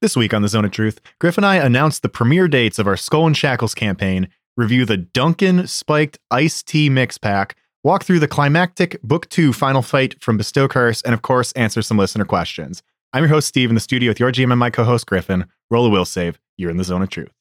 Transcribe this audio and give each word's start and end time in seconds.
This 0.00 0.16
week 0.16 0.32
on 0.32 0.40
the 0.40 0.48
Zone 0.48 0.64
of 0.64 0.70
Truth, 0.70 0.98
Griff 1.18 1.36
and 1.36 1.44
I 1.44 1.56
announced 1.56 2.00
the 2.00 2.08
premiere 2.08 2.48
dates 2.48 2.78
of 2.78 2.86
our 2.86 2.96
Skull 2.96 3.26
and 3.26 3.36
Shackles 3.36 3.74
campaign, 3.74 4.28
review 4.56 4.86
the 4.86 4.96
Dunkin' 4.96 5.66
Spiked 5.66 6.18
Iced 6.30 6.66
Tea 6.66 6.88
Mix 6.88 7.18
Pack, 7.18 7.54
walk 7.84 8.04
through 8.04 8.20
the 8.20 8.26
climactic 8.26 8.98
Book 9.02 9.28
2 9.28 9.52
final 9.52 9.82
fight 9.82 10.18
from 10.18 10.38
Bestow 10.38 10.68
Curse, 10.68 11.02
and 11.02 11.12
of 11.12 11.20
course, 11.20 11.52
answer 11.52 11.82
some 11.82 11.98
listener 11.98 12.24
questions. 12.24 12.82
I'm 13.12 13.24
your 13.24 13.28
host, 13.28 13.48
Steve, 13.48 13.68
in 13.68 13.74
the 13.74 13.80
studio 13.80 14.08
with 14.08 14.18
your 14.18 14.32
GM 14.32 14.50
and 14.50 14.58
my 14.58 14.70
co 14.70 14.84
host, 14.84 15.04
Griffin. 15.04 15.44
Roll 15.70 15.84
a 15.84 15.90
will 15.90 16.06
save. 16.06 16.40
You're 16.56 16.70
in 16.70 16.78
the 16.78 16.84
Zone 16.84 17.02
of 17.02 17.10
Truth. 17.10 17.32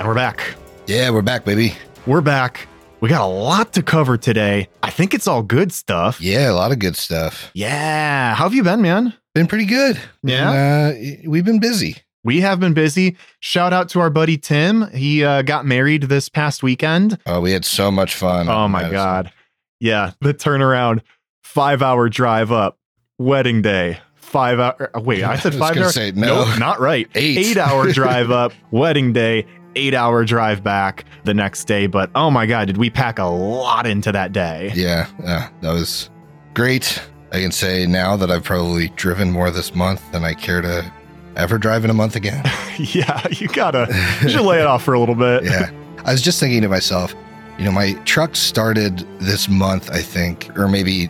And 0.00 0.08
we're 0.08 0.14
back. 0.14 0.54
Yeah, 0.86 1.10
we're 1.10 1.20
back, 1.20 1.44
baby. 1.44 1.74
We're 2.06 2.22
back. 2.22 2.66
We 3.00 3.10
got 3.10 3.20
a 3.20 3.26
lot 3.28 3.74
to 3.74 3.82
cover 3.82 4.16
today. 4.16 4.70
I 4.82 4.88
think 4.88 5.12
it's 5.12 5.26
all 5.28 5.42
good 5.42 5.72
stuff. 5.72 6.22
Yeah, 6.22 6.50
a 6.50 6.54
lot 6.54 6.72
of 6.72 6.78
good 6.78 6.96
stuff. 6.96 7.50
Yeah. 7.52 8.34
How 8.34 8.44
have 8.44 8.54
you 8.54 8.62
been, 8.62 8.80
man? 8.80 9.12
Been 9.34 9.46
pretty 9.46 9.66
good. 9.66 10.00
Yeah. 10.22 10.88
And, 10.88 11.18
uh, 11.26 11.28
we've 11.28 11.44
been 11.44 11.60
busy. 11.60 11.96
We 12.24 12.40
have 12.40 12.58
been 12.58 12.72
busy. 12.72 13.18
Shout 13.40 13.74
out 13.74 13.90
to 13.90 14.00
our 14.00 14.08
buddy 14.08 14.38
Tim. 14.38 14.90
He 14.90 15.22
uh, 15.22 15.42
got 15.42 15.66
married 15.66 16.04
this 16.04 16.30
past 16.30 16.62
weekend. 16.62 17.18
Oh, 17.26 17.42
we 17.42 17.52
had 17.52 17.66
so 17.66 17.90
much 17.90 18.14
fun. 18.14 18.48
Oh 18.48 18.68
my 18.68 18.78
Madison. 18.84 18.94
God. 18.94 19.32
Yeah. 19.80 20.12
The 20.22 20.32
turnaround, 20.32 21.02
five 21.44 21.82
hour 21.82 22.08
drive 22.08 22.50
up, 22.50 22.78
wedding 23.18 23.60
day, 23.60 23.98
five 24.14 24.60
hour. 24.60 24.90
Wait, 24.94 25.22
I 25.24 25.36
said 25.38 25.52
I 25.52 25.56
was 25.56 25.68
five 25.68 25.74
gonna 25.74 25.90
say, 25.90 26.12
no. 26.12 26.46
Nope, 26.46 26.58
not 26.58 26.80
right. 26.80 27.06
Eight. 27.14 27.36
Eight 27.36 27.56
hour 27.58 27.92
drive 27.92 28.30
up, 28.30 28.52
wedding 28.70 29.12
day, 29.12 29.46
eight 29.76 29.94
hour 29.94 30.24
drive 30.24 30.62
back 30.62 31.04
the 31.24 31.34
next 31.34 31.64
day. 31.64 31.86
But 31.86 32.10
oh 32.14 32.30
my 32.30 32.46
God, 32.46 32.66
did 32.66 32.76
we 32.76 32.90
pack 32.90 33.18
a 33.18 33.24
lot 33.24 33.86
into 33.86 34.12
that 34.12 34.32
day? 34.32 34.72
Yeah, 34.74 35.06
yeah, 35.22 35.48
that 35.60 35.72
was 35.72 36.10
great. 36.54 37.00
I 37.32 37.40
can 37.40 37.52
say 37.52 37.86
now 37.86 38.16
that 38.16 38.30
I've 38.30 38.42
probably 38.44 38.88
driven 38.90 39.30
more 39.30 39.50
this 39.50 39.74
month 39.74 40.02
than 40.12 40.24
I 40.24 40.34
care 40.34 40.60
to 40.60 40.92
ever 41.36 41.58
drive 41.58 41.84
in 41.84 41.90
a 41.90 41.94
month 41.94 42.16
again. 42.16 42.44
yeah, 42.78 43.24
you 43.30 43.46
gotta, 43.48 43.86
you 44.22 44.28
should 44.30 44.40
lay 44.42 44.58
it 44.60 44.66
off 44.66 44.82
for 44.82 44.94
a 44.94 44.98
little 45.00 45.14
bit. 45.14 45.44
yeah. 45.44 45.70
I 46.04 46.12
was 46.12 46.22
just 46.22 46.40
thinking 46.40 46.60
to 46.62 46.68
myself, 46.68 47.14
you 47.58 47.64
know, 47.64 47.70
my 47.72 47.92
truck 48.04 48.34
started 48.34 48.98
this 49.20 49.48
month, 49.48 49.90
I 49.90 50.00
think, 50.02 50.50
or 50.58 50.66
maybe 50.66 51.08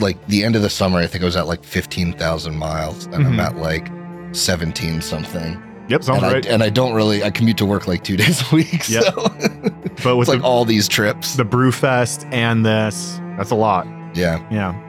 like 0.00 0.24
the 0.26 0.42
end 0.42 0.56
of 0.56 0.62
the 0.62 0.70
summer. 0.70 0.98
I 0.98 1.06
think 1.06 1.22
I 1.22 1.26
was 1.26 1.36
at 1.36 1.46
like 1.46 1.62
15,000 1.62 2.56
miles 2.56 3.06
and 3.06 3.14
I'm 3.16 3.36
Mhm. 3.36 3.44
at 3.46 3.56
like 3.56 3.86
17 4.34 5.00
something. 5.02 5.62
Yep, 5.90 6.04
sounds 6.04 6.22
and, 6.22 6.32
right. 6.32 6.46
I, 6.46 6.50
and 6.50 6.62
I 6.62 6.70
don't 6.70 6.94
really, 6.94 7.22
I 7.24 7.30
commute 7.30 7.58
to 7.58 7.66
work 7.66 7.86
like 7.88 8.04
two 8.04 8.16
days 8.24 8.42
a 8.50 8.54
week. 8.54 8.88
Yep. 8.88 9.02
So 9.04 9.12
but 10.02 10.16
with 10.16 10.20
it's 10.20 10.28
like 10.28 10.40
the, 10.40 10.46
all 10.46 10.64
these 10.64 10.88
trips. 10.88 11.34
the 11.34 11.44
Brewfest 11.44 12.30
and 12.32 12.64
this, 12.64 13.20
that's 13.36 13.50
a 13.50 13.56
lot. 13.56 13.86
yeah. 14.14 14.46
Yeah. 14.50 14.86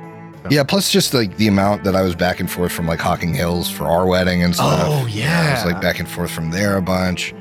Yeah. 0.50 0.64
Plus 0.64 0.92
just 0.92 1.14
like 1.14 1.38
the 1.38 1.48
amount 1.48 1.84
that 1.84 1.96
I 1.96 2.02
was 2.02 2.16
back 2.16 2.40
and 2.40 2.50
forth 2.50 2.72
from 2.72 2.88
like 2.88 3.00
Hocking 3.00 3.34
Hills 3.34 3.70
for 3.70 3.86
our 3.86 4.08
wedding 4.08 4.42
and 4.44 4.56
stuff. 4.56 4.80
Oh, 4.84 5.06
I 5.06 5.10
yeah. 5.10 5.64
was 5.64 5.72
like 5.72 5.82
back 5.82 6.00
and 6.00 6.08
forth 6.10 6.32
from 6.32 6.50
there 6.52 6.78
a 6.78 6.82
bunch. 6.82 7.34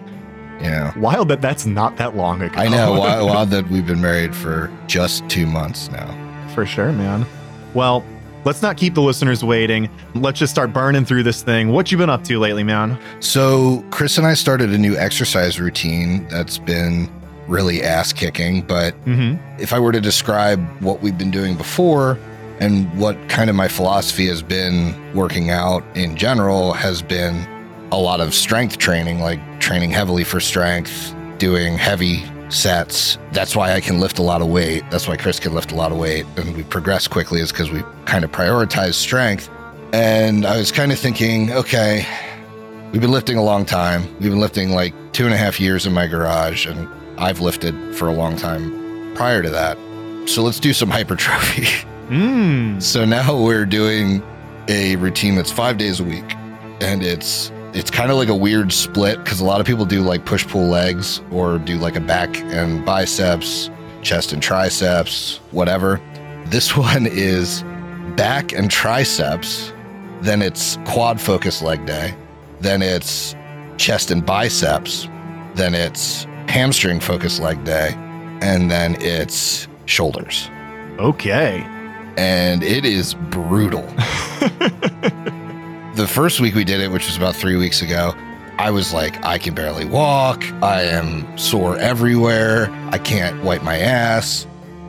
Yeah, 0.61 0.97
Wild 0.99 1.29
that 1.29 1.41
that's 1.41 1.65
not 1.65 1.97
that 1.97 2.17
long 2.17 2.43
ago. 2.43 2.61
I 2.61 2.69
know. 2.69 2.93
wild, 2.99 3.27
wild 3.27 3.51
that 3.51 3.69
we've 3.71 3.87
been 3.87 4.03
married 4.03 4.37
for 4.37 4.71
just 4.87 5.27
two 5.31 5.47
months 5.47 5.91
now. 5.91 6.49
For 6.55 6.67
sure, 6.67 6.93
man. 6.93 7.25
Well, 7.73 8.05
let's 8.45 8.63
not 8.63 8.77
keep 8.77 8.95
the 8.95 9.03
listeners 9.03 9.45
waiting. 9.45 9.89
Let's 10.15 10.39
just 10.39 10.53
start 10.53 10.73
burning 10.73 11.05
through 11.05 11.23
this 11.25 11.43
thing. 11.43 11.71
What 11.71 11.91
you 11.93 11.99
been 11.99 12.11
up 12.11 12.25
to 12.25 12.39
lately, 12.39 12.63
man? 12.65 12.99
So 13.21 13.85
Chris 13.91 14.19
and 14.19 14.27
I 14.27 14.35
started 14.35 14.71
a 14.71 14.79
new 14.79 14.97
exercise 14.97 15.61
routine 15.61 16.27
that's 16.29 16.59
been 16.59 17.09
really 17.49 17.83
ass 17.83 18.13
kicking. 18.13 18.63
But 18.63 18.95
Mm-hmm. 19.05 19.61
if 19.61 19.73
I 19.73 19.79
were 19.79 19.93
to 19.93 20.01
describe 20.01 20.61
what 20.83 21.03
we've 21.03 21.19
been 21.19 21.31
doing 21.31 21.57
before 21.57 22.19
and 22.61 22.87
what 22.99 23.17
kind 23.29 23.49
of 23.51 23.57
my 23.57 23.69
philosophy 23.69 24.27
has 24.27 24.43
been 24.43 24.95
working 25.15 25.51
out 25.51 25.83
in 25.97 26.17
general 26.17 26.73
has 26.75 27.03
been 27.03 27.47
a 27.93 27.97
lot 27.99 28.21
of 28.21 28.35
strength 28.35 28.79
training, 28.79 29.21
like 29.21 29.41
training 29.61 29.91
heavily 29.91 30.23
for 30.25 30.39
strength, 30.41 31.15
doing 31.39 31.77
heavy 31.79 32.23
sets. 32.53 33.19
That's 33.33 33.55
why 33.55 33.73
I 33.73 33.81
can 33.81 34.01
lift 34.01 34.19
a 34.19 34.23
lot 34.23 34.43
of 34.43 34.49
weight. 34.49 34.85
That's 34.91 35.09
why 35.09 35.17
Chris 35.17 35.39
can 35.41 35.55
lift 35.55 35.73
a 35.73 35.75
lot 35.75 35.93
of 35.93 35.99
weight 35.99 36.27
and 36.37 36.57
we 36.57 36.63
progress 36.65 37.09
quickly 37.09 37.41
is 37.41 37.53
because 37.53 37.71
we 37.71 37.83
kind 38.05 38.25
of 38.25 38.33
prioritize 38.33 38.95
strength. 38.95 39.49
And 39.93 40.47
I 40.47 40.57
was 40.57 40.71
kind 40.71 40.93
of 40.93 40.99
thinking, 40.99 41.53
okay, 41.53 42.07
we've 42.93 43.01
been 43.01 43.11
lifting 43.11 43.37
a 43.37 43.43
long 43.43 43.65
time. 43.65 44.05
We've 44.21 44.31
been 44.31 44.41
lifting 44.41 44.71
like 44.71 44.95
two 45.13 45.25
and 45.25 45.35
a 45.35 45.37
half 45.37 45.59
years 45.61 45.87
in 45.87 45.93
my 45.93 46.07
garage, 46.07 46.67
and 46.67 46.89
I've 47.19 47.41
lifted 47.41 47.75
for 47.97 48.09
a 48.09 48.13
long 48.13 48.37
time 48.37 49.15
prior 49.15 49.43
to 49.43 49.51
that. 49.51 49.77
So 50.29 50.43
let's 50.43 50.61
do 50.61 50.73
some 50.73 50.91
hypertrophy. 50.99 51.87
Mm. 52.09 52.83
so 52.83 53.05
now 53.05 53.41
we're 53.41 53.65
doing 53.65 54.21
a 54.67 54.97
routine 54.97 55.37
that's 55.37 55.53
five 55.53 55.79
days 55.79 56.01
a 56.01 56.05
week, 56.05 56.35
and 56.81 57.03
it's 57.05 57.53
it's 57.73 57.91
kind 57.91 58.11
of 58.11 58.17
like 58.17 58.29
a 58.29 58.35
weird 58.35 58.73
split 58.73 59.19
because 59.23 59.41
a 59.41 59.45
lot 59.45 59.61
of 59.61 59.67
people 59.67 59.85
do 59.85 60.01
like 60.03 60.25
push 60.25 60.47
pull 60.47 60.67
legs 60.67 61.21
or 61.31 61.59
do 61.59 61.79
like 61.79 61.97
a 61.97 62.01
back 62.01 62.37
and 62.39 62.85
biceps, 62.85 63.71
chest 64.03 64.33
and 64.33 64.43
triceps, 64.43 65.39
whatever. 65.53 66.01
This 66.47 66.77
one 66.77 67.07
is 67.07 67.63
back 68.17 68.53
and 68.53 68.71
triceps, 68.71 69.73
then 70.21 70.43
it's 70.43 70.79
quad 70.85 71.21
focus 71.21 71.63
leg 71.63 71.87
day, 71.87 72.15
then 72.61 72.83
it's 72.83 73.37
chest 73.77 74.11
and 74.11 74.25
biceps, 74.27 75.07
then 75.55 75.75
it's 75.75 76.25
hamstring 76.49 76.99
focus 76.99 77.39
leg 77.39 77.63
day, 77.65 77.93
and 78.43 78.71
then 78.71 78.97
it's 79.01 79.69
shoulders. 79.87 80.51
Okay. 80.99 81.65
And 82.17 82.63
it 82.63 82.85
is 82.85 83.15
brutal. 83.15 83.89
the 85.95 86.07
first 86.07 86.41
week 86.41 86.55
we 86.55 86.65
did 86.65 86.81
it, 86.81 86.91
which 86.91 87.07
was 87.07 87.17
about 87.17 87.35
three 87.37 87.57
weeks 87.57 87.83
ago, 87.83 88.15
I 88.59 88.71
was 88.71 88.93
like, 88.93 89.23
I 89.25 89.39
can 89.39 89.55
barely 89.55 89.85
walk. 89.87 90.45
I 90.63 90.83
am 90.83 91.37
sore 91.39 91.77
everywhere. 91.79 92.69
I 92.91 92.99
can't 92.99 93.43
wipe 93.43 93.63
my 93.63 93.79
ass. 93.79 94.47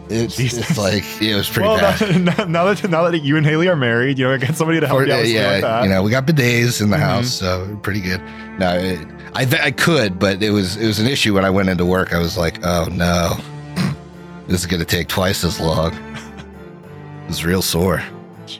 It's, 0.09 0.37
it's 0.39 0.77
like, 0.77 1.05
it 1.21 1.35
was 1.35 1.49
pretty 1.49 1.69
well, 1.69 1.77
bad. 1.77 2.21
now, 2.37 2.43
now 2.45 2.73
that 2.73 2.89
now 2.89 3.09
that 3.09 3.19
you 3.19 3.37
and 3.37 3.45
Haley 3.45 3.69
are 3.69 3.77
married, 3.77 4.19
you 4.19 4.25
know, 4.25 4.33
I 4.33 4.37
got 4.37 4.55
somebody 4.55 4.81
to 4.81 4.87
help 4.87 4.99
Or, 4.99 5.05
you 5.07 5.13
out 5.13 5.25
yeah, 5.25 5.51
like 5.51 5.61
that. 5.61 5.83
you 5.85 5.89
know, 5.89 6.03
we 6.03 6.11
got 6.11 6.25
bidets 6.27 6.81
in 6.81 6.89
the 6.89 6.97
Mhm. 6.97 6.99
house, 6.99 7.29
so 7.31 7.79
pretty 7.81 8.01
good. 8.01 8.21
No, 8.59 8.73
it, 8.77 8.99
I 9.33 9.45
th- 9.45 9.61
I 9.61 9.71
could, 9.71 10.19
but 10.19 10.43
it 10.43 10.49
was 10.51 10.75
it 10.75 10.85
was 10.85 10.99
an 10.99 11.07
issue 11.07 11.33
when 11.33 11.45
I 11.45 11.49
went 11.49 11.69
into 11.69 11.85
work. 11.85 12.13
I 12.13 12.19
was 12.19 12.37
like, 12.37 12.59
oh 12.65 12.89
no, 12.91 13.37
this 14.47 14.59
is 14.59 14.65
gonna 14.65 14.83
take 14.83 15.07
twice 15.07 15.45
as 15.45 15.61
long. 15.61 15.93
It 15.93 17.27
was 17.29 17.45
real 17.45 17.61
sore. 17.61 18.03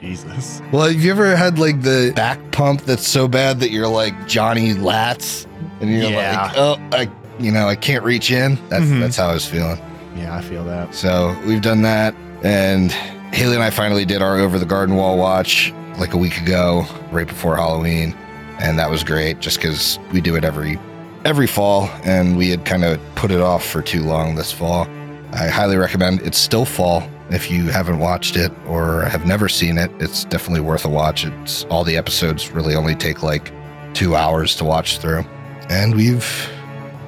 Jesus. 0.00 0.60
Well, 0.72 0.88
have 0.88 1.00
you 1.02 1.10
ever 1.10 1.34
had 1.36 1.58
like 1.58 1.82
the 1.82 2.12
back 2.14 2.38
pump 2.52 2.82
that's 2.82 3.06
so 3.06 3.28
bad 3.28 3.60
that 3.60 3.70
you're 3.70 3.88
like 3.88 4.26
Johnny 4.28 4.74
Lats, 4.74 5.46
and 5.80 5.90
you're 5.90 6.10
Yeah. 6.10 6.42
like, 6.46 6.52
oh, 6.56 6.76
I, 6.92 7.08
you 7.38 7.50
know, 7.52 7.68
I 7.68 7.76
can't 7.76 8.04
reach 8.04 8.30
in. 8.30 8.58
That's 8.68 8.84
Mhm. 8.84 9.00
that's 9.00 9.16
how 9.16 9.28
I 9.28 9.34
was 9.34 9.46
feeling. 9.46 9.78
Yeah, 10.16 10.36
I 10.36 10.40
feel 10.42 10.64
that. 10.64 10.94
So 10.94 11.34
we've 11.46 11.62
done 11.62 11.82
that, 11.82 12.14
and 12.42 12.92
Haley 13.32 13.54
and 13.54 13.62
I 13.64 13.70
finally 13.70 14.04
did 14.04 14.20
our 14.22 14.38
over 14.38 14.58
the 14.58 14.66
garden 14.66 14.96
wall 14.96 15.16
watch 15.16 15.72
like 15.98 16.14
a 16.14 16.18
week 16.18 16.38
ago, 16.40 16.86
right 17.10 17.26
before 17.26 17.56
Halloween, 17.56 18.14
and 18.60 18.78
that 18.78 18.90
was 18.90 19.02
great. 19.04 19.40
Just 19.40 19.56
because 19.58 19.98
we 20.12 20.20
do 20.20 20.36
it 20.36 20.44
every 20.44 20.78
every 21.24 21.46
fall, 21.46 21.88
and 22.04 22.36
we 22.36 22.50
had 22.50 22.64
kind 22.64 22.84
of 22.84 22.98
put 23.14 23.30
it 23.30 23.40
off 23.40 23.64
for 23.64 23.80
too 23.80 24.02
long 24.02 24.34
this 24.34 24.50
fall. 24.52 24.86
I 25.32 25.46
highly 25.48 25.76
recommend. 25.76 26.20
It's 26.22 26.36
still 26.38 26.64
fall. 26.66 27.04
If 27.34 27.50
you 27.50 27.68
haven't 27.68 27.98
watched 27.98 28.36
it 28.36 28.52
or 28.66 29.02
have 29.02 29.26
never 29.26 29.48
seen 29.48 29.78
it, 29.78 29.90
it's 30.00 30.24
definitely 30.24 30.60
worth 30.60 30.84
a 30.84 30.88
watch. 30.88 31.24
It's 31.24 31.64
all 31.64 31.84
the 31.84 31.96
episodes 31.96 32.50
really 32.50 32.74
only 32.74 32.94
take 32.94 33.22
like 33.22 33.50
two 33.94 34.14
hours 34.16 34.54
to 34.56 34.64
watch 34.64 34.98
through, 34.98 35.24
and 35.68 35.94
we've, 35.94 36.50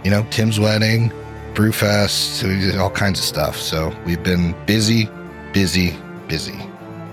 you 0.04 0.10
know, 0.10 0.26
Tim's 0.30 0.58
wedding, 0.58 1.12
Brewfest, 1.54 2.42
we 2.42 2.58
did 2.58 2.76
all 2.76 2.90
kinds 2.90 3.18
of 3.18 3.24
stuff. 3.24 3.56
So 3.56 3.94
we've 4.04 4.22
been 4.22 4.54
busy, 4.66 5.08
busy, 5.52 5.96
busy. 6.26 6.58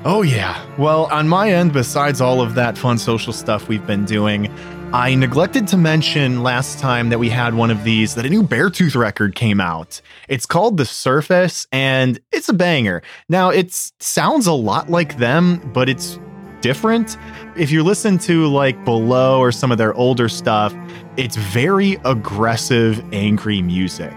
Oh, 0.03 0.24
yeah. 0.24 0.65
Well, 0.77 1.06
on 1.12 1.27
my 1.27 1.51
end, 1.51 1.74
besides 1.74 2.21
all 2.21 2.41
of 2.41 2.56
that 2.56 2.75
fun 2.75 2.97
social 2.97 3.33
stuff 3.33 3.68
we've 3.68 3.86
been 3.86 4.03
doing, 4.03 4.51
I 4.93 5.15
neglected 5.15 5.67
to 5.69 5.77
mention 5.77 6.43
last 6.43 6.77
time 6.79 7.09
that 7.09 7.17
we 7.17 7.29
had 7.29 7.53
one 7.53 7.71
of 7.71 7.85
these 7.85 8.13
that 8.15 8.25
a 8.25 8.29
new 8.29 8.43
Beartooth 8.43 8.93
record 8.93 9.35
came 9.35 9.61
out. 9.61 10.01
It's 10.27 10.45
called 10.45 10.75
The 10.75 10.85
Surface 10.85 11.65
and 11.71 12.19
it's 12.33 12.49
a 12.49 12.53
banger. 12.53 13.01
Now, 13.29 13.51
it 13.51 13.71
sounds 13.71 14.47
a 14.47 14.51
lot 14.51 14.89
like 14.89 15.17
them, 15.17 15.59
but 15.73 15.88
it's 15.88 16.19
different. 16.59 17.15
If 17.55 17.71
you 17.71 17.83
listen 17.83 18.17
to 18.19 18.47
like 18.47 18.83
Below 18.83 19.39
or 19.39 19.53
some 19.53 19.71
of 19.71 19.77
their 19.77 19.93
older 19.93 20.27
stuff, 20.27 20.75
it's 21.15 21.38
very 21.38 21.93
aggressive, 22.03 23.01
angry 23.13 23.61
music. 23.61 24.13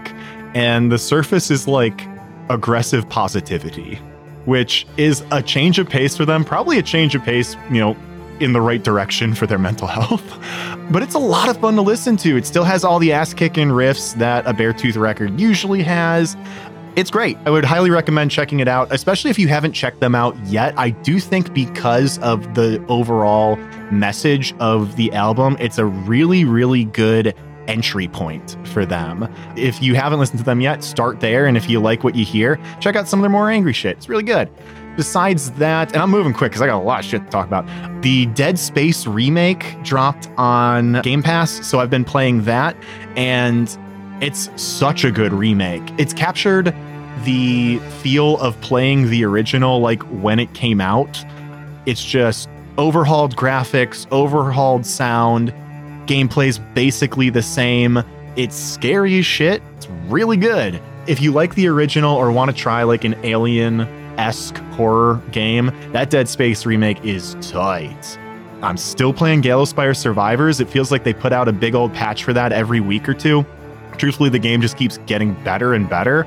And 0.55 0.91
The 0.91 0.99
Surface 0.99 1.51
is 1.51 1.69
like 1.69 2.05
aggressive 2.49 3.07
positivity. 3.07 3.97
which 4.45 4.85
is 4.97 5.23
a 5.31 5.41
change 5.41 5.79
of 5.79 5.89
pace 5.89 6.15
for 6.15 6.25
them, 6.25 6.45
probably 6.45 6.77
a 6.77 6.83
change 6.83 7.15
of 7.15 7.23
pace, 7.23 7.55
you 7.71 7.79
know, 7.79 7.95
in 8.39 8.53
the 8.53 8.61
right 8.61 8.83
direction 8.83 9.33
for 9.33 9.47
their 9.47 9.57
mental 9.57 9.87
health. 9.87 10.23
but 10.91 11.01
it's 11.03 11.15
a 11.15 11.19
lot 11.19 11.49
of 11.49 11.57
fun 11.57 11.75
to 11.75 11.81
listen 11.81 12.17
to. 12.17 12.37
It 12.37 12.45
still 12.45 12.63
has 12.63 12.83
all 12.83 12.99
the 12.99 13.11
ass 13.11 13.33
kicking 13.33 13.69
riffs 13.69 14.15
that 14.15 14.45
a 14.45 14.53
Beartooth 14.53 14.97
record 14.97 15.39
usually 15.39 15.83
has. 15.83 16.35
It's 16.95 17.11
great. 17.11 17.37
I 17.45 17.49
would 17.49 17.65
highly 17.65 17.89
recommend 17.89 18.31
checking 18.31 18.61
it 18.61 18.69
out, 18.69 18.93
especially 18.93 19.29
if 19.29 19.37
you 19.37 19.49
haven't 19.49 19.73
checked 19.73 19.99
them 19.99 20.15
out 20.15 20.37
yet. 20.45 20.73
I 20.77 20.91
do 20.91 21.19
think 21.19 21.53
because 21.53 22.17
of 22.19 22.55
the 22.55 22.83
overall 22.87 23.57
message 23.91 24.53
of 24.59 24.95
the 24.95 25.11
album, 25.11 25.57
it's 25.59 25.77
a 25.77 25.85
really, 25.85 26.45
really 26.45 26.85
good 26.85 27.35
entry 27.67 28.07
point 28.07 28.57
for 28.67 28.85
them. 28.85 29.27
If 29.57 29.81
you 29.81 29.95
haven't 29.95 30.19
listened 30.19 30.39
to 30.39 30.45
them 30.45 30.61
yet, 30.61 30.83
start 30.83 31.19
there. 31.19 31.47
And 31.47 31.57
if 31.57 31.69
you 31.69 31.81
like 31.81 32.03
what 32.03 32.15
you 32.15 32.23
hear, 32.23 32.59
check 32.79 32.95
out 32.95 33.07
some 33.07 33.19
of 33.19 33.23
their 33.23 33.29
more 33.29 33.49
angry 33.49 33.73
shit. 33.73 33.97
It's 33.97 34.07
really 34.07 34.23
good. 34.23 34.49
Besides 34.95 35.51
that, 35.51 35.91
and 35.93 36.01
I'm 36.01 36.09
moving 36.09 36.33
quick 36.33 36.51
because 36.51 36.61
I 36.61 36.67
got 36.67 36.77
a 36.77 36.83
lot 36.83 36.99
of 36.99 37.05
shit 37.05 37.25
to 37.25 37.29
talk 37.29 37.47
about. 37.47 37.65
The 38.01 38.27
Dead 38.27 38.57
Space 38.57 39.05
remake 39.05 39.75
dropped 39.83 40.29
on 40.37 41.01
Game 41.01 41.21
Pass, 41.21 41.65
so 41.67 41.79
I've 41.79 41.89
been 41.89 42.05
playing 42.05 42.43
that, 42.45 42.77
and 43.15 43.77
it's 44.21 44.49
such 44.61 45.03
a 45.03 45.11
good 45.11 45.33
remake. 45.33 45.83
It's 45.97 46.13
captured 46.13 46.73
the 47.23 47.79
feel 48.01 48.37
of 48.39 48.59
playing 48.61 49.09
the 49.09 49.25
original 49.25 49.79
like 49.79 50.01
when 50.03 50.39
it 50.39 50.53
came 50.53 50.79
out. 50.79 51.23
It's 51.85 52.03
just 52.03 52.47
overhauled 52.77 53.35
graphics, 53.35 54.09
overhauled 54.11 54.85
sound, 54.85 55.53
gameplay's 56.05 56.59
basically 56.73 57.29
the 57.29 57.41
same. 57.41 58.03
It's 58.35 58.55
scary 58.55 59.19
as 59.19 59.25
shit. 59.25 59.61
It's 59.77 59.87
really 60.07 60.37
good. 60.37 60.79
If 61.07 61.21
you 61.21 61.31
like 61.31 61.55
the 61.55 61.67
original 61.67 62.15
or 62.15 62.31
want 62.31 62.51
to 62.51 62.57
try 62.57 62.83
like 62.83 63.03
an 63.03 63.15
alien 63.23 63.87
esque 64.17 64.57
horror 64.73 65.21
game, 65.31 65.71
that 65.91 66.09
Dead 66.09 66.27
Space 66.27 66.65
remake 66.65 67.03
is 67.03 67.35
tight. 67.41 68.17
I'm 68.61 68.77
still 68.77 69.13
playing 69.13 69.41
Gallowspire 69.41 69.95
Survivors. 69.95 70.59
It 70.59 70.69
feels 70.69 70.91
like 70.91 71.03
they 71.03 71.13
put 71.13 71.33
out 71.33 71.47
a 71.47 71.53
big 71.53 71.75
old 71.75 71.93
patch 71.93 72.23
for 72.23 72.33
that 72.33 72.51
every 72.51 72.79
week 72.79 73.07
or 73.07 73.13
two. 73.13 73.45
Truthfully, 73.97 74.29
the 74.29 74.39
game 74.39 74.61
just 74.61 74.77
keeps 74.77 74.97
getting 75.05 75.33
better 75.43 75.73
and 75.73 75.89
better. 75.89 76.25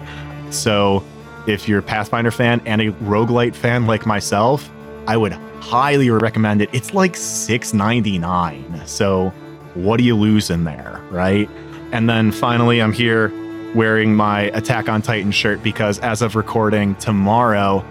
So, 0.50 1.04
if 1.46 1.68
you're 1.68 1.80
a 1.80 1.82
Pathfinder 1.82 2.30
fan 2.30 2.60
and 2.66 2.80
a 2.80 2.92
roguelite 2.92 3.54
fan 3.54 3.86
like 3.86 4.06
myself, 4.06 4.70
I 5.06 5.16
would 5.16 5.32
highly 5.32 6.10
recommend 6.10 6.62
it. 6.62 6.70
It's 6.72 6.94
like 6.94 7.14
$6.99. 7.14 8.86
So, 8.86 9.30
what 9.74 9.96
do 9.96 10.04
you 10.04 10.14
lose 10.16 10.50
in 10.50 10.64
there, 10.64 11.02
right? 11.10 11.48
And 11.92 12.08
then 12.08 12.32
finally, 12.32 12.80
I'm 12.80 12.92
here 12.92 13.32
wearing 13.74 14.14
my 14.14 14.42
Attack 14.54 14.88
on 14.88 15.02
Titan 15.02 15.32
shirt 15.32 15.62
because 15.62 15.98
as 16.00 16.22
of 16.22 16.36
recording 16.36 16.94
tomorrow, 16.96 17.84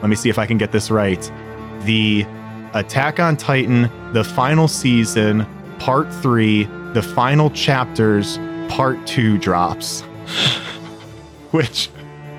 let 0.00 0.08
me 0.08 0.16
see 0.16 0.28
if 0.28 0.38
I 0.38 0.46
can 0.46 0.58
get 0.58 0.72
this 0.72 0.90
right. 0.90 1.32
The 1.84 2.26
Attack 2.74 3.20
on 3.20 3.36
Titan, 3.36 3.90
the 4.12 4.24
final 4.24 4.68
season, 4.68 5.46
part 5.78 6.12
three, 6.14 6.64
the 6.92 7.02
final 7.02 7.50
chapters, 7.50 8.38
part 8.68 9.06
two 9.06 9.38
drops. 9.38 10.00
Which 11.50 11.90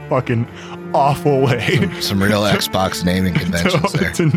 fucking 0.10 0.48
awful 0.94 1.42
way. 1.42 1.78
Some, 1.78 2.02
some 2.02 2.24
real 2.24 2.42
Xbox 2.44 3.04
naming 3.04 3.34
conventions 3.34 3.92
to, 3.92 3.98
there. 3.98 4.12
to, 4.12 4.30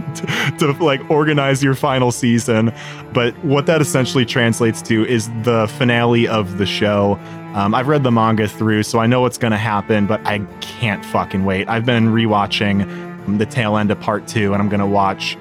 to, 0.59 0.73
to, 0.73 0.85
like 0.85 1.09
organize 1.11 1.63
your 1.63 1.75
final 1.75 2.11
season. 2.13 2.73
But 3.13 3.37
what 3.45 3.67
that 3.67 3.81
essentially 3.81 4.25
translates 4.25 4.83
to 4.83 5.07
is 5.07 5.29
the 5.43 5.73
finale 5.77 6.27
of 6.27 6.59
the 6.59 6.67
show. 6.67 7.19
Um, 7.57 7.75
I've 7.75 7.89
read 7.89 8.03
the 8.03 8.13
manga 8.13 8.47
through, 8.47 8.83
so 8.83 8.99
I 8.99 9.07
know 9.07 9.23
what's 9.23 9.39
going 9.39 9.53
to 9.53 9.57
happen, 9.57 10.07
but 10.07 10.21
I 10.27 10.41
can't 10.61 11.03
fucking 11.07 11.47
wait. 11.47 11.67
I've 11.71 11.87
been 11.87 12.09
rewatching 12.09 13.39
the 13.39 13.47
tail 13.47 13.79
end 13.79 13.91
of 13.91 13.99
part 13.99 14.29
two, 14.29 14.53
and 14.53 14.61
I'm 14.61 14.69
going 14.69 14.81
to 14.81 14.87
watch 14.87 15.39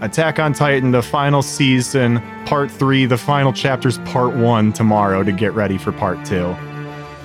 Attack 0.00 0.38
on 0.38 0.52
Titan, 0.52 0.92
the 0.92 1.02
final 1.02 1.42
season, 1.42 2.22
part 2.44 2.70
three, 2.70 3.04
the 3.04 3.18
final 3.18 3.52
chapters, 3.52 3.98
part 4.04 4.36
one 4.36 4.72
tomorrow 4.72 5.24
to 5.24 5.32
get 5.32 5.54
ready 5.54 5.76
for 5.76 5.90
part 5.90 6.24
two. 6.24 6.54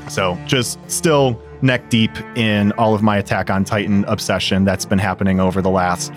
So 0.10 0.36
just 0.48 0.80
still 0.90 1.40
neck 1.62 1.92
deep 1.92 2.12
in 2.36 2.72
all 2.80 2.96
of 2.96 3.04
my 3.04 3.18
Attack 3.18 3.52
on 3.52 3.64
Titan 3.64 4.06
obsession 4.06 4.66
that's 4.66 4.86
been 4.86 4.98
happening 4.98 5.40
over 5.40 5.62
the 5.62 5.70
last 5.70 6.12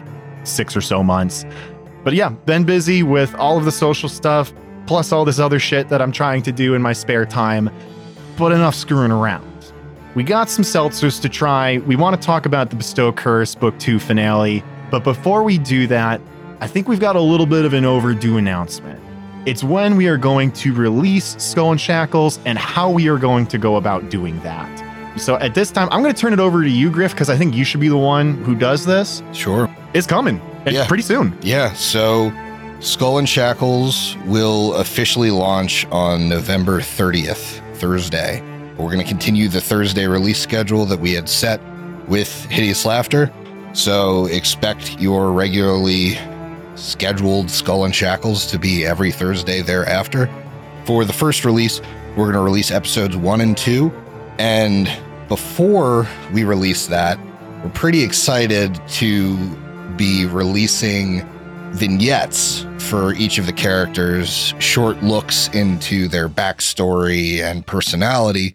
six 0.44 0.74
or 0.74 0.80
so 0.80 1.02
months. 1.02 1.44
But 2.04 2.14
yeah, 2.14 2.30
been 2.30 2.64
busy 2.64 3.02
with 3.02 3.34
all 3.34 3.58
of 3.58 3.66
the 3.66 3.72
social 3.72 4.08
stuff, 4.08 4.50
plus 4.86 5.12
all 5.12 5.26
this 5.26 5.38
other 5.38 5.58
shit 5.58 5.90
that 5.90 6.00
I'm 6.00 6.12
trying 6.12 6.42
to 6.44 6.52
do 6.52 6.72
in 6.74 6.80
my 6.80 6.94
spare 6.94 7.26
time, 7.26 7.68
but 8.36 8.52
enough 8.52 8.74
screwing 8.74 9.10
around. 9.10 9.44
We 10.14 10.22
got 10.22 10.48
some 10.48 10.64
seltzers 10.64 11.20
to 11.22 11.28
try. 11.28 11.78
We 11.78 11.96
want 11.96 12.20
to 12.20 12.24
talk 12.24 12.46
about 12.46 12.70
the 12.70 12.76
Bestow 12.76 13.12
Curse 13.12 13.54
Book 13.54 13.76
2 13.78 13.98
finale, 13.98 14.62
but 14.90 15.02
before 15.02 15.42
we 15.42 15.58
do 15.58 15.86
that, 15.88 16.20
I 16.60 16.66
think 16.68 16.86
we've 16.88 17.00
got 17.00 17.16
a 17.16 17.20
little 17.20 17.46
bit 17.46 17.64
of 17.64 17.72
an 17.74 17.84
overdue 17.84 18.36
announcement. 18.36 19.00
It's 19.44 19.62
when 19.64 19.96
we 19.96 20.06
are 20.06 20.16
going 20.16 20.52
to 20.52 20.72
release 20.72 21.36
Skull 21.42 21.72
and 21.72 21.80
Shackles 21.80 22.38
and 22.46 22.56
how 22.58 22.90
we 22.90 23.08
are 23.08 23.18
going 23.18 23.46
to 23.48 23.58
go 23.58 23.76
about 23.76 24.08
doing 24.08 24.38
that. 24.40 24.70
So 25.18 25.36
at 25.36 25.54
this 25.54 25.70
time, 25.70 25.88
I'm 25.90 26.02
going 26.02 26.14
to 26.14 26.20
turn 26.20 26.32
it 26.32 26.40
over 26.40 26.62
to 26.62 26.68
you, 26.70 26.90
Griff, 26.90 27.12
because 27.12 27.28
I 27.28 27.36
think 27.36 27.54
you 27.54 27.64
should 27.64 27.80
be 27.80 27.88
the 27.88 27.96
one 27.98 28.42
who 28.44 28.54
does 28.54 28.86
this. 28.86 29.22
Sure. 29.32 29.68
It's 29.92 30.06
coming 30.06 30.40
and 30.64 30.74
Yeah. 30.74 30.86
pretty 30.86 31.02
soon. 31.02 31.36
Yeah, 31.42 31.72
so 31.74 32.32
Skull 32.80 33.18
and 33.18 33.28
Shackles 33.28 34.16
will 34.26 34.74
officially 34.74 35.30
launch 35.30 35.86
on 35.92 36.28
November 36.28 36.80
30th, 36.80 37.60
Thursday. 37.74 38.40
We're 38.78 38.90
going 38.90 38.98
to 38.98 39.08
continue 39.08 39.48
the 39.48 39.60
Thursday 39.60 40.06
release 40.06 40.40
schedule 40.40 40.84
that 40.86 40.98
we 40.98 41.12
had 41.12 41.28
set 41.28 41.60
with 42.08 42.44
Hideous 42.46 42.84
Laughter. 42.84 43.32
So 43.72 44.26
expect 44.26 44.98
your 45.00 45.32
regularly 45.32 46.18
scheduled 46.76 47.50
Skull 47.50 47.84
and 47.84 47.94
Shackles 47.94 48.46
to 48.50 48.58
be 48.58 48.84
every 48.84 49.12
Thursday 49.12 49.62
thereafter. 49.62 50.28
For 50.84 51.04
the 51.04 51.12
first 51.12 51.44
release, 51.44 51.80
we're 52.16 52.24
going 52.24 52.34
to 52.34 52.40
release 52.40 52.70
episodes 52.70 53.16
one 53.16 53.40
and 53.40 53.56
two. 53.56 53.92
And 54.38 54.90
before 55.28 56.06
we 56.32 56.44
release 56.44 56.86
that, 56.88 57.18
we're 57.62 57.70
pretty 57.70 58.02
excited 58.02 58.80
to 58.88 59.36
be 59.96 60.26
releasing 60.26 61.26
vignettes 61.72 62.66
for 62.84 63.14
each 63.14 63.38
of 63.38 63.46
the 63.46 63.52
characters, 63.52 64.54
short 64.58 65.02
looks 65.02 65.48
into 65.48 66.06
their 66.06 66.28
backstory 66.28 67.40
and 67.40 67.66
personality, 67.66 68.54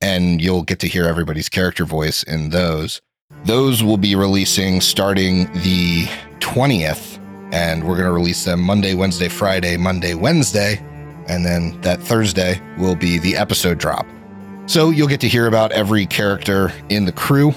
and 0.00 0.42
you'll 0.42 0.62
get 0.62 0.80
to 0.80 0.88
hear 0.88 1.04
everybody's 1.04 1.48
character 1.48 1.84
voice 1.84 2.22
in 2.24 2.50
those. 2.50 3.00
Those 3.44 3.82
will 3.82 3.96
be 3.96 4.14
releasing 4.14 4.80
starting 4.80 5.44
the 5.62 6.06
20th, 6.40 7.18
and 7.52 7.84
we're 7.84 7.94
going 7.94 8.06
to 8.06 8.12
release 8.12 8.44
them 8.44 8.60
Monday, 8.60 8.94
Wednesday, 8.94 9.28
Friday, 9.28 9.76
Monday, 9.76 10.14
Wednesday, 10.14 10.82
and 11.28 11.44
then 11.44 11.80
that 11.82 12.00
Thursday 12.00 12.60
will 12.78 12.96
be 12.96 13.18
the 13.18 13.36
episode 13.36 13.78
drop. 13.78 14.06
So 14.66 14.90
you'll 14.90 15.08
get 15.08 15.20
to 15.20 15.28
hear 15.28 15.46
about 15.46 15.72
every 15.72 16.04
character 16.04 16.72
in 16.88 17.04
the 17.04 17.12
crew. 17.12 17.54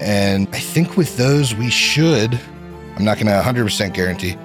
And 0.00 0.46
I 0.52 0.60
think 0.60 0.96
with 0.96 1.16
those, 1.16 1.54
we 1.54 1.70
should, 1.70 2.38
I'm 2.96 3.04
not 3.04 3.18
going 3.18 3.26
to 3.26 3.32
100% 3.32 3.94
guarantee, 3.94 4.36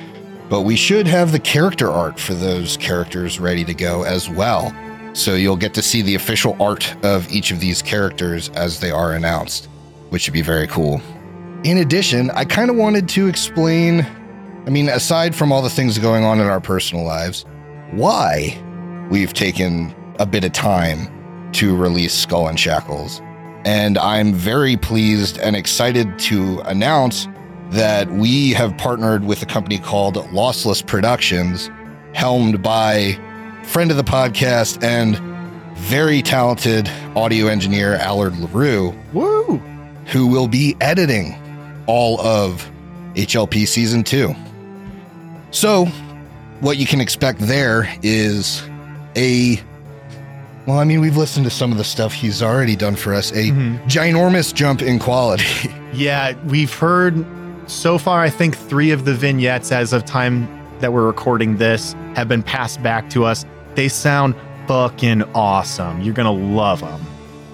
but 0.50 0.62
we 0.62 0.76
should 0.76 1.08
have 1.08 1.32
the 1.32 1.40
character 1.40 1.90
art 1.90 2.20
for 2.20 2.34
those 2.34 2.78
characters 2.78 3.40
ready 3.40 3.64
to 3.66 3.74
go 3.74 4.04
as 4.04 4.30
well. 4.30 4.74
So 5.14 5.36
you'll 5.36 5.58
get 5.58 5.74
to 5.76 5.82
see 5.82 6.02
the 6.02 6.16
official 6.16 6.58
art 6.60 6.96
of 7.04 7.32
each 7.32 7.52
of 7.52 7.60
these 7.60 7.82
characters 7.82 8.50
as 8.50 8.80
they 8.80 8.92
are 8.92 9.14
announced, 9.14 9.68
which 10.10 10.24
should 10.24 10.34
be 10.34 10.42
very 10.42 10.68
cool. 10.68 11.02
In 11.64 11.78
addition, 11.78 12.30
I 12.32 12.46
kind 12.46 12.70
of 12.70 12.76
wanted 12.76 13.08
to 13.10 13.28
explain, 13.28 14.06
I 14.66 14.70
mean, 14.70 14.90
aside 14.90 15.36
from 15.36 15.52
all 15.52 15.62
the 15.62 15.70
things 15.70 15.98
going 15.98 16.24
on 16.24 16.40
in 16.40 16.48
our 16.48 16.60
personal 16.60 17.06
lives, 17.06 17.46
why 17.92 18.62
we've 19.10 19.34
taken 19.34 19.94
a 20.20 20.26
bit 20.26 20.44
of 20.44 20.52
time 20.52 21.52
to 21.54 21.76
release 21.76 22.14
Skull 22.14 22.48
and 22.48 22.60
Shackles. 22.60 23.22
And 23.66 23.98
I'm 23.98 24.34
very 24.34 24.76
pleased 24.76 25.38
and 25.38 25.56
excited 25.56 26.20
to 26.20 26.60
announce 26.62 27.28
that 27.74 28.10
we 28.12 28.51
have 28.51 28.75
partnered 28.77 29.25
with 29.25 29.42
a 29.42 29.46
company 29.46 29.77
called 29.80 30.15
Lossless 30.15 30.86
Productions, 30.86 31.70
helmed 32.13 32.62
by 32.62 33.18
friend 33.63 33.89
of 33.92 33.98
the 33.98 34.03
podcast 34.03 34.84
and 34.84 35.18
very 35.77 36.22
talented 36.22 36.89
audio 37.15 37.48
engineer 37.48 37.96
Allard 37.96 38.38
LaRue, 38.38 38.94
Woo! 39.13 39.58
who 40.08 40.27
will 40.27 40.48
be 40.48 40.75
editing 40.82 41.36
all 41.88 42.20
of 42.22 42.70
HLP 43.15 43.68
season 43.68 44.03
two. 44.03 44.36
So, 45.51 45.86
what 46.62 46.77
you 46.77 46.86
can 46.86 47.01
expect 47.01 47.39
there 47.39 47.92
is 48.01 48.62
a 49.15 49.60
well, 50.65 50.80
I 50.80 50.86
mean, 50.86 51.01
we've 51.01 51.18
listened 51.18 51.44
to 51.44 51.50
some 51.50 51.74
of 51.74 51.77
the 51.77 51.84
stuff 51.84 52.13
he's 52.13 52.42
already 52.42 52.77
done 52.77 52.96
for 52.96 53.13
us, 53.13 53.32
a 53.32 53.50
Mhm. 53.51 53.84
ginormous 53.86 54.53
jump 54.53 54.82
in 54.82 55.00
quality. 55.00 55.44
Yeah, 55.94 56.34
we've 56.48 56.74
heard 56.74 57.24
so 57.67 57.98
far, 57.98 58.22
I 58.22 58.29
think 58.29 58.58
three 58.58 58.91
of 58.91 59.05
the 59.05 59.13
vignettes 59.13 59.72
as 59.72 59.93
of 59.93 60.05
time 60.05 60.48
that 60.79 60.91
we're 60.91 61.05
recording 61.05 61.58
this 61.58 61.93
have 62.15 62.27
been 62.27 62.43
passed 62.43 62.82
back 62.84 63.10
to 63.12 63.24
us. 63.24 63.46
They 63.75 63.88
sound 63.88 64.36
fucking 64.67 65.24
awesome. 65.34 66.01
You're 66.01 66.13
going 66.13 66.25
to 66.25 66.55
love 66.55 66.82
them. 66.82 67.01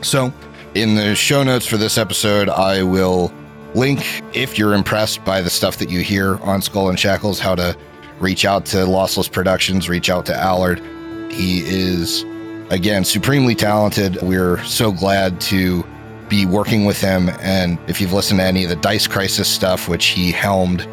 So, 0.02 0.34
in 0.76 0.96
the 0.96 1.16
show 1.16 1.44
notes 1.44 1.66
for 1.66 1.78
this 1.78 1.98
episode, 1.98 2.50
I 2.50 2.84
will 2.84 3.34
link 3.76 4.04
if 4.34 4.58
you're 4.58 4.74
impressed 4.74 5.24
by 5.26 5.42
the 5.42 5.50
stuff 5.50 5.78
that 5.78 5.90
you 5.90 6.02
hear 6.02 6.38
on 6.38 6.62
Skull 6.62 6.90
and 6.90 7.00
Shackles, 7.00 7.40
how 7.40 7.56
to 7.56 7.78
reach 8.20 8.46
out 8.46 8.66
to 8.68 8.78
Lossless 8.78 9.32
Productions, 9.32 9.90
reach 9.90 10.10
out 10.10 10.26
to 10.28 10.36
Allard. 10.36 10.80
He 11.32 11.62
is, 11.62 12.24
again, 12.70 13.04
supremely 13.04 13.56
talented. 13.56 14.22
We're 14.22 14.64
so 14.64 14.92
glad 14.92 15.40
to 15.42 15.84
be 16.30 16.46
working 16.46 16.86
with 16.86 17.02
him. 17.02 17.30
And 17.42 17.78
if 17.88 18.00
you've 18.00 18.14
listened 18.14 18.40
to 18.40 18.46
any 18.46 18.64
of 18.64 18.70
the 18.70 18.76
Dice 18.76 19.08
Crisis 19.08 19.48
stuff, 19.48 19.90
which 19.90 20.08
he 20.08 20.32
helmed, 20.32 20.88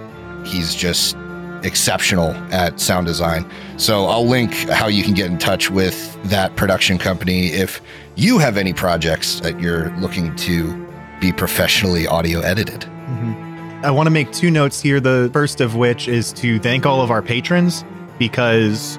he's 0.44 0.74
just 0.74 1.16
exceptional 1.62 2.30
at 2.52 2.80
sound 2.80 3.06
design. 3.06 3.50
So 3.76 4.06
I'll 4.06 4.26
link 4.26 4.54
how 4.70 4.86
you 4.86 5.02
can 5.02 5.14
get 5.14 5.30
in 5.30 5.38
touch 5.38 5.70
with 5.70 6.16
that 6.24 6.56
production 6.56 6.98
company 6.98 7.48
if 7.48 7.80
you 8.14 8.38
have 8.38 8.56
any 8.56 8.72
projects 8.72 9.40
that 9.40 9.60
you're 9.60 9.90
looking 9.98 10.34
to 10.36 10.86
be 11.20 11.32
professionally 11.32 12.06
audio 12.06 12.40
edited. 12.40 12.80
Mm-hmm. 12.80 13.84
I 13.84 13.90
want 13.90 14.06
to 14.06 14.10
make 14.10 14.32
two 14.32 14.50
notes 14.50 14.80
here. 14.80 15.00
The 15.00 15.30
first 15.32 15.60
of 15.60 15.74
which 15.76 16.08
is 16.08 16.32
to 16.34 16.58
thank 16.58 16.86
all 16.86 17.02
of 17.02 17.10
our 17.10 17.22
patrons 17.22 17.84
because 18.18 18.98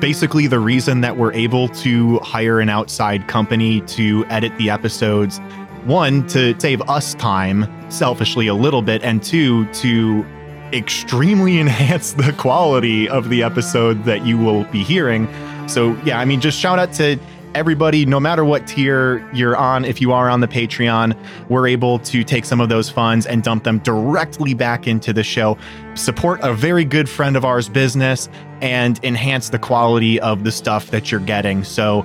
basically 0.00 0.46
the 0.46 0.58
reason 0.58 1.00
that 1.00 1.16
we're 1.16 1.32
able 1.32 1.68
to 1.68 2.18
hire 2.18 2.60
an 2.60 2.68
outside 2.68 3.28
company 3.28 3.80
to 3.82 4.24
edit 4.26 4.56
the 4.58 4.70
episodes 4.70 5.40
one 5.86 6.26
to 6.28 6.58
save 6.60 6.82
us 6.82 7.14
time 7.14 7.66
selfishly 7.90 8.46
a 8.46 8.54
little 8.54 8.82
bit 8.82 9.02
and 9.02 9.22
two 9.22 9.66
to 9.72 10.24
extremely 10.72 11.58
enhance 11.60 12.12
the 12.12 12.32
quality 12.32 13.08
of 13.08 13.28
the 13.28 13.42
episode 13.42 14.04
that 14.04 14.26
you 14.26 14.36
will 14.36 14.64
be 14.64 14.82
hearing. 14.82 15.28
So 15.68 15.94
yeah 16.04 16.20
i 16.20 16.24
mean 16.24 16.40
just 16.40 16.58
shout 16.58 16.78
out 16.78 16.92
to 16.94 17.18
everybody, 17.56 18.04
no 18.04 18.20
matter 18.20 18.44
what 18.44 18.66
tier 18.66 19.26
you're 19.32 19.56
on, 19.56 19.86
if 19.86 19.98
you 19.98 20.12
are 20.12 20.28
on 20.28 20.40
the 20.40 20.46
Patreon, 20.46 21.16
we're 21.48 21.66
able 21.66 21.98
to 22.00 22.22
take 22.22 22.44
some 22.44 22.60
of 22.60 22.68
those 22.68 22.90
funds 22.90 23.24
and 23.24 23.42
dump 23.42 23.64
them 23.64 23.78
directly 23.78 24.52
back 24.52 24.86
into 24.86 25.10
the 25.14 25.22
show, 25.22 25.56
support 25.94 26.38
a 26.42 26.52
very 26.52 26.84
good 26.84 27.08
friend 27.08 27.34
of 27.34 27.46
ours 27.46 27.70
business, 27.70 28.28
and 28.60 29.02
enhance 29.02 29.48
the 29.48 29.58
quality 29.58 30.20
of 30.20 30.44
the 30.44 30.52
stuff 30.52 30.90
that 30.90 31.10
you're 31.10 31.18
getting. 31.18 31.64
So, 31.64 32.04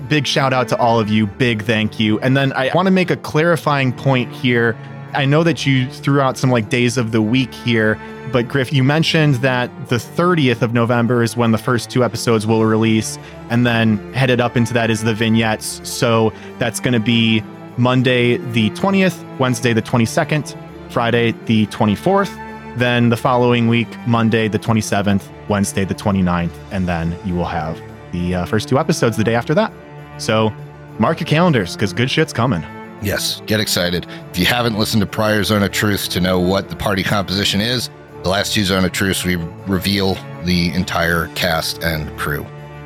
big 0.00 0.26
shout 0.26 0.52
out 0.52 0.68
to 0.68 0.78
all 0.78 1.00
of 1.00 1.08
you. 1.08 1.26
Big 1.26 1.62
thank 1.62 1.98
you. 2.00 2.18
And 2.20 2.36
then 2.36 2.52
I 2.52 2.70
want 2.74 2.86
to 2.86 2.92
make 2.92 3.10
a 3.10 3.16
clarifying 3.16 3.92
point 3.92 4.32
here. 4.32 4.76
I 5.14 5.24
know 5.24 5.42
that 5.42 5.66
you 5.66 5.88
threw 5.88 6.20
out 6.20 6.36
some 6.36 6.50
like 6.50 6.68
days 6.68 6.98
of 6.98 7.12
the 7.12 7.22
week 7.22 7.54
here, 7.54 7.98
but 8.32 8.48
Griff, 8.48 8.72
you 8.72 8.84
mentioned 8.84 9.36
that 9.36 9.70
the 9.88 9.96
30th 9.96 10.62
of 10.62 10.74
November 10.74 11.22
is 11.22 11.36
when 11.36 11.52
the 11.52 11.58
first 11.58 11.90
two 11.90 12.04
episodes 12.04 12.46
will 12.46 12.64
release, 12.66 13.18
and 13.48 13.66
then 13.66 14.12
headed 14.12 14.40
up 14.40 14.56
into 14.56 14.74
that 14.74 14.90
is 14.90 15.02
the 15.02 15.14
vignettes. 15.14 15.80
So 15.88 16.32
that's 16.58 16.80
going 16.80 16.92
to 16.94 17.00
be 17.00 17.42
Monday 17.78 18.36
the 18.36 18.70
20th, 18.70 19.38
Wednesday 19.38 19.72
the 19.72 19.82
22nd, 19.82 20.56
Friday 20.90 21.32
the 21.46 21.66
24th, 21.68 22.34
then 22.76 23.08
the 23.08 23.16
following 23.16 23.68
week, 23.68 23.88
Monday 24.06 24.48
the 24.48 24.58
27th, 24.58 25.22
Wednesday 25.48 25.84
the 25.84 25.94
29th, 25.94 26.52
and 26.72 26.86
then 26.86 27.16
you 27.24 27.34
will 27.34 27.44
have 27.46 27.80
the 28.12 28.34
uh, 28.34 28.44
first 28.44 28.68
two 28.68 28.78
episodes 28.78 29.16
the 29.16 29.24
day 29.24 29.34
after 29.34 29.54
that. 29.54 29.72
So 30.18 30.52
mark 30.98 31.20
your 31.20 31.26
calendars 31.26 31.74
because 31.74 31.92
good 31.92 32.10
shit's 32.10 32.32
coming. 32.32 32.62
Yes, 33.02 33.42
get 33.46 33.60
excited. 33.60 34.06
If 34.30 34.38
you 34.38 34.46
haven't 34.46 34.78
listened 34.78 35.02
to 35.02 35.06
prior 35.06 35.44
Zone 35.44 35.62
of 35.62 35.70
Truth 35.70 36.08
to 36.10 36.20
know 36.20 36.40
what 36.40 36.70
the 36.70 36.76
party 36.76 37.02
composition 37.02 37.60
is, 37.60 37.90
the 38.22 38.30
last 38.30 38.54
two 38.54 38.64
Zone 38.64 38.84
of 38.84 38.92
Truth, 38.92 39.24
we 39.24 39.36
reveal 39.66 40.16
the 40.44 40.72
entire 40.72 41.28
cast 41.34 41.82
and 41.82 42.16
crew. 42.18 42.44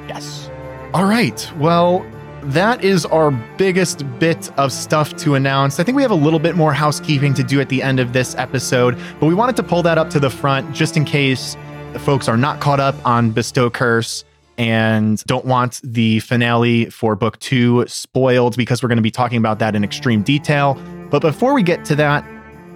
Yes. 0.08 0.50
All 0.92 1.04
right. 1.04 1.50
Well, 1.56 2.04
that 2.42 2.82
is 2.82 3.06
our 3.06 3.30
biggest 3.56 4.04
bit 4.18 4.50
of 4.58 4.72
stuff 4.72 5.14
to 5.18 5.34
announce. 5.34 5.78
I 5.78 5.84
think 5.84 5.94
we 5.94 6.02
have 6.02 6.10
a 6.10 6.16
little 6.16 6.38
bit 6.38 6.56
more 6.56 6.72
housekeeping 6.72 7.34
to 7.34 7.44
do 7.44 7.60
at 7.60 7.68
the 7.68 7.82
end 7.82 8.00
of 8.00 8.12
this 8.12 8.34
episode, 8.34 8.98
but 9.20 9.26
we 9.26 9.34
wanted 9.34 9.56
to 9.56 9.62
pull 9.62 9.82
that 9.84 9.98
up 9.98 10.10
to 10.10 10.20
the 10.20 10.30
front 10.30 10.74
just 10.74 10.96
in 10.96 11.04
case 11.04 11.56
the 11.92 11.98
folks 11.98 12.28
are 12.28 12.36
not 12.36 12.60
caught 12.60 12.80
up 12.80 12.94
on 13.06 13.30
Bestow 13.30 13.70
Curse 13.70 14.24
and 14.60 15.24
don't 15.24 15.46
want 15.46 15.80
the 15.82 16.20
finale 16.20 16.84
for 16.90 17.16
book 17.16 17.38
two 17.38 17.82
spoiled 17.86 18.58
because 18.58 18.82
we're 18.82 18.90
going 18.90 18.96
to 18.96 19.02
be 19.02 19.10
talking 19.10 19.38
about 19.38 19.58
that 19.58 19.74
in 19.74 19.82
extreme 19.82 20.22
detail. 20.22 20.74
But 21.10 21.22
before 21.22 21.54
we 21.54 21.62
get 21.62 21.86
to 21.86 21.96
that, 21.96 22.26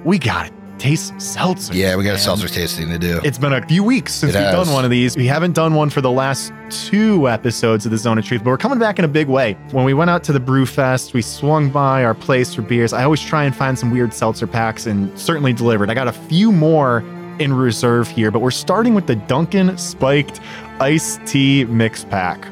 we 0.03 0.19
got 0.19 0.47
it 0.47 0.53
taste 0.79 1.19
seltzer. 1.21 1.75
Yeah, 1.75 1.95
we 1.97 2.05
got 2.05 2.15
a 2.15 2.19
seltzer 2.19 2.49
tasting 2.49 2.89
to 2.89 2.99
do. 2.99 3.21
It's 3.23 3.39
been 3.39 3.53
a 3.53 3.65
few 3.67 3.85
weeks 3.85 4.15
since 4.15 4.35
it 4.35 4.39
we've 4.39 4.47
has. 4.47 4.67
done 4.67 4.75
one 4.75 4.85
of 4.85 4.91
these. 4.91 5.15
We 5.15 5.27
haven't 5.27 5.53
done 5.53 5.75
one 5.75 5.91
for 5.91 6.01
the 6.01 6.11
last 6.11 6.53
two 6.71 7.29
episodes 7.29 7.85
of 7.85 7.93
the 7.93 7.99
Zone 7.99 8.19
of 8.19 8.25
Truth, 8.25 8.43
but 8.43 8.51
we're 8.51 8.59
coming 8.59 8.79
back 8.79 8.99
in 8.99 9.05
a 9.05 9.09
big 9.09 9.29
way. 9.29 9.53
When 9.71 9.85
we 9.85 9.95
went 9.95 10.11
out 10.11 10.25
to 10.25 10.33
the 10.33 10.41
Brew 10.41 10.67
Fest, 10.67 11.13
we 11.13 11.23
swung 11.23 11.71
by 11.71 12.03
our 12.03 12.15
place 12.15 12.55
for 12.55 12.63
beers. 12.63 12.93
I 12.93 13.05
always 13.05 13.21
try 13.21 13.45
and 13.45 13.55
find 13.55 13.79
some 13.79 13.91
weird 13.91 14.13
seltzer 14.15 14.47
packs 14.47 14.87
and 14.87 15.17
certainly 15.19 15.53
delivered. 15.53 15.91
I 15.91 15.95
got 15.95 16.09
a 16.09 16.13
few 16.13 16.51
more 16.51 17.05
in 17.39 17.53
reserve 17.53 18.09
here, 18.09 18.31
but 18.31 18.41
we're 18.41 18.51
starting 18.51 18.95
with 18.95 19.07
the 19.07 19.17
Dunkin' 19.17 19.77
Spiked 19.79 20.41
Iced 20.81 21.25
Tea 21.27 21.65
Mix 21.65 22.05
Pack. 22.05 22.47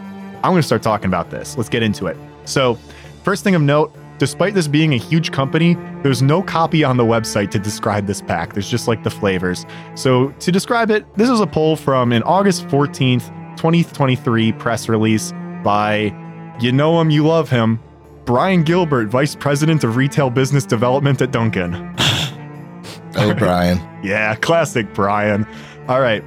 I'm 0.45 0.51
going 0.51 0.57
to 0.57 0.63
start 0.63 0.83
talking 0.83 1.07
about 1.07 1.31
this. 1.31 1.57
Let's 1.57 1.69
get 1.69 1.83
into 1.83 2.07
it. 2.07 2.17
So, 2.45 2.75
first 3.23 3.45
thing 3.45 3.55
of 3.55 3.63
note, 3.63 3.95
Despite 4.23 4.55
this 4.55 4.69
being 4.69 4.95
a 4.95 4.99
huge 4.99 5.33
company, 5.33 5.75
there's 6.05 6.23
no 6.23 6.43
copy 6.43 6.85
on 6.85 6.97
the 6.97 7.03
website 7.03 7.51
to 7.51 7.59
describe 7.59 8.07
this 8.07 8.23
pack. 8.23 8.53
There's 8.53 8.71
just 8.71 8.87
like 8.87 9.03
the 9.03 9.11
flavors. 9.11 9.67
So 9.97 10.29
to 10.29 10.53
describe 10.53 10.93
it, 10.93 11.05
this 11.17 11.29
is 11.29 11.41
a 11.41 11.47
poll 11.49 11.75
from 11.75 12.13
an 12.13 12.23
August 12.23 12.69
14th, 12.69 13.27
2023 13.57 14.53
press 14.53 14.89
release 14.89 15.33
by 15.65 16.15
You 16.61 16.71
Know 16.71 17.01
Him, 17.01 17.11
You 17.11 17.27
Love 17.27 17.51
Him, 17.51 17.81
Brian 18.25 18.63
Gilbert, 18.63 19.09
Vice 19.09 19.35
President 19.35 19.83
of 19.83 19.97
Retail 19.97 20.31
Business 20.31 20.65
Development 20.65 21.21
at 21.21 21.33
Dunkin'. 21.33 21.75
oh, 23.17 23.35
Brian. 23.37 23.81
yeah, 24.05 24.37
classic 24.37 24.95
Brian. 24.95 25.45
All 25.89 26.01
right. 26.01 26.23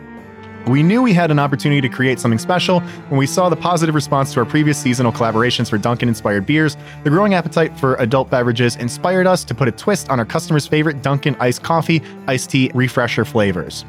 We 0.67 0.81
knew 0.81 1.03
we 1.03 1.13
had 1.13 1.29
an 1.29 1.38
opportunity 1.38 1.79
to 1.81 1.89
create 1.89 2.19
something 2.19 2.39
special 2.39 2.79
when 3.10 3.19
we 3.19 3.27
saw 3.27 3.50
the 3.50 3.55
positive 3.55 3.93
response 3.93 4.34
to 4.34 4.39
our 4.39 4.48
previous 4.48 4.79
seasonal 4.79 5.12
collaborations 5.12 5.69
for 5.69 5.77
Dunkin' 5.77 6.10
inspired 6.10 6.48
beers. 6.48 6.75
The 7.03 7.12
growing 7.12 7.36
appetite 7.36 7.77
for 7.79 7.93
adult 7.95 8.31
beverages 8.31 8.75
inspired 8.77 9.27
us 9.27 9.43
to 9.43 9.53
put 9.53 9.67
a 9.67 9.72
twist 9.72 10.10
on 10.10 10.17
our 10.17 10.25
customers' 10.25 10.65
favorite 10.65 11.03
Dunkin' 11.03 11.36
iced 11.39 11.62
coffee, 11.62 12.01
iced 12.25 12.50
tea, 12.50 12.72
refresher 12.74 13.25
flavors. 13.25 13.86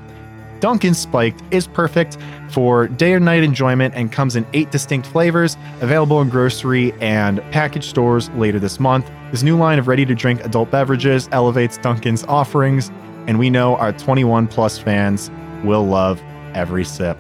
Dunkin' 0.61 0.93
Spiked 0.93 1.43
is 1.51 1.67
perfect 1.67 2.19
for 2.51 2.89
day 2.89 3.15
or 3.15 3.21
night 3.21 3.43
enjoyment 3.43 3.95
and 3.95 4.13
comes 4.13 4.37
in 4.37 4.47
eight 4.53 4.71
distinct 4.71 5.07
flavors, 5.07 5.57
available 5.81 6.21
in 6.21 6.29
grocery 6.29 6.93
and 7.01 7.41
package 7.53 7.85
stores 7.87 8.29
later 8.31 8.59
this 8.59 8.79
month. 8.79 9.11
This 9.31 9.43
new 9.43 9.57
line 9.57 9.79
of 9.79 9.89
ready 9.89 10.05
to 10.05 10.15
drink 10.15 10.45
adult 10.45 10.71
beverages 10.71 11.27
elevates 11.33 11.79
Dunkin's 11.79 12.25
offerings, 12.25 12.91
and 13.27 13.39
we 13.39 13.49
know 13.49 13.77
our 13.77 13.93
21 13.93 14.47
plus 14.47 14.79
fans 14.79 15.31
will 15.65 15.87
love 15.87 16.23
every 16.57 16.85
sip. 16.85 17.19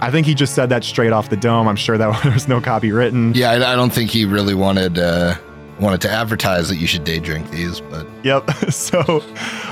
I 0.00 0.10
think 0.10 0.26
he 0.26 0.34
just 0.34 0.54
said 0.54 0.68
that 0.68 0.84
straight 0.84 1.12
off 1.12 1.30
the 1.30 1.36
dome. 1.36 1.66
I'm 1.68 1.76
sure 1.76 1.96
that 1.98 2.22
there 2.22 2.32
was 2.32 2.48
no 2.48 2.60
copy 2.60 2.92
written. 2.92 3.34
Yeah, 3.34 3.50
I, 3.50 3.72
I 3.72 3.76
don't 3.76 3.92
think 3.92 4.10
he 4.10 4.24
really 4.24 4.54
wanted 4.54 4.98
uh, 4.98 5.36
wanted 5.80 6.00
to 6.02 6.10
advertise 6.10 6.68
that 6.68 6.76
you 6.76 6.86
should 6.86 7.04
day 7.04 7.18
drink 7.18 7.50
these, 7.50 7.80
but 7.80 8.06
yep. 8.22 8.48
so, 8.70 9.22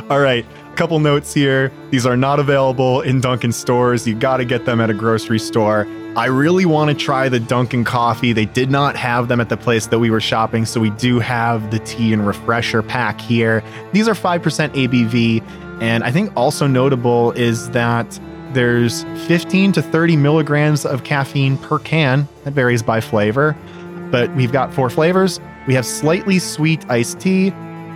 all 0.09 0.21
right, 0.21 0.45
a 0.73 0.77
couple 0.77 0.99
notes 0.99 1.33
here. 1.33 1.73
These 1.91 2.07
are 2.07 2.17
not 2.17 2.41
available 2.41 3.01
in 3.01 3.21
Dunkin' 3.21 3.53
stores. 3.53 4.07
You 4.07 4.15
got 4.15 4.39
to 4.39 4.45
get 4.45 4.65
them 4.65 4.81
at 4.81 4.91
a 4.91 4.95
grocery 4.95 5.39
store. 5.39 5.87
I 6.17 6.27
really 6.27 6.65
want 6.65 6.91
to 6.91 6.97
try 6.97 7.29
the 7.29 7.41
Dunkin' 7.41 7.85
coffee. 7.85 8.33
They 8.33 8.45
did 8.45 8.71
not 8.71 8.97
have 8.97 9.29
them 9.29 9.41
at 9.41 9.49
the 9.49 9.57
place 9.57 9.89
that 9.89 9.99
we 9.99 10.11
were 10.11 10.21
shopping, 10.21 10.65
so 10.65 10.81
we 10.81 10.91
do 10.91 11.19
have 11.19 11.71
the 11.71 11.81
tea 11.81 12.13
and 12.13 12.27
refresher 12.27 12.83
pack 12.83 13.21
here. 13.21 13.65
These 13.93 14.07
are 14.09 14.15
5% 14.15 14.41
ABV, 14.41 15.43
and 15.83 16.05
I 16.05 16.13
think 16.13 16.33
also 16.37 16.67
notable 16.67 17.33
is 17.33 17.71
that 17.71 18.21
there's 18.55 19.05
15 19.27 19.73
to 19.73 19.83
30 19.83 20.17
milligrams 20.17 20.87
of 20.87 21.05
caffeine 21.05 21.59
per 21.59 21.79
can. 21.79 22.29
That 22.45 22.53
varies 22.53 22.83
by 22.83 23.01
flavor, 23.01 23.57
but 24.11 24.35
we've 24.35 24.53
got 24.53 24.73
four 24.73 24.89
flavors. 24.89 25.41
We 25.67 25.75
have 25.75 25.85
slightly 25.85 26.39
sweet 26.39 26.89
iced 26.91 27.21
tea, 27.21 27.51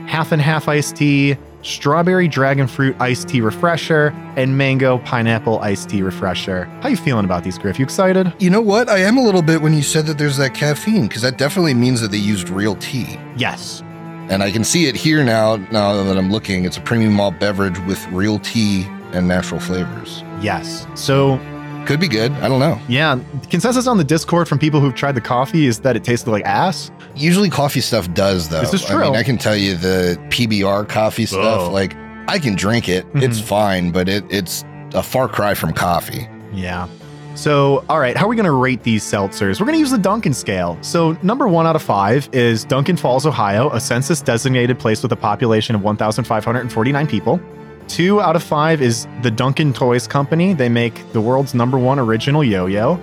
half 0.07 0.33
and 0.33 0.43
half 0.43 0.69
iced 0.69 0.97
tea, 0.97 1.37
strawberry 1.63 2.29
dragon 2.29 2.67
fruit 2.67 2.97
iced 3.01 3.29
tea 3.29 3.41
refresher, 3.41 4.09
and 4.37 4.57
mango 4.57 4.99
pineapple 4.99 5.59
iced 5.61 5.91
tea 5.91 6.03
refresher. 6.03 6.65
How 6.83 6.89
you 6.89 6.97
feeling 6.97 7.25
about 7.25 7.45
these, 7.45 7.59
Griff? 7.59 7.79
You 7.79 7.85
excited? 7.85 8.33
You 8.39 8.51
know 8.51 8.61
what? 8.61 8.89
I 8.89 8.99
am 8.99 9.17
a 9.17 9.23
little 9.23 9.43
bit 9.43 9.61
when 9.61 9.75
you 9.75 9.83
said 9.83 10.07
that 10.07 10.19
there's 10.19 10.37
that 10.39 10.55
caffeine, 10.55 11.09
because 11.09 11.23
that 11.23 11.39
definitely 11.39 11.75
means 11.75 12.01
that 12.01 12.11
they 12.11 12.19
used 12.19 12.49
real 12.49 12.75
tea. 12.77 13.19
Yes. 13.37 13.83
And 14.31 14.43
I 14.43 14.51
can 14.51 14.65
see 14.65 14.87
it 14.87 14.95
here 14.95 15.25
now. 15.25 15.57
Now 15.57 16.03
that 16.03 16.19
I'm 16.19 16.31
looking, 16.31 16.65
it's 16.65 16.77
a 16.77 16.83
premium 16.83 17.15
malt 17.15 17.39
beverage 17.41 17.79
with 17.81 18.07
real 18.09 18.39
tea 18.39 18.85
and 19.13 19.27
natural 19.27 19.61
flavors. 19.61 20.23
Yes. 20.41 20.87
So 20.95 21.39
could 21.87 22.01
be 22.01 22.09
good. 22.09 22.33
I 22.33 22.49
don't 22.49 22.61
know. 22.61 22.79
Yeah. 22.87 23.19
Consensus 23.49 23.87
on 23.87 23.97
the 23.97 24.05
Discord 24.05 24.47
from 24.47 24.59
people 24.59 24.79
who've 24.79 24.95
tried 24.95 25.13
the 25.13 25.23
coffee 25.23 25.67
is 25.67 25.81
that 25.81 25.97
it 25.97 26.05
tasted 26.05 26.31
like 26.31 26.45
ass. 26.45 26.91
Usually 27.17 27.49
coffee 27.49 27.81
stuff 27.81 28.13
does 28.13 28.49
though. 28.49 28.61
This 28.61 28.75
is 28.75 28.85
true. 28.85 28.99
I 28.99 29.05
mean, 29.05 29.17
I 29.17 29.23
can 29.23 29.39
tell 29.39 29.57
you 29.57 29.75
the 29.75 30.19
PBR 30.29 30.89
coffee 30.89 31.25
stuff, 31.25 31.69
oh. 31.69 31.71
like 31.71 31.97
I 32.29 32.39
can 32.39 32.55
drink 32.55 32.89
it. 32.89 33.07
Mm-hmm. 33.07 33.23
It's 33.23 33.41
fine, 33.41 33.91
but 33.91 34.09
it, 34.09 34.25
it's 34.29 34.65
a 34.93 35.03
far 35.03 35.29
cry 35.29 35.55
from 35.55 35.73
coffee. 35.73 36.29
Yeah. 36.53 36.89
So, 37.35 37.85
all 37.89 38.01
right, 38.01 38.17
how 38.17 38.27
are 38.27 38.29
we 38.29 38.35
going 38.35 38.47
to 38.47 38.53
rate 38.53 38.83
these 38.83 39.05
seltzers? 39.05 39.61
We're 39.61 39.67
going 39.67 39.77
to 39.77 39.81
use 39.81 39.93
the 39.93 39.97
Duncan 39.97 40.35
scale. 40.35 40.77
So, 40.81 41.13
number 41.23 41.47
one 41.47 41.69
out 41.69 41.77
of 41.77 41.83
five 41.83 42.29
is 42.33 42.65
Duncan 42.65 42.97
Falls, 42.97 43.27
Ohio, 43.27 43.71
a 43.71 43.81
census 43.81 44.21
designated 44.21 44.79
place 44.81 45.05
with 45.05 45.13
a 45.13 45.17
population 45.17 45.77
of 45.77 45.83
1,549 45.83 47.07
people. 47.07 47.41
Two 47.89 48.21
out 48.21 48.37
of 48.37 48.43
five 48.43 48.81
is 48.81 49.09
the 49.23 49.31
Duncan 49.31 49.73
Toys 49.73 50.07
Company. 50.07 50.53
They 50.55 50.69
make 50.69 51.13
the 51.13 51.21
world's 51.21 51.55
number 51.55 51.79
one 51.79 51.99
original 51.99 52.45
yo 52.45 52.67
yo. 52.67 53.01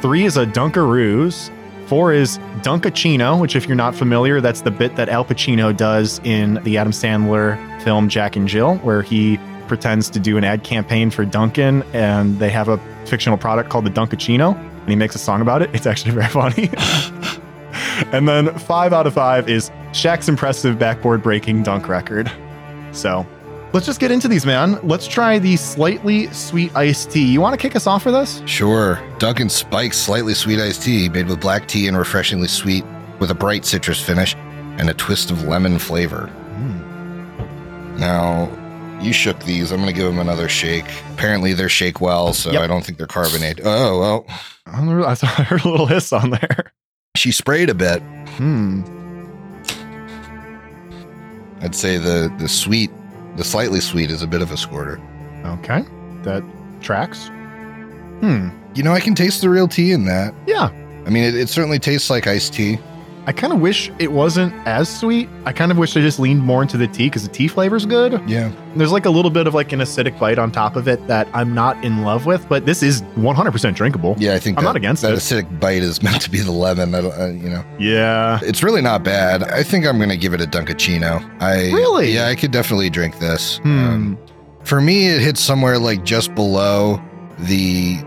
Three 0.00 0.24
is 0.24 0.36
a 0.36 0.46
Dunkaroos. 0.46 1.50
Four 1.86 2.12
is 2.12 2.38
Dunkachino, 2.62 3.40
which, 3.40 3.56
if 3.56 3.66
you're 3.66 3.76
not 3.76 3.94
familiar, 3.94 4.40
that's 4.40 4.60
the 4.60 4.70
bit 4.70 4.94
that 4.96 5.08
Al 5.08 5.24
Pacino 5.24 5.76
does 5.76 6.20
in 6.22 6.62
the 6.62 6.76
Adam 6.76 6.92
Sandler 6.92 7.56
film 7.82 8.08
Jack 8.08 8.36
and 8.36 8.46
Jill, 8.46 8.76
where 8.78 9.02
he 9.02 9.38
pretends 9.66 10.08
to 10.10 10.18
do 10.18 10.36
an 10.36 10.44
ad 10.44 10.64
campaign 10.64 11.10
for 11.10 11.24
Dunkin' 11.24 11.82
and 11.92 12.38
they 12.38 12.50
have 12.50 12.68
a 12.68 12.78
fictional 13.06 13.38
product 13.38 13.70
called 13.70 13.84
the 13.84 13.90
Dunkachino 13.90 14.56
and 14.56 14.88
he 14.88 14.96
makes 14.96 15.14
a 15.14 15.18
song 15.18 15.42
about 15.42 15.60
it. 15.60 15.68
It's 15.74 15.86
actually 15.86 16.12
very 16.14 16.28
funny. 16.28 16.70
and 18.12 18.26
then 18.26 18.58
five 18.58 18.94
out 18.94 19.06
of 19.06 19.14
five 19.14 19.48
is 19.48 19.70
Shaq's 19.92 20.28
impressive 20.28 20.78
backboard 20.78 21.22
breaking 21.22 21.62
dunk 21.62 21.88
record. 21.88 22.32
So 22.92 23.26
let's 23.72 23.86
just 23.86 24.00
get 24.00 24.10
into 24.10 24.28
these, 24.28 24.44
man. 24.46 24.78
Let's 24.86 25.06
try 25.06 25.38
the 25.38 25.56
slightly 25.56 26.26
sweet 26.32 26.74
iced 26.76 27.10
tea. 27.10 27.24
You 27.24 27.40
want 27.40 27.54
to 27.54 27.58
kick 27.60 27.76
us 27.76 27.86
off 27.86 28.02
for 28.02 28.10
this? 28.10 28.42
Sure. 28.46 29.00
Dunkin' 29.18 29.48
Spikes 29.48 29.96
slightly 29.98 30.34
sweet 30.34 30.58
iced 30.60 30.82
tea 30.82 31.08
made 31.08 31.26
with 31.28 31.40
black 31.40 31.66
tea 31.68 31.86
and 31.88 31.96
refreshingly 31.96 32.48
sweet 32.48 32.84
with 33.18 33.30
a 33.30 33.34
bright 33.34 33.64
citrus 33.64 34.00
finish 34.00 34.34
and 34.78 34.88
a 34.88 34.94
twist 34.94 35.30
of 35.30 35.44
lemon 35.44 35.78
flavor. 35.78 36.30
Mm. 36.56 37.98
Now, 37.98 38.48
you 39.02 39.12
shook 39.12 39.38
these. 39.44 39.72
I'm 39.72 39.78
going 39.80 39.88
to 39.92 39.94
give 39.94 40.06
them 40.06 40.18
another 40.18 40.48
shake. 40.48 40.86
Apparently, 41.14 41.52
they're 41.52 41.68
shake 41.68 42.00
well, 42.00 42.32
so 42.32 42.50
Yep. 42.52 42.62
I 42.62 42.66
don't 42.66 42.84
think 42.84 42.98
they're 42.98 43.06
carbonated. 43.06 43.64
Oh, 43.66 43.98
well. 43.98 44.26
I 44.66 44.76
don't 44.76 44.86
know, 44.86 45.04
I 45.06 45.14
thought 45.14 45.34
I 45.38 45.42
heard 45.42 45.64
a 45.64 45.68
little 45.68 45.86
hiss 45.86 46.12
on 46.12 46.30
there. 46.30 46.72
She 47.16 47.32
sprayed 47.32 47.70
a 47.70 47.74
bit. 47.74 48.00
Hmm. 48.36 48.82
I'd 51.60 51.74
say 51.74 51.96
the 51.98 52.32
the 52.38 52.48
sweet, 52.48 52.90
the 53.38 53.44
slightly 53.44 53.80
sweet 53.80 54.10
is 54.10 54.20
a 54.20 54.26
bit 54.26 54.42
of 54.42 54.50
a 54.50 54.56
squirter. 54.56 55.00
Okay. 55.44 55.84
That 56.22 56.42
tracks. 56.80 57.28
Hmm. 58.20 58.48
You 58.74 58.82
know, 58.82 58.92
I 58.92 59.00
can 59.00 59.14
taste 59.14 59.40
the 59.40 59.48
real 59.48 59.68
tea 59.68 59.92
in 59.92 60.04
that. 60.06 60.34
Yeah. 60.46 60.70
I 61.06 61.10
mean, 61.10 61.22
it, 61.22 61.34
it 61.36 61.48
certainly 61.48 61.78
tastes 61.78 62.10
like 62.10 62.26
iced 62.26 62.52
tea. 62.52 62.78
I 63.28 63.32
kind 63.32 63.52
of 63.52 63.60
wish 63.60 63.90
it 63.98 64.10
wasn't 64.10 64.54
as 64.66 64.88
sweet. 64.88 65.28
I 65.44 65.52
kind 65.52 65.70
of 65.70 65.76
wish 65.76 65.92
they 65.92 66.00
just 66.00 66.18
leaned 66.18 66.40
more 66.40 66.62
into 66.62 66.78
the 66.78 66.86
tea 66.88 67.08
because 67.10 67.24
the 67.24 67.28
tea 67.32 67.46
flavor's 67.46 67.84
good. 67.84 68.18
Yeah. 68.26 68.50
There's 68.74 68.90
like 68.90 69.04
a 69.04 69.10
little 69.10 69.30
bit 69.30 69.46
of 69.46 69.52
like 69.52 69.70
an 69.72 69.80
acidic 69.80 70.18
bite 70.18 70.38
on 70.38 70.50
top 70.50 70.76
of 70.76 70.88
it 70.88 71.06
that 71.08 71.28
I'm 71.34 71.52
not 71.54 71.84
in 71.84 72.04
love 72.04 72.24
with, 72.24 72.48
but 72.48 72.64
this 72.64 72.82
is 72.82 73.02
100% 73.16 73.74
drinkable. 73.74 74.14
Yeah, 74.18 74.32
I 74.32 74.38
think 74.38 74.56
I'm 74.56 74.64
that, 74.64 74.70
not 74.70 74.76
against 74.76 75.02
that 75.02 75.12
it. 75.12 75.16
acidic 75.16 75.60
bite 75.60 75.82
is 75.82 76.02
meant 76.08 76.22
to 76.22 76.30
be 76.30 76.38
the 76.40 76.52
lemon. 76.52 76.94
I 76.94 77.00
don't, 77.02 77.20
uh, 77.20 77.26
you 77.26 77.50
know, 77.50 77.62
Yeah. 77.78 78.40
it's 78.42 78.62
really 78.62 78.80
not 78.80 79.04
bad. 79.04 79.42
I 79.42 79.62
think 79.62 79.84
I'm 79.86 79.98
going 79.98 80.08
to 80.08 80.16
give 80.16 80.32
it 80.32 80.40
a 80.40 80.46
Dunkachino. 80.46 81.22
I 81.42 81.70
Really? 81.70 82.12
Yeah, 82.12 82.28
I 82.28 82.34
could 82.34 82.50
definitely 82.50 82.88
drink 82.88 83.18
this. 83.18 83.58
Hmm. 83.58 83.68
Um, 83.88 84.18
for 84.64 84.80
me, 84.80 85.06
it 85.08 85.20
hits 85.20 85.42
somewhere 85.42 85.78
like 85.78 86.02
just 86.02 86.34
below 86.34 86.98
the 87.40 87.98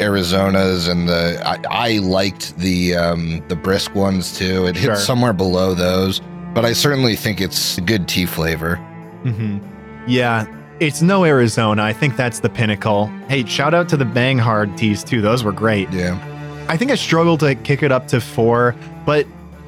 Arizonas 0.00 0.88
and 0.88 1.08
the. 1.08 1.40
I, 1.46 1.58
I 1.88 1.98
liked 1.98 2.56
the 2.58 2.96
um, 2.96 3.42
the 3.48 3.56
brisk 3.56 3.94
ones 3.94 4.36
too. 4.36 4.66
It 4.66 4.76
Sure. 4.76 4.92
hits 4.92 5.04
somewhere 5.04 5.32
below 5.32 5.74
those, 5.74 6.20
but 6.54 6.64
I 6.64 6.72
certainly 6.72 7.16
think 7.16 7.40
it's 7.40 7.78
a 7.78 7.80
good 7.80 8.08
tea 8.08 8.26
flavor. 8.26 8.76
hmm 9.22 9.58
Yeah. 10.06 10.46
It's 10.80 11.02
no 11.02 11.24
Arizona. 11.26 11.82
I 11.82 11.92
think 11.92 12.16
that's 12.16 12.40
the 12.40 12.48
pinnacle. 12.48 13.06
Hey, 13.28 13.44
shout 13.44 13.74
out 13.74 13.86
to 13.90 13.98
the 13.98 14.06
Bang 14.06 14.38
Hard 14.38 14.78
teas 14.78 15.04
too. 15.04 15.20
Those 15.20 15.44
were 15.44 15.52
great. 15.52 15.90
Yeah. 15.92 16.18
I 16.70 16.76
think 16.78 16.90
I 16.90 16.94
struggled 16.94 17.40
to 17.40 17.54
kick 17.54 17.82
it 17.82 17.92
up 17.92 18.08
to 18.08 18.18
four, 18.20 18.74
but 19.04 19.26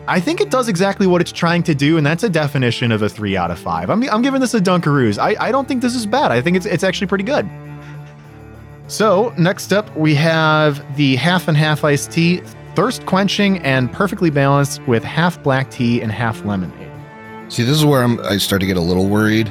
I 0.09 0.21
think 0.21 0.41
it 0.41 0.51
does 0.51 0.69
exactly 0.69 1.07
what 1.07 1.21
it's 1.21 1.31
trying 1.33 1.63
to 1.65 1.75
do, 1.75 1.99
and 1.99 2.07
that's 2.07 2.23
a 2.25 2.31
definition 2.31 2.91
of 2.93 3.03
a 3.03 3.09
three 3.11 3.37
out 3.37 3.51
of 3.51 3.59
five. 3.59 3.91
I'm, 3.91 4.03
I'm 4.11 4.23
giving 4.23 4.41
this 4.41 4.55
a 4.55 4.61
Dunkaroos. 4.61 5.19
I, 5.19 5.37
I 5.39 5.53
don't 5.53 5.69
think 5.69 5.83
this 5.83 5.95
is 5.95 6.07
bad. 6.07 6.33
I 6.33 6.41
think 6.41 6.57
it's 6.57 6.65
it's 6.67 6.83
actually 6.83 7.09
pretty 7.09 7.25
good. 7.25 7.47
So 8.93 9.33
next 9.39 9.73
up, 9.73 9.97
we 9.97 10.15
have 10.17 10.85
the 10.99 11.17
half 11.17 11.49
and 11.49 11.57
half 11.57 11.83
iced 11.83 12.11
tea, 12.13 12.43
thirst 12.75 13.07
quenching 13.07 13.57
and 13.61 13.91
perfectly 13.91 14.29
balanced 14.29 14.83
with 14.87 15.03
half 15.03 15.43
black 15.43 15.71
tea 15.71 16.03
and 16.03 16.13
half 16.13 16.45
lemonade. 16.45 16.91
See, 17.49 17.63
this 17.63 17.75
is 17.75 17.87
where 17.87 18.03
I'm, 18.03 18.21
I 18.21 18.37
start 18.37 18.61
to 18.61 18.67
get 18.67 18.77
a 18.77 18.83
little 18.83 19.09
worried 19.09 19.51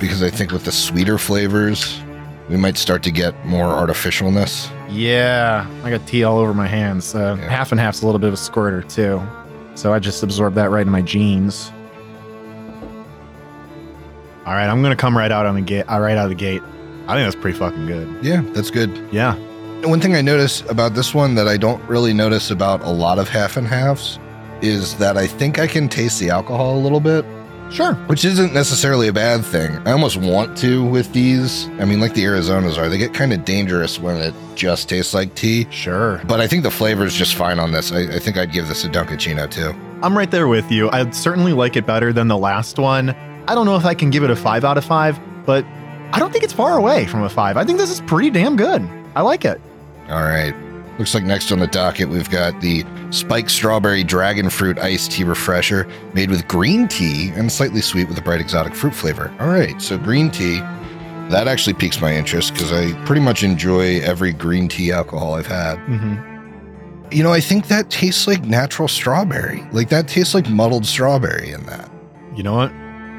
because 0.00 0.20
I 0.20 0.30
think 0.30 0.50
with 0.50 0.64
the 0.64 0.72
sweeter 0.72 1.16
flavors, 1.16 2.00
we 2.48 2.56
might 2.56 2.76
start 2.76 3.04
to 3.04 3.12
get 3.12 3.46
more 3.46 3.66
artificialness. 3.66 4.68
Yeah, 4.90 5.64
I 5.84 5.90
got 5.90 6.04
tea 6.08 6.24
all 6.24 6.38
over 6.38 6.52
my 6.52 6.66
hands. 6.66 7.14
Uh, 7.14 7.36
Yeah. 7.38 7.48
Half 7.48 7.70
and 7.70 7.80
half's 7.80 8.02
a 8.02 8.06
little 8.06 8.18
bit 8.18 8.26
of 8.26 8.34
a 8.34 8.36
squirter 8.36 8.82
too, 8.82 9.22
so 9.76 9.92
I 9.92 10.00
just 10.00 10.24
absorbed 10.24 10.56
that 10.56 10.70
right 10.70 10.84
in 10.84 10.90
my 10.92 11.02
jeans. 11.02 11.70
All 14.44 14.54
right, 14.54 14.66
I'm 14.66 14.82
gonna 14.82 14.96
come 14.96 15.16
right 15.16 15.30
out 15.30 15.46
on 15.46 15.54
the 15.54 15.60
gate. 15.60 15.84
Uh, 15.84 16.00
right 16.00 16.16
out 16.18 16.24
of 16.24 16.30
the 16.30 16.34
gate. 16.34 16.62
I 17.12 17.16
think 17.16 17.32
that's 17.32 17.40
pretty 17.42 17.58
fucking 17.58 17.86
good. 17.86 18.08
Yeah, 18.22 18.42
that's 18.52 18.70
good. 18.70 18.90
Yeah. 19.12 19.34
One 19.86 20.00
thing 20.00 20.14
I 20.14 20.20
notice 20.22 20.60
about 20.70 20.94
this 20.94 21.12
one 21.14 21.34
that 21.34 21.48
I 21.48 21.56
don't 21.56 21.82
really 21.88 22.12
notice 22.14 22.50
about 22.50 22.82
a 22.82 22.90
lot 22.90 23.18
of 23.18 23.28
half 23.28 23.56
and 23.56 23.66
halves 23.66 24.18
is 24.60 24.94
that 24.98 25.16
I 25.16 25.26
think 25.26 25.58
I 25.58 25.66
can 25.66 25.88
taste 25.88 26.20
the 26.20 26.30
alcohol 26.30 26.76
a 26.76 26.80
little 26.80 27.00
bit, 27.00 27.24
Sure. 27.70 27.94
which 28.06 28.24
isn't 28.24 28.54
necessarily 28.54 29.08
a 29.08 29.12
bad 29.12 29.44
thing. 29.44 29.76
I 29.84 29.90
almost 29.90 30.16
want 30.18 30.56
to 30.58 30.84
with 30.84 31.12
these. 31.12 31.66
I 31.80 31.84
mean, 31.84 31.98
like 32.00 32.14
the 32.14 32.22
Arizonas 32.24 32.78
are, 32.78 32.88
they 32.88 32.98
get 32.98 33.12
kind 33.12 33.32
of 33.32 33.44
dangerous 33.44 33.98
when 33.98 34.16
it 34.18 34.34
just 34.54 34.88
tastes 34.88 35.14
like 35.14 35.34
tea. 35.34 35.66
Sure. 35.70 36.20
But 36.28 36.40
I 36.40 36.46
think 36.46 36.62
the 36.62 36.70
flavor 36.70 37.04
is 37.04 37.14
just 37.14 37.34
fine 37.34 37.58
on 37.58 37.72
this. 37.72 37.90
I, 37.90 38.02
I 38.02 38.18
think 38.20 38.36
I'd 38.36 38.52
give 38.52 38.68
this 38.68 38.84
a 38.84 38.88
Dunkachino 38.88 39.50
too. 39.50 39.74
I'm 40.02 40.16
right 40.16 40.30
there 40.30 40.46
with 40.48 40.70
you. 40.70 40.90
I'd 40.90 41.12
certainly 41.14 41.52
like 41.52 41.76
it 41.76 41.86
better 41.86 42.12
than 42.12 42.28
the 42.28 42.38
last 42.38 42.78
one. 42.78 43.10
I 43.48 43.54
don't 43.56 43.66
know 43.66 43.76
if 43.76 43.84
I 43.84 43.94
can 43.94 44.10
give 44.10 44.22
it 44.22 44.30
a 44.30 44.36
five 44.36 44.64
out 44.64 44.78
of 44.78 44.84
five, 44.84 45.18
but 45.44 45.64
I 46.12 46.18
don't 46.18 46.30
think 46.32 46.44
it's 46.44 46.52
far 46.52 46.76
away 46.76 47.06
from 47.06 47.22
a 47.22 47.28
five. 47.28 47.56
I 47.56 47.64
think 47.64 47.78
this 47.78 47.90
is 47.90 48.00
pretty 48.02 48.30
damn 48.30 48.56
good. 48.56 48.86
I 49.14 49.22
like 49.22 49.44
it. 49.44 49.60
All 50.08 50.22
right. 50.22 50.54
Looks 50.98 51.14
like 51.14 51.24
next 51.24 51.50
on 51.50 51.58
the 51.58 51.66
docket, 51.66 52.08
we've 52.10 52.28
got 52.28 52.60
the 52.60 52.84
spiked 53.10 53.50
strawberry 53.50 54.04
dragon 54.04 54.50
fruit 54.50 54.78
iced 54.78 55.12
tea 55.12 55.24
refresher 55.24 55.88
made 56.12 56.28
with 56.30 56.46
green 56.48 56.86
tea 56.86 57.30
and 57.34 57.50
slightly 57.50 57.80
sweet 57.80 58.08
with 58.08 58.18
a 58.18 58.22
bright 58.22 58.40
exotic 58.40 58.74
fruit 58.74 58.94
flavor. 58.94 59.34
All 59.40 59.48
right. 59.48 59.80
So, 59.80 59.96
green 59.96 60.30
tea, 60.30 60.58
that 61.30 61.48
actually 61.48 61.74
piques 61.74 62.00
my 62.00 62.14
interest 62.14 62.52
because 62.52 62.72
I 62.72 62.92
pretty 63.06 63.22
much 63.22 63.42
enjoy 63.42 64.00
every 64.00 64.32
green 64.32 64.68
tea 64.68 64.92
alcohol 64.92 65.34
I've 65.34 65.46
had. 65.46 65.76
hmm 65.78 66.16
You 67.10 67.22
know, 67.22 67.32
I 67.32 67.40
think 67.40 67.68
that 67.68 67.88
tastes 67.88 68.26
like 68.26 68.44
natural 68.44 68.86
strawberry. 68.86 69.64
Like, 69.72 69.88
that 69.88 70.08
tastes 70.08 70.34
like 70.34 70.48
muddled 70.50 70.84
strawberry 70.84 71.52
in 71.52 71.64
that. 71.66 71.90
You 72.36 72.42
know 72.42 72.54
what? 72.54 72.70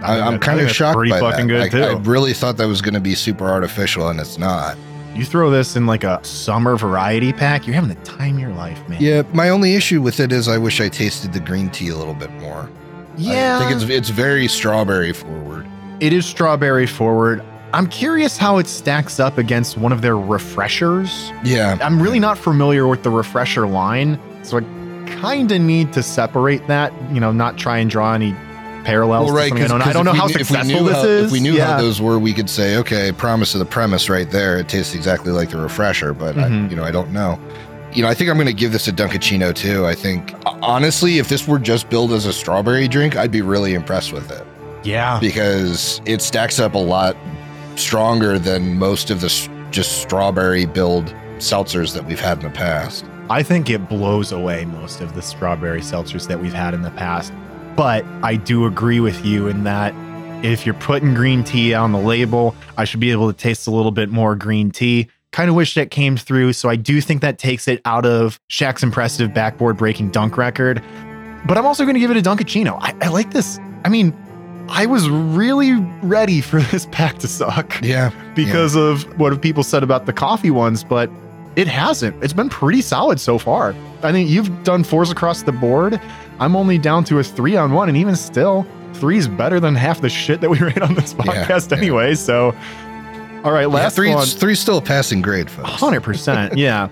I, 0.04 0.20
I'm 0.22 0.40
kind 0.40 0.60
of 0.60 0.70
shocked 0.72 0.98
Pretty 0.98 1.12
by 1.12 1.20
fucking 1.20 1.48
that. 1.48 1.72
good 1.72 1.82
I, 1.82 1.94
I 1.94 1.98
really 2.00 2.34
thought 2.34 2.58
that 2.58 2.68
was 2.68 2.82
going 2.82 2.94
to 2.94 3.00
be 3.00 3.16
super 3.16 3.48
artificial, 3.50 4.10
and 4.10 4.20
it's 4.20 4.38
not. 4.38 4.78
You 5.16 5.26
throw 5.26 5.50
this 5.52 5.76
in 5.76 5.86
like 5.86 6.04
a 6.04 6.24
summer 6.24 6.76
variety 6.76 7.34
pack, 7.34 7.68
you're 7.68 7.76
having 7.76 7.90
the 7.90 8.04
time 8.04 8.36
of 8.36 8.42
your 8.42 8.54
life, 8.54 8.88
man. 8.90 9.00
Yeah, 9.02 9.22
my 9.34 9.50
only 9.50 9.76
issue 9.76 10.02
with 10.02 10.20
it 10.20 10.32
is 10.32 10.48
I 10.48 10.58
wish 10.58 10.82
I 10.82 10.90
tasted 10.90 11.34
the 11.34 11.40
green 11.40 11.70
tea 11.70 11.90
a 11.90 11.96
little 11.96 12.16
bit 12.16 12.32
more. 12.34 12.70
Yeah. 13.16 13.60
I 13.60 13.70
think 13.70 13.82
it's 13.82 13.90
it's 13.90 14.10
very 14.10 14.48
strawberry 14.48 15.14
forward. 15.14 15.68
it 16.00 16.14
is 16.14 16.26
strawberry 16.26 16.88
forward. 16.88 17.44
I'm 17.74 17.88
curious 17.88 18.38
how 18.38 18.58
it 18.58 18.68
stacks 18.68 19.20
up 19.20 19.38
against 19.38 19.78
one 19.78 19.92
of 19.92 20.02
their 20.02 20.18
refreshers. 20.18 21.32
Yeah. 21.44 21.78
I'm 21.82 22.02
really 22.02 22.20
not 22.20 22.38
familiar 22.38 22.88
with 22.88 23.04
the 23.04 23.10
refresher 23.12 23.68
line, 23.68 24.20
so 24.44 24.58
I 24.58 24.62
kind 25.22 25.52
of 25.52 25.62
need 25.62 25.94
to 25.94 26.04
separate 26.04 26.66
that, 26.68 26.92
you 27.12 27.20
know, 27.20 27.32
not 27.32 27.58
try 27.58 27.78
and 27.78 27.90
draw 27.90 28.14
any 28.14 28.36
parallels. 28.84 29.26
Well, 29.26 29.34
to 29.36 29.38
right. 29.40 29.50
something 29.50 29.66
I 29.66 29.68
don't, 29.68 29.82
I 29.82 29.86
'cause 29.86 29.94
don't 29.94 30.06
know 30.06 30.14
how 30.14 30.26
knew- 30.28 30.32
if 30.34 30.38
we 30.38 30.44
successful 30.58 30.84
this 30.86 30.96
how- 30.98 31.04
is. 31.04 31.26
If 31.28 31.32
we 31.32 31.40
knew 31.40 31.54
yeah. 31.54 31.66
how 31.76 31.78
those 31.82 32.02
were, 32.02 32.20
we 32.20 32.34
could 32.34 32.50
say, 32.50 32.78
okay, 32.78 33.12
promise 33.12 33.54
of 33.56 33.60
the 33.60 33.66
premise 33.66 34.10
right 34.10 34.30
there. 34.30 34.58
It 34.58 34.68
tastes 34.70 34.94
exactly 34.96 35.32
like 35.32 35.50
the 35.50 35.58
refresher, 35.60 36.14
but 36.14 36.36
Mhm. 36.36 36.66
I, 36.66 36.70
you 36.70 36.76
know, 36.76 36.84
I 36.84 36.92
don't 36.92 37.12
know. 37.12 37.40
You 37.94 38.02
know, 38.02 38.08
I 38.10 38.14
think 38.16 38.30
I'm 38.30 38.38
going 38.38 38.48
to 38.48 38.54
give 38.54 38.72
this 38.72 38.88
a 38.88 38.92
Dunkachino 38.92 39.54
too. 39.54 39.86
I 39.86 39.94
think 39.94 40.34
honestly, 40.64 41.20
if 41.20 41.30
this 41.30 41.48
were 41.48 41.60
just 41.60 41.90
billed 41.90 42.12
as 42.12 42.26
a 42.26 42.34
strawberry 42.34 42.88
drink, 42.88 43.16
I'd 43.16 43.32
be 43.32 43.42
really 43.44 43.76
impressed 43.76 44.12
with 44.14 44.32
it 44.32 44.44
yeah. 44.84 45.20
because 45.22 46.02
it 46.06 46.22
stacks 46.22 46.60
up 46.60 46.74
a 46.74 46.80
lot 46.80 47.16
stronger 47.76 48.40
than 48.40 48.78
most 48.78 49.10
of 49.12 49.22
the 49.22 49.28
just 49.72 50.02
strawberry 50.02 50.66
build 50.66 51.14
seltzers 51.38 51.94
that 51.94 52.06
we've 52.06 52.20
had 52.20 52.38
in 52.40 52.44
the 52.46 52.50
past. 52.50 53.06
I 53.30 53.42
think 53.44 53.70
it 53.70 53.88
blows 53.90 54.32
away 54.32 54.66
most 54.66 55.02
of 55.02 55.16
the 55.16 55.22
strawberry 55.22 55.82
seltzers 55.82 56.28
that 56.28 56.40
we've 56.42 56.54
had 56.54 56.74
in 56.74 56.82
the 56.82 56.92
past. 56.92 57.32
But 57.76 58.06
I 58.22 58.36
do 58.36 58.66
agree 58.66 59.00
with 59.00 59.26
you 59.26 59.48
in 59.48 59.64
that 59.64 59.94
if 60.46 60.66
you're 60.66 60.76
putting 60.76 61.14
green 61.14 61.44
tea 61.44 61.74
on 61.74 61.92
the 61.92 61.98
label, 62.00 62.56
I 62.78 62.84
should 62.86 63.00
be 63.00 63.12
able 63.12 63.32
to 63.32 63.38
taste 63.38 63.66
a 63.68 63.72
little 63.72 63.92
bit 63.92 64.10
more 64.10 64.36
green 64.36 64.72
tea. 64.72 65.08
Kind 65.32 65.50
of 65.50 65.56
wish 65.56 65.74
that 65.76 65.90
came 65.90 66.16
through. 66.18 66.54
So 66.54 66.70
I 66.70 66.76
do 66.76 67.02
think 67.02 67.22
that 67.22 67.40
takes 67.40 67.68
it 67.68 67.82
out 67.86 68.06
of 68.06 68.40
Shaq's 68.50 68.84
impressive 68.84 69.34
backboard 69.34 69.78
breaking 69.78 70.12
dunk 70.12 70.38
record. 70.38 70.84
But 71.48 71.58
I'm 71.58 71.66
also 71.66 71.84
going 71.84 71.96
to 71.96 72.00
give 72.00 72.12
it 72.12 72.18
a 72.18 72.22
Dunkachino. 72.22 72.78
I, 72.80 72.94
I 73.02 73.08
like 73.08 73.32
this. 73.32 73.60
I 73.84 73.90
mean, 73.90 74.14
I 74.70 74.86
was 74.86 75.10
really 75.10 75.74
ready 76.04 76.40
for 76.42 76.62
this 76.72 76.86
pack 76.92 77.18
to 77.20 77.28
suck 77.28 77.80
Yeah. 77.82 78.12
because 78.36 78.76
of 78.76 79.04
what 79.20 79.42
people 79.42 79.64
said 79.64 79.82
about 79.82 80.06
the 80.06 80.14
coffee 80.14 80.52
ones, 80.52 80.84
but 80.84 81.10
it 81.56 81.68
hasn't. 81.68 82.22
It's 82.24 82.34
been 82.34 82.50
pretty 82.50 82.82
solid 82.82 83.20
so 83.20 83.38
far. 83.38 83.76
I 84.04 84.12
think 84.12 84.30
you've 84.30 84.64
done 84.64 84.84
fours 84.84 85.10
across 85.12 85.44
the 85.44 85.52
board. 85.52 86.00
I'm 86.40 86.56
only 86.56 86.78
down 86.78 87.04
to 87.06 87.20
a 87.20 87.24
three 87.24 87.56
on 87.56 87.74
one, 87.74 87.90
and 87.90 87.98
even 87.98 88.16
still, 88.16 88.66
three's 88.94 89.28
better 89.28 89.60
than 89.60 89.76
half 89.76 90.02
the 90.02 90.10
shit 90.10 90.42
that 90.42 90.50
we 90.50 90.60
rate 90.62 90.82
on 90.82 90.96
this 90.96 91.14
podcast 91.14 91.72
yeah. 91.72 91.78
anyway. 91.78 92.16
So, 92.16 92.56
all 93.44 93.52
right, 93.52 93.62
Yeah, 93.62 93.68
last 93.68 93.96
three, 93.96 94.14
one. 94.14 94.26
three's 94.26 94.60
still 94.60 94.78
a 94.78 94.82
passing 94.82 95.22
grade, 95.22 95.50
folks. 95.50 95.70
Hundred 95.70 96.02
percent, 96.02 96.58
yeah. 96.58 96.90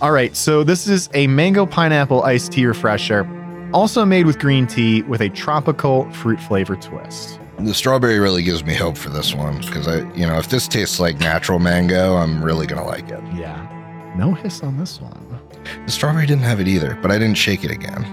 All 0.00 0.12
right, 0.12 0.34
so 0.36 0.62
this 0.62 0.86
is 0.86 1.08
a 1.14 1.26
mango 1.26 1.66
pineapple 1.66 2.22
iced 2.22 2.52
tea 2.52 2.66
refresher, 2.66 3.28
also 3.72 4.04
made 4.04 4.26
with 4.26 4.38
green 4.38 4.66
tea 4.66 5.02
with 5.02 5.20
a 5.20 5.28
tropical 5.30 6.08
fruit 6.12 6.40
flavor 6.40 6.76
twist. 6.76 7.40
The 7.58 7.74
strawberry 7.74 8.20
really 8.20 8.44
gives 8.44 8.64
me 8.64 8.74
hope 8.74 8.96
for 8.96 9.08
this 9.08 9.34
one 9.34 9.58
because 9.58 9.88
I, 9.88 10.02
you 10.12 10.24
know, 10.24 10.38
if 10.38 10.48
this 10.48 10.68
tastes 10.68 11.00
like 11.00 11.18
natural 11.18 11.58
mango, 11.58 12.14
I'm 12.14 12.44
really 12.44 12.68
gonna 12.68 12.86
like 12.86 13.08
it. 13.08 13.20
Yeah, 13.34 14.14
no 14.16 14.34
hiss 14.34 14.62
on 14.62 14.78
this 14.78 15.00
one. 15.00 15.40
The 15.84 15.90
strawberry 15.90 16.26
didn't 16.26 16.44
have 16.44 16.60
it 16.60 16.68
either, 16.68 16.96
but 17.02 17.10
I 17.10 17.18
didn't 17.18 17.36
shake 17.36 17.64
it 17.64 17.72
again. 17.72 18.04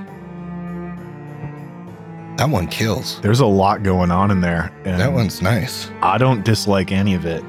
That 2.37 2.49
one 2.49 2.67
kills. 2.67 3.21
There's 3.21 3.39
a 3.39 3.45
lot 3.45 3.83
going 3.83 4.11
on 4.11 4.29
in 4.29 4.41
there, 4.41 4.71
and 4.83 4.99
That 4.99 5.13
one's 5.13 5.41
nice. 5.41 5.89
I 6.01 6.17
don't 6.17 6.43
dislike 6.43 6.91
any 6.91 7.13
of 7.13 7.25
it. 7.25 7.43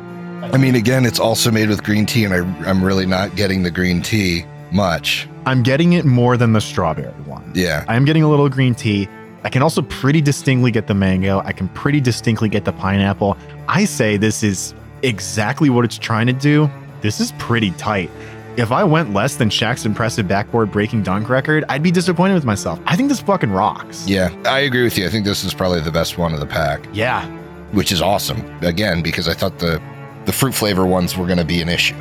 I 0.53 0.59
mean, 0.59 0.77
again, 0.77 1.05
it's 1.05 1.19
also 1.19 1.51
made 1.51 1.69
with 1.69 1.83
green 1.83 2.07
tea, 2.07 2.25
and 2.25 2.33
I, 2.33 2.69
I'm 2.69 2.85
really 2.85 3.07
not 3.07 3.35
getting 3.35 3.65
the 3.65 3.71
green 3.71 4.01
tea 4.01 4.45
much. 4.71 5.29
I'm 5.45 5.63
getting 5.63 5.95
it 5.95 6.05
more 6.05 6.37
than 6.37 6.53
the 6.53 6.61
strawberry 6.61 7.13
one. 7.25 7.51
Yeah, 7.55 7.85
I 7.89 7.97
am 7.97 8.05
getting 8.05 8.23
a 8.23 8.29
little 8.29 8.49
green 8.49 8.75
tea. 8.75 9.09
I 9.43 9.49
can 9.49 9.63
also 9.63 9.83
pretty 9.83 10.21
distinctly 10.21 10.71
get 10.71 10.87
the 10.87 10.95
mango. 10.95 11.41
I 11.41 11.53
can 11.53 11.69
pretty 11.71 12.01
distinctly 12.01 12.49
get 12.49 12.65
the 12.65 12.73
pineapple. 12.73 13.37
I 13.69 13.85
say 13.85 14.17
this 14.17 14.43
is 14.43 14.75
exactly 15.03 15.71
what 15.71 15.85
it's 15.85 15.99
trying 15.99 16.27
to 16.27 16.33
do. 16.33 16.71
This 17.01 17.21
is 17.21 17.33
pretty 17.39 17.71
tight. 17.73 18.11
If 18.57 18.73
I 18.73 18.85
went 18.85 19.13
less 19.13 19.37
than 19.37 19.51
Shaq's 19.51 19.85
impressive 19.85 20.27
backboard 20.27 20.71
breaking 20.73 21.03
dunk 21.03 21.29
record, 21.29 21.65
I'd 21.69 21.83
be 21.83 21.91
disappointed 21.91 22.35
with 22.35 22.47
myself. 22.47 22.81
I 22.87 22.97
think 22.97 23.11
this 23.11 23.21
fucking 23.21 23.51
rocks. 23.51 24.09
yeah, 24.09 24.31
I 24.47 24.61
agree 24.61 24.83
with 24.83 24.97
you. 24.97 25.07
I 25.07 25.11
think 25.11 25.27
this 25.27 25.45
is 25.45 25.53
probably 25.53 25.81
the 25.81 25.93
best 25.93 26.17
one 26.17 26.33
of 26.33 26.41
the 26.41 26.47
pack, 26.47 26.81
Yeah. 26.93 27.27
which 27.73 27.93
is 27.93 28.01
awesome. 28.01 28.43
Again, 28.63 29.03
because 29.03 29.29
I 29.29 29.35
thought 29.35 29.59
the 29.59 29.81
the 30.25 30.33
fruit 30.33 30.55
flavor 30.55 30.85
ones 30.87 31.17
were 31.17 31.27
going 31.27 31.39
to 31.39 31.45
be 31.45 31.61
an 31.63 31.69
issue, 31.69 31.95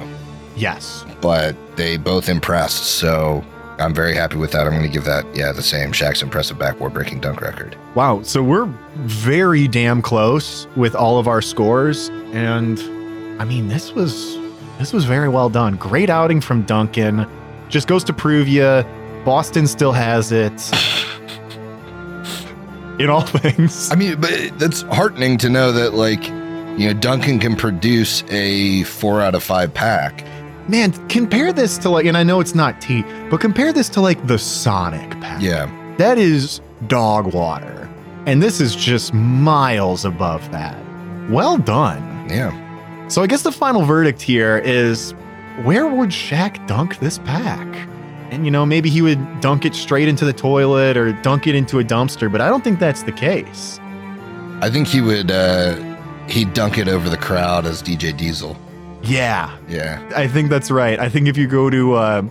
Yes. 0.56 1.06
but 1.22 1.56
they 1.76 1.96
both 1.98 2.28
impressed. 2.30 2.86
So 2.86 3.44
I'm 3.78 3.94
very 3.94 4.16
happy 4.16 4.38
with 4.38 4.52
that. 4.54 4.66
I'm 4.66 4.72
going 4.72 4.82
to 4.82 4.90
give 4.90 5.04
that, 5.04 5.26
yeah, 5.36 5.52
the 5.52 5.62
same 5.62 5.92
Shaq's 5.92 6.24
impressive 6.24 6.58
backboard 6.58 6.94
breaking 6.94 7.20
dunk 7.20 7.42
record. 7.42 7.76
Wow. 7.94 8.22
So 8.24 8.42
we're 8.42 8.66
very 9.04 9.68
damn 9.68 10.02
close 10.02 10.66
with 10.76 10.96
all 10.96 11.20
of 11.20 11.28
our 11.28 11.42
scores. 11.42 12.08
And 12.34 12.80
I 13.40 13.46
mean, 13.46 13.68
this 13.68 13.92
was 13.94 14.38
this 14.78 14.94
was 14.94 15.06
very 15.06 15.30
well 15.30 15.50
done. 15.50 15.76
Great 15.76 16.10
outing 16.10 16.42
from 16.42 16.64
Dunkin'. 16.64 17.26
Just 17.70 17.88
goes 17.88 18.04
to 18.06 18.14
prove 18.14 18.48
you 18.48 18.84
Boston 19.26 19.66
still 19.66 19.92
has 19.92 20.32
it. 20.32 20.52
In 23.00 23.10
all 23.10 23.22
things. 23.26 23.92
I 23.92 23.96
mean, 23.96 24.22
but 24.22 24.58
that's 24.58 24.84
heartening 24.84 25.38
to 25.40 25.50
know 25.50 25.74
that, 25.74 25.96
like, 25.96 26.26
you 26.80 26.88
know, 26.88 26.94
Dunkin' 26.94 27.40
can 27.40 27.56
produce 27.56 28.24
a 28.30 28.84
four 28.84 29.22
out 29.22 29.36
of 29.36 29.44
five 29.44 29.74
pack. 29.74 30.24
Man, 30.70 30.94
compare 31.10 31.52
this 31.52 31.78
to 31.80 31.90
like, 31.90 32.06
and 32.06 32.16
I 32.16 32.24
know 32.24 32.40
it's 32.40 32.56
not 32.56 32.80
tea, 32.80 33.04
but 33.30 33.42
compare 33.42 33.74
this 33.74 33.90
to 33.90 34.02
like 34.02 34.26
the 34.28 34.38
Sonic 34.38 35.10
pack. 35.20 35.42
Yeah. 35.42 35.70
That 35.98 36.18
is 36.18 36.62
dog 36.88 37.34
water. 37.34 37.90
And 38.26 38.42
this 38.42 38.62
is 38.62 38.76
just 38.76 39.14
miles 39.14 40.06
above 40.06 40.50
that. 40.52 40.78
Well 41.30 41.58
done. 41.58 42.30
Yeah. 42.30 42.65
So 43.08 43.22
I 43.22 43.28
guess 43.28 43.44
the 43.44 43.52
final 43.52 43.84
verdict 43.86 44.22
here 44.22 44.58
is 44.58 45.12
where 45.64 45.88
would 45.88 46.10
Shaq 46.10 46.66
dunk 46.68 47.00
this 47.00 47.20
pack? 47.20 47.68
And 48.32 48.46
you 48.46 48.52
know, 48.52 48.66
maybe 48.66 48.90
he 48.90 49.02
would 49.02 49.42
dunk 49.42 49.64
it 49.66 49.76
straight 49.76 50.08
into 50.08 50.26
the 50.26 50.34
toilet 50.34 50.98
or 50.98 51.14
dunk 51.22 51.48
it 51.48 51.56
into 51.56 51.80
a 51.80 51.84
dumpster, 51.84 52.32
but 52.32 52.42
I 52.42 52.50
don't 52.50 52.64
think 52.64 52.80
that's 52.80 53.04
the 53.04 53.12
case. 53.12 53.80
I 54.62 54.70
think 54.70 54.88
he 54.88 55.02
would, 55.02 55.30
uh, 55.32 55.76
he'd 56.28 56.54
dunk 56.54 56.78
it 56.78 56.88
over 56.88 57.10
the 57.10 57.18
crowd 57.18 57.66
as 57.66 57.84
DJ 57.84 58.16
Diesel. 58.16 58.58
Yeah, 59.04 59.56
Yeah. 59.70 60.02
I 60.16 60.28
think 60.28 60.50
that's 60.50 60.72
right. 60.72 61.00
I 61.00 61.10
think 61.10 61.28
if 61.28 61.38
you 61.38 61.46
go 61.46 61.70
to 61.70 61.94
uh, 61.94 62.22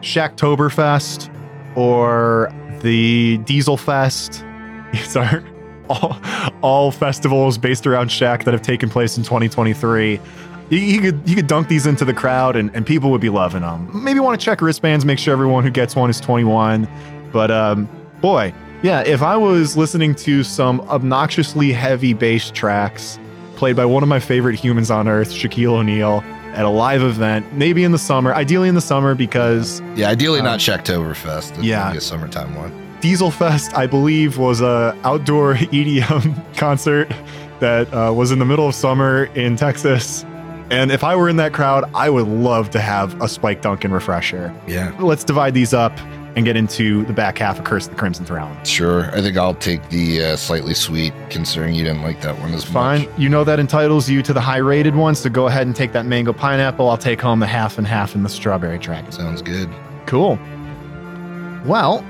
Shacktoberfest 0.00 1.28
or 1.76 2.50
the 2.80 3.36
Diesel 3.38 3.76
Fest, 3.76 4.42
are 5.14 5.44
all, 5.92 6.18
all 6.62 6.90
festivals 6.90 7.58
based 7.58 7.86
around 7.86 8.08
Shaq 8.08 8.44
that 8.44 8.52
have 8.54 8.62
taken 8.62 8.88
place 8.88 9.16
in 9.16 9.22
2023. 9.22 10.20
You, 10.70 10.78
you 10.78 11.00
could 11.00 11.28
you 11.28 11.34
could 11.36 11.46
dunk 11.46 11.68
these 11.68 11.86
into 11.86 12.04
the 12.04 12.14
crowd 12.14 12.56
and, 12.56 12.74
and 12.74 12.86
people 12.86 13.10
would 13.10 13.20
be 13.20 13.28
loving 13.28 13.60
them. 13.62 13.90
Maybe 14.04 14.20
want 14.20 14.40
to 14.40 14.44
check 14.44 14.60
wristbands, 14.62 15.04
make 15.04 15.18
sure 15.18 15.32
everyone 15.32 15.64
who 15.64 15.70
gets 15.70 15.94
one 15.94 16.08
is 16.08 16.20
21. 16.20 16.88
But 17.32 17.50
um, 17.50 17.88
boy, 18.20 18.54
yeah, 18.82 19.00
if 19.02 19.22
I 19.22 19.36
was 19.36 19.76
listening 19.76 20.14
to 20.16 20.42
some 20.42 20.80
obnoxiously 20.82 21.72
heavy 21.72 22.14
bass 22.14 22.50
tracks 22.50 23.18
played 23.56 23.76
by 23.76 23.84
one 23.84 24.02
of 24.02 24.08
my 24.08 24.18
favorite 24.20 24.56
humans 24.58 24.90
on 24.90 25.06
earth, 25.08 25.30
Shaquille 25.30 25.74
O'Neal, 25.74 26.22
at 26.54 26.64
a 26.64 26.68
live 26.68 27.02
event, 27.02 27.50
maybe 27.54 27.84
in 27.84 27.92
the 27.92 27.98
summer, 27.98 28.34
ideally 28.34 28.68
in 28.68 28.74
the 28.74 28.80
summer 28.80 29.14
because 29.14 29.80
Yeah. 29.94 30.08
Ideally, 30.10 30.40
Um, 30.40 30.46
not 30.46 30.58
Shacktoberfest. 30.58 31.50
It's 31.58 31.62
yeah. 31.62 31.92
a 31.92 32.00
summertime 32.00 32.54
one. 32.54 32.72
Diesel 33.02 33.32
Fest, 33.32 33.74
I 33.76 33.88
believe, 33.88 34.38
was 34.38 34.60
a 34.60 34.96
outdoor 35.02 35.54
EDM 35.56 36.56
concert 36.56 37.12
that 37.58 37.92
uh, 37.92 38.12
was 38.14 38.30
in 38.30 38.38
the 38.38 38.44
middle 38.44 38.68
of 38.68 38.76
summer 38.76 39.24
in 39.34 39.56
Texas. 39.56 40.24
And 40.70 40.92
if 40.92 41.02
I 41.02 41.16
were 41.16 41.28
in 41.28 41.36
that 41.36 41.52
crowd, 41.52 41.84
I 41.94 42.08
would 42.08 42.28
love 42.28 42.70
to 42.70 42.80
have 42.80 43.20
a 43.20 43.28
Spike 43.28 43.60
Dunkin' 43.60 43.90
refresher. 43.92 44.54
Yeah. 44.68 44.96
Let's 45.00 45.24
divide 45.24 45.52
these 45.52 45.74
up 45.74 45.92
and 46.36 46.44
get 46.46 46.56
into 46.56 47.04
the 47.06 47.12
back 47.12 47.38
half 47.38 47.58
of 47.58 47.64
Curse 47.64 47.86
of 47.86 47.90
the 47.90 47.98
Crimson 47.98 48.24
Throne. 48.24 48.56
Sure. 48.64 49.10
I 49.10 49.20
think 49.20 49.36
I'll 49.36 49.54
take 49.56 49.86
the 49.90 50.24
uh, 50.24 50.36
slightly 50.36 50.72
sweet, 50.72 51.12
considering 51.28 51.74
you 51.74 51.82
didn't 51.84 52.02
like 52.02 52.20
that 52.22 52.38
one 52.38 52.54
as 52.54 52.64
Fine. 52.64 53.00
much. 53.00 53.08
Fine. 53.08 53.20
You 53.20 53.28
know 53.28 53.42
that 53.42 53.58
entitles 53.58 54.08
you 54.08 54.22
to 54.22 54.32
the 54.32 54.40
high 54.40 54.58
rated 54.58 54.94
one, 54.94 55.16
so 55.16 55.28
go 55.28 55.48
ahead 55.48 55.66
and 55.66 55.74
take 55.74 55.92
that 55.92 56.06
mango 56.06 56.32
pineapple. 56.32 56.88
I'll 56.88 56.96
take 56.96 57.20
home 57.20 57.40
the 57.40 57.46
half 57.48 57.78
and 57.78 57.86
half 57.86 58.14
and 58.14 58.24
the 58.24 58.28
strawberry 58.30 58.78
dragon. 58.78 59.10
Sounds 59.10 59.42
good. 59.42 59.68
Cool. 60.06 60.38
Well, 61.66 62.02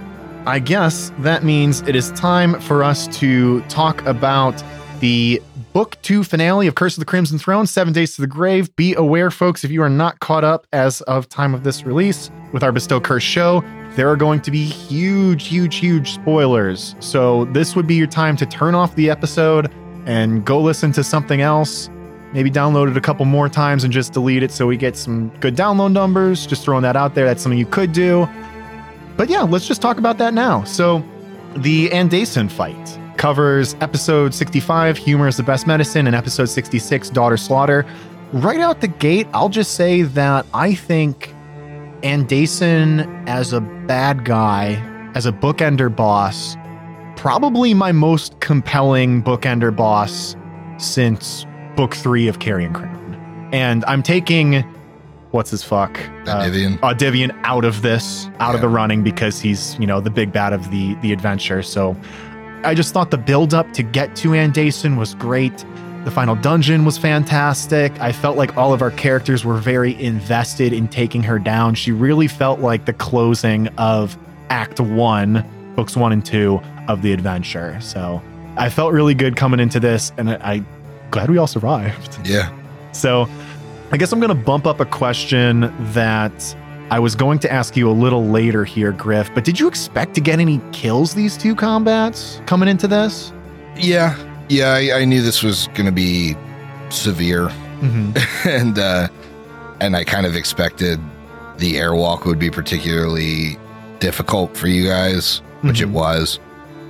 I 0.44 0.58
guess 0.58 1.12
that 1.20 1.44
means 1.44 1.82
it 1.82 1.94
is 1.94 2.10
time 2.12 2.60
for 2.60 2.82
us 2.82 3.06
to 3.18 3.60
talk 3.62 4.04
about 4.06 4.60
the 4.98 5.40
book 5.72 5.96
two 6.02 6.24
finale 6.24 6.66
of 6.66 6.74
Curse 6.74 6.96
of 6.96 7.00
the 7.00 7.06
Crimson 7.06 7.38
Throne, 7.38 7.64
Seven 7.64 7.92
Days 7.92 8.16
to 8.16 8.22
the 8.22 8.26
Grave. 8.26 8.74
Be 8.74 8.92
aware, 8.94 9.30
folks, 9.30 9.62
if 9.62 9.70
you 9.70 9.82
are 9.82 9.88
not 9.88 10.18
caught 10.18 10.42
up 10.42 10.66
as 10.72 11.00
of 11.02 11.28
time 11.28 11.54
of 11.54 11.62
this 11.62 11.84
release 11.84 12.28
with 12.52 12.64
our 12.64 12.72
Bestow 12.72 13.00
Curse 13.00 13.22
show, 13.22 13.62
there 13.94 14.08
are 14.08 14.16
going 14.16 14.40
to 14.40 14.50
be 14.50 14.64
huge, 14.64 15.46
huge, 15.46 15.76
huge 15.76 16.12
spoilers. 16.14 16.96
So 16.98 17.44
this 17.46 17.76
would 17.76 17.86
be 17.86 17.94
your 17.94 18.08
time 18.08 18.36
to 18.38 18.46
turn 18.46 18.74
off 18.74 18.96
the 18.96 19.10
episode 19.10 19.72
and 20.06 20.44
go 20.44 20.60
listen 20.60 20.90
to 20.92 21.04
something 21.04 21.40
else. 21.40 21.88
Maybe 22.32 22.50
download 22.50 22.90
it 22.90 22.96
a 22.96 23.00
couple 23.00 23.26
more 23.26 23.48
times 23.48 23.84
and 23.84 23.92
just 23.92 24.12
delete 24.12 24.42
it 24.42 24.50
so 24.50 24.66
we 24.66 24.76
get 24.76 24.96
some 24.96 25.28
good 25.38 25.54
download 25.54 25.92
numbers. 25.92 26.46
Just 26.46 26.64
throwing 26.64 26.82
that 26.82 26.96
out 26.96 27.14
there. 27.14 27.26
That's 27.26 27.42
something 27.42 27.60
you 27.60 27.66
could 27.66 27.92
do. 27.92 28.28
But 29.16 29.28
yeah, 29.28 29.42
let's 29.42 29.66
just 29.66 29.82
talk 29.82 29.98
about 29.98 30.18
that 30.18 30.34
now. 30.34 30.64
So, 30.64 31.04
the 31.56 31.90
Andaisin 31.90 32.50
fight 32.50 32.98
covers 33.18 33.76
episode 33.80 34.34
65, 34.34 34.96
Humor 34.96 35.28
is 35.28 35.36
the 35.36 35.42
Best 35.42 35.66
Medicine, 35.66 36.06
and 36.06 36.16
episode 36.16 36.46
66, 36.46 37.10
Daughter 37.10 37.36
Slaughter. 37.36 37.86
Right 38.32 38.60
out 38.60 38.80
the 38.80 38.88
gate, 38.88 39.28
I'll 39.34 39.50
just 39.50 39.74
say 39.74 40.02
that 40.02 40.46
I 40.54 40.74
think 40.74 41.34
Andaisin 42.02 43.28
as 43.28 43.52
a 43.52 43.60
bad 43.60 44.24
guy, 44.24 44.74
as 45.14 45.26
a 45.26 45.32
bookender 45.32 45.94
boss, 45.94 46.56
probably 47.16 47.74
my 47.74 47.92
most 47.92 48.40
compelling 48.40 49.22
bookender 49.22 49.74
boss 49.74 50.34
since 50.78 51.46
book 51.76 51.94
three 51.94 52.26
of 52.28 52.38
Carrion 52.38 52.72
Crown. 52.72 53.50
And 53.52 53.84
I'm 53.84 54.02
taking 54.02 54.64
what's 55.32 55.50
his 55.50 55.62
fuck? 55.62 55.98
Uh, 56.26 56.44
Divian. 56.44 56.78
uh, 56.82 56.94
Divian 56.94 57.32
out 57.44 57.64
of 57.64 57.82
this, 57.82 58.28
out 58.38 58.54
of 58.54 58.60
the 58.60 58.68
running 58.68 59.02
because 59.02 59.40
he's 59.40 59.78
you 59.78 59.86
know 59.86 60.00
the 60.00 60.10
big 60.10 60.32
bad 60.32 60.52
of 60.52 60.70
the 60.70 60.94
the 60.96 61.12
adventure. 61.12 61.62
So 61.62 61.96
I 62.64 62.74
just 62.74 62.94
thought 62.94 63.10
the 63.10 63.18
build 63.18 63.54
up 63.54 63.72
to 63.72 63.82
get 63.82 64.14
to 64.16 64.28
Andaisin 64.30 64.96
was 64.96 65.14
great. 65.14 65.64
The 66.04 66.10
final 66.10 66.34
dungeon 66.34 66.84
was 66.84 66.98
fantastic. 66.98 67.92
I 68.00 68.10
felt 68.12 68.36
like 68.36 68.56
all 68.56 68.72
of 68.72 68.82
our 68.82 68.90
characters 68.90 69.44
were 69.44 69.58
very 69.58 70.00
invested 70.02 70.72
in 70.72 70.88
taking 70.88 71.22
her 71.22 71.38
down. 71.38 71.74
She 71.76 71.92
really 71.92 72.26
felt 72.26 72.58
like 72.60 72.86
the 72.86 72.92
closing 72.92 73.68
of 73.78 74.16
Act 74.50 74.80
One, 74.80 75.44
books 75.76 75.96
one 75.96 76.12
and 76.12 76.24
two 76.24 76.60
of 76.88 77.02
the 77.02 77.12
adventure. 77.12 77.80
So 77.80 78.20
I 78.56 78.68
felt 78.68 78.92
really 78.92 79.14
good 79.14 79.36
coming 79.36 79.60
into 79.60 79.78
this, 79.78 80.12
and 80.18 80.28
I, 80.30 80.34
I 80.54 80.64
glad 81.12 81.30
we 81.30 81.38
all 81.38 81.46
survived. 81.46 82.18
Yeah. 82.28 82.52
So 82.92 83.28
I 83.92 83.96
guess 83.98 84.10
I'm 84.12 84.20
going 84.20 84.36
to 84.36 84.44
bump 84.44 84.66
up 84.66 84.80
a 84.80 84.86
question 84.86 85.72
that 85.92 86.56
I 86.90 86.98
was 86.98 87.14
going 87.14 87.38
to 87.40 87.52
ask 87.52 87.76
you 87.76 87.90
a 87.90 87.92
little 87.92 88.24
later 88.26 88.64
here, 88.64 88.90
Griff. 88.92 89.30
But 89.34 89.44
did 89.44 89.60
you 89.60 89.68
expect 89.68 90.14
to 90.14 90.20
get 90.20 90.40
any 90.40 90.60
kills 90.72 91.14
these 91.14 91.36
two 91.36 91.54
combats 91.54 92.40
coming 92.46 92.68
into 92.68 92.88
this? 92.88 93.32
Yeah. 93.76 94.16
Yeah. 94.48 94.72
I, 94.72 95.00
I 95.00 95.04
knew 95.04 95.20
this 95.22 95.42
was 95.42 95.66
going 95.68 95.86
to 95.86 95.92
be 95.92 96.34
severe. 96.88 97.48
Mm-hmm. 97.80 98.48
and 98.48 98.78
uh 98.78 99.08
and 99.80 99.96
I 99.96 100.04
kind 100.04 100.24
of 100.26 100.36
expected 100.36 101.00
the 101.58 101.74
airwalk 101.74 102.24
would 102.24 102.38
be 102.38 102.50
particularly 102.50 103.58
difficult 103.98 104.56
for 104.56 104.68
you 104.68 104.86
guys, 104.88 105.38
which 105.62 105.78
Mhm. 105.78 105.82
it 105.82 105.88
was. 105.88 106.38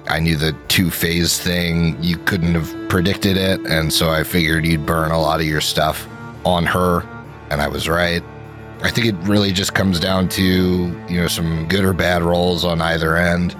I 0.08 0.18
knew 0.20 0.36
the 0.36 0.54
two 0.68 0.90
phase 0.90 1.38
thing, 1.40 1.96
you 2.02 2.16
couldn't 2.18 2.54
have 2.54 2.88
predicted 2.88 3.36
it. 3.38 3.60
And 3.66 3.92
so 3.92 4.10
I 4.10 4.24
figured 4.24 4.66
you'd 4.66 4.84
burn 4.84 5.10
a 5.10 5.20
lot 5.20 5.40
of 5.40 5.46
your 5.46 5.60
stuff 5.62 6.06
on 6.44 6.66
her. 6.66 7.02
And 7.50 7.60
I 7.60 7.68
was 7.68 7.88
right. 7.88 8.22
I 8.82 8.90
think 8.90 9.06
it 9.06 9.14
really 9.28 9.52
just 9.52 9.74
comes 9.74 10.00
down 10.00 10.28
to, 10.30 10.42
you 11.08 11.20
know, 11.20 11.28
some 11.28 11.68
good 11.68 11.84
or 11.84 11.92
bad 11.92 12.22
rolls 12.22 12.64
on 12.64 12.80
either 12.80 13.16
end, 13.16 13.54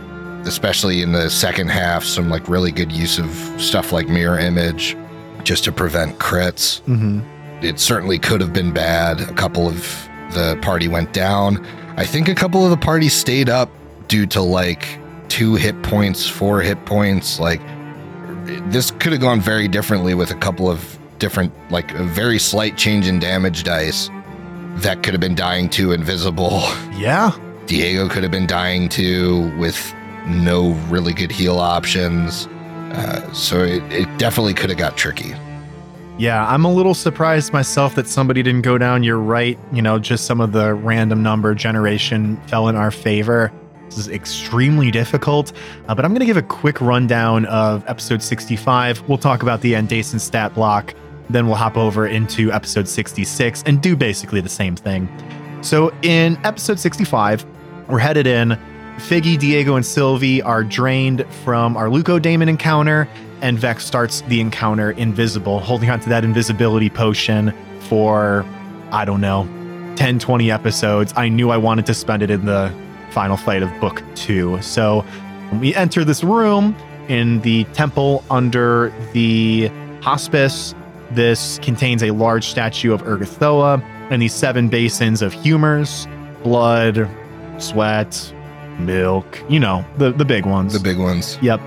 especially 0.47 1.03
in 1.03 1.13
the 1.13 1.31
second 1.31 1.69
half, 1.69 2.03
some 2.05 2.29
like 2.29 2.49
really 2.49 2.73
good 2.73 2.91
use 2.91 3.19
of 3.19 3.31
stuff 3.61 3.93
like 3.93 4.09
mirror 4.09 4.39
image 4.39 4.97
just 5.45 5.65
to 5.65 5.73
prevent 5.73 6.19
crits 6.19 6.81
Mm-hmm. 6.83 7.65
it 7.65 7.79
certainly 7.81 8.19
could 8.19 8.41
have 8.41 8.53
been 8.53 8.73
bad. 8.73 9.21
A 9.21 9.33
couple 9.35 9.69
of 9.69 10.09
the 10.35 10.59
party 10.63 10.89
went 10.89 11.13
down. 11.13 11.65
I 11.97 12.05
think 12.07 12.29
a 12.29 12.35
couple 12.35 12.65
of 12.65 12.71
the 12.71 12.77
party 12.77 13.09
stayed 13.09 13.49
up 13.49 13.69
due 14.09 14.27
to 14.27 14.41
like 14.43 14.99
two 15.29 15.55
hit 15.57 15.81
points, 15.83 16.29
four 16.29 16.61
hit 16.61 16.85
points. 16.87 17.39
Like 17.39 17.61
this 18.71 18.91
could 18.93 19.13
have 19.13 19.21
gone 19.21 19.41
very 19.41 19.69
differently 19.69 20.15
with 20.15 20.31
a 20.31 20.35
couple 20.37 20.69
of 20.71 20.99
different, 21.23 21.53
like 21.71 21.95
a 21.95 22.03
very 22.03 22.41
slight 22.41 22.77
change 22.77 23.07
in 23.07 23.21
damage 23.21 23.63
dice. 23.63 24.11
That 24.83 25.05
could 25.05 25.15
have 25.15 25.21
been 25.21 25.37
dying 25.37 25.71
to 25.71 25.93
invisible. 25.93 26.63
Yeah. 26.93 27.33
Diego 27.67 28.09
could 28.09 28.23
have 28.23 28.31
been 28.31 28.47
dying 28.47 28.89
to 28.91 29.57
with 29.59 29.95
no 30.27 30.73
really 30.89 31.13
good 31.13 31.33
heal 31.33 31.59
options. 31.59 32.47
Uh, 32.93 33.33
so 33.33 33.61
it, 33.63 33.83
it 33.91 34.19
definitely 34.19 34.53
could 34.55 34.69
have 34.69 34.79
got 34.79 34.97
tricky. 34.97 35.35
Yeah, 36.19 36.47
I'm 36.47 36.65
a 36.65 36.73
little 36.73 36.95
surprised 36.95 37.53
myself 37.53 37.95
that 37.95 38.07
somebody 38.07 38.43
didn't 38.43 38.63
go 38.63 38.79
down. 38.79 39.03
You're 39.03 39.19
right. 39.19 39.59
You 39.73 39.83
know, 39.83 39.99
just 39.99 40.27
some 40.27 40.41
of 40.41 40.53
the 40.53 40.75
random 40.75 41.23
number 41.23 41.55
generation 41.55 42.37
fell 42.49 42.69
in 42.69 42.77
our 42.77 42.91
favor. 42.91 43.51
This 43.87 43.99
is 43.99 44.09
extremely 44.09 44.91
difficult, 44.91 45.53
uh, 45.89 45.95
but 45.95 46.05
I'm 46.05 46.13
going 46.13 46.21
to 46.21 46.27
give 46.27 46.37
a 46.37 46.43
quick 46.43 46.81
rundown 46.81 47.47
of 47.47 47.85
episode 47.89 48.23
65. 48.23 49.09
We'll 49.09 49.19
talk 49.19 49.43
about 49.43 49.61
the 49.61 49.73
Andaisin 49.75 50.21
stat 50.21 50.55
block, 50.55 50.95
then 51.35 51.47
we'll 51.47 51.57
hop 51.57 51.77
over 51.77 52.07
into 52.07 52.53
episode 52.53 52.89
66 52.89 53.63
and 53.67 53.83
do 53.83 53.97
basically 53.97 54.41
the 54.41 54.49
same 54.49 54.77
thing. 54.77 55.09
So, 55.63 55.93
in 56.03 56.39
episode 56.45 56.79
65, 56.79 57.45
we're 57.89 57.99
headed 57.99 58.27
in. 58.27 58.59
Figgy, 58.97 59.39
Diego, 59.39 59.77
and 59.77 59.85
Sylvie 59.85 60.43
are 60.43 60.63
drained 60.63 61.27
from 61.45 61.77
our 61.77 61.87
leukodaemon 61.87 62.49
encounter, 62.49 63.09
and 63.41 63.59
Vex 63.59 63.85
starts 63.85 64.21
the 64.23 64.41
encounter 64.41 64.93
invisible, 64.93 65.61
holding 65.61 65.91
on 65.91 66.01
to 66.01 66.09
that 66.09 66.25
invisibility 66.25 66.91
potion 66.91 67.53
for, 67.81 68.45
I 68.91 69.05
don't 69.05 69.21
know, 69.21 69.45
10, 69.97 70.19
20 70.19 70.51
episodes. 70.51 71.13
I 71.17 71.29
knew 71.29 71.51
I 71.51 71.57
wanted 71.57 71.87
to 71.87 71.95
spend 71.95 72.23
it 72.23 72.31
in 72.31 72.45
the 72.45 72.73
final 73.11 73.37
fight 73.37 73.63
of 73.63 73.71
book 73.81 74.03
two. 74.15 74.61
So 74.63 75.05
we 75.61 75.75
enter 75.75 76.05
this 76.05 76.25
room 76.25 76.75
in 77.09 77.41
the 77.41 77.65
temple 77.73 78.25
under 78.31 78.93
the 79.13 79.69
hospice. 80.01 80.75
This 81.15 81.59
contains 81.59 82.03
a 82.03 82.11
large 82.11 82.47
statue 82.47 82.93
of 82.93 83.03
Urgathoa 83.03 83.83
and 84.11 84.23
these 84.23 84.35
seven 84.35 84.69
basins 84.69 85.23
of 85.23 85.33
humors, 85.33 86.07
blood, 86.43 87.09
sweat, 87.59 88.35
milk, 88.79 89.43
you 89.49 89.61
know, 89.61 89.85
the, 89.99 90.13
the 90.13 90.25
big 90.25 90.47
ones. 90.47 90.73
The 90.73 90.81
big 90.81 90.99
ones. 90.99 91.39
Yep. 91.43 91.61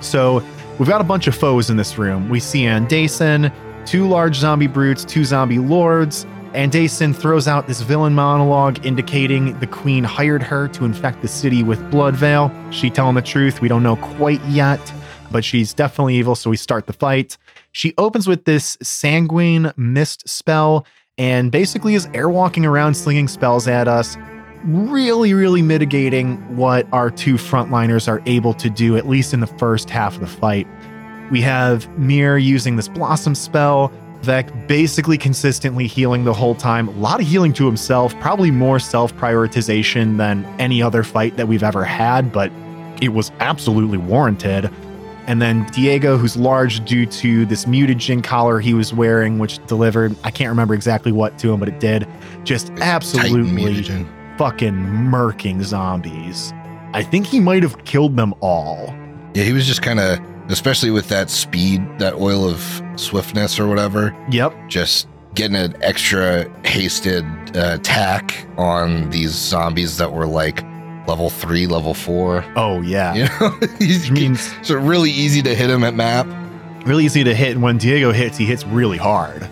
So 0.00 0.42
we've 0.78 0.88
got 0.88 1.00
a 1.00 1.04
bunch 1.04 1.26
of 1.26 1.34
foes 1.34 1.68
in 1.68 1.76
this 1.76 1.98
room. 1.98 2.28
We 2.28 2.40
see 2.40 2.62
Andaisin, 2.62 3.52
two 3.86 4.06
large 4.08 4.36
zombie 4.36 4.68
brutes, 4.68 5.04
two 5.04 5.24
zombie 5.24 5.58
lords. 5.58 6.24
Andaisin 6.52 7.16
throws 7.16 7.48
out 7.48 7.66
this 7.66 7.80
villain 7.80 8.14
monologue 8.14 8.84
indicating 8.84 9.58
the 9.58 9.66
queen 9.66 10.04
hired 10.04 10.42
her 10.42 10.68
to 10.68 10.84
infect 10.84 11.22
the 11.22 11.28
city 11.28 11.62
with 11.62 11.90
blood 11.90 12.14
veil. 12.14 12.52
She 12.70 12.90
telling 12.90 13.14
the 13.14 13.22
truth? 13.22 13.60
We 13.60 13.68
don't 13.68 13.82
know 13.82 13.96
quite 13.96 14.44
yet, 14.44 14.80
but 15.30 15.44
she's 15.44 15.72
definitely 15.72 16.16
evil, 16.16 16.34
so 16.34 16.50
we 16.50 16.56
start 16.56 16.86
the 16.86 16.92
fight. 16.92 17.38
She 17.72 17.94
opens 17.98 18.28
with 18.28 18.44
this 18.44 18.76
sanguine 18.82 19.72
mist 19.76 20.28
spell 20.28 20.86
and 21.18 21.50
basically 21.50 21.94
is 21.94 22.06
airwalking 22.08 22.66
around 22.66 22.94
slinging 22.94 23.28
spells 23.28 23.66
at 23.66 23.88
us 23.88 24.16
really, 24.64 25.34
really 25.34 25.62
mitigating 25.62 26.36
what 26.56 26.86
our 26.92 27.10
two 27.10 27.34
frontliners 27.34 28.08
are 28.08 28.22
able 28.26 28.54
to 28.54 28.70
do, 28.70 28.96
at 28.96 29.08
least 29.08 29.34
in 29.34 29.40
the 29.40 29.46
first 29.46 29.90
half 29.90 30.14
of 30.14 30.20
the 30.20 30.26
fight. 30.26 30.66
We 31.30 31.40
have 31.42 31.88
Mir 31.98 32.38
using 32.38 32.76
this 32.76 32.88
Blossom 32.88 33.34
spell, 33.34 33.90
Vec 34.22 34.68
basically 34.68 35.18
consistently 35.18 35.88
healing 35.88 36.24
the 36.24 36.32
whole 36.32 36.54
time. 36.54 36.86
A 36.88 36.92
lot 36.92 37.20
of 37.20 37.26
healing 37.26 37.52
to 37.54 37.66
himself, 37.66 38.18
probably 38.20 38.50
more 38.52 38.78
self 38.78 39.14
prioritization 39.16 40.16
than 40.16 40.44
any 40.60 40.80
other 40.80 41.02
fight 41.02 41.36
that 41.36 41.48
we've 41.48 41.64
ever 41.64 41.84
had, 41.84 42.32
but 42.32 42.52
it 43.00 43.08
was 43.08 43.32
absolutely 43.40 43.98
warranted. 43.98 44.70
And 45.26 45.40
then 45.40 45.64
Diego, 45.66 46.16
who's 46.16 46.36
large 46.36 46.84
due 46.84 47.06
to 47.06 47.46
this 47.46 47.64
mutagen 47.66 48.22
collar 48.24 48.58
he 48.58 48.74
was 48.74 48.92
wearing, 48.92 49.38
which 49.38 49.64
delivered, 49.66 50.16
I 50.24 50.30
can't 50.30 50.48
remember 50.48 50.74
exactly 50.74 51.12
what 51.12 51.38
to 51.38 51.52
him, 51.52 51.60
but 51.60 51.68
it 51.68 51.78
did. 51.80 52.08
Just 52.44 52.68
Titan 52.68 52.82
absolutely 52.82 54.04
fucking 54.36 54.74
murking 54.74 55.62
zombies. 55.62 56.52
I 56.94 57.02
think 57.02 57.26
he 57.26 57.40
might 57.40 57.62
have 57.62 57.84
killed 57.84 58.16
them 58.16 58.34
all. 58.40 58.94
Yeah, 59.34 59.44
he 59.44 59.52
was 59.52 59.66
just 59.66 59.80
kind 59.82 60.00
of, 60.00 60.18
especially 60.48 60.90
with 60.90 61.08
that 61.08 61.30
speed, 61.30 61.82
that 61.98 62.14
oil 62.14 62.48
of 62.48 62.82
swiftness 62.96 63.58
or 63.60 63.66
whatever, 63.68 64.14
Yep. 64.30 64.54
just 64.68 65.08
getting 65.34 65.56
an 65.56 65.74
extra 65.82 66.46
hasted 66.66 67.24
uh, 67.56 67.76
attack 67.78 68.46
on 68.58 69.08
these 69.10 69.30
zombies 69.30 69.96
that 69.96 70.12
were 70.12 70.26
like 70.26 70.62
level 71.06 71.30
three, 71.30 71.66
level 71.66 71.94
four. 71.94 72.44
Oh, 72.56 72.80
yeah. 72.82 73.14
You 73.14 73.24
know, 73.24 73.58
He's- 73.78 74.10
means 74.10 74.54
so 74.66 74.76
really 74.76 75.10
easy 75.10 75.42
to 75.42 75.54
hit 75.54 75.68
him 75.70 75.84
at 75.84 75.94
map. 75.94 76.26
really 76.86 77.04
easy 77.04 77.24
to 77.24 77.34
hit. 77.34 77.52
And 77.52 77.62
when 77.62 77.78
Diego 77.78 78.12
hits, 78.12 78.36
he 78.38 78.44
hits 78.46 78.64
really 78.66 78.98
hard, 78.98 79.42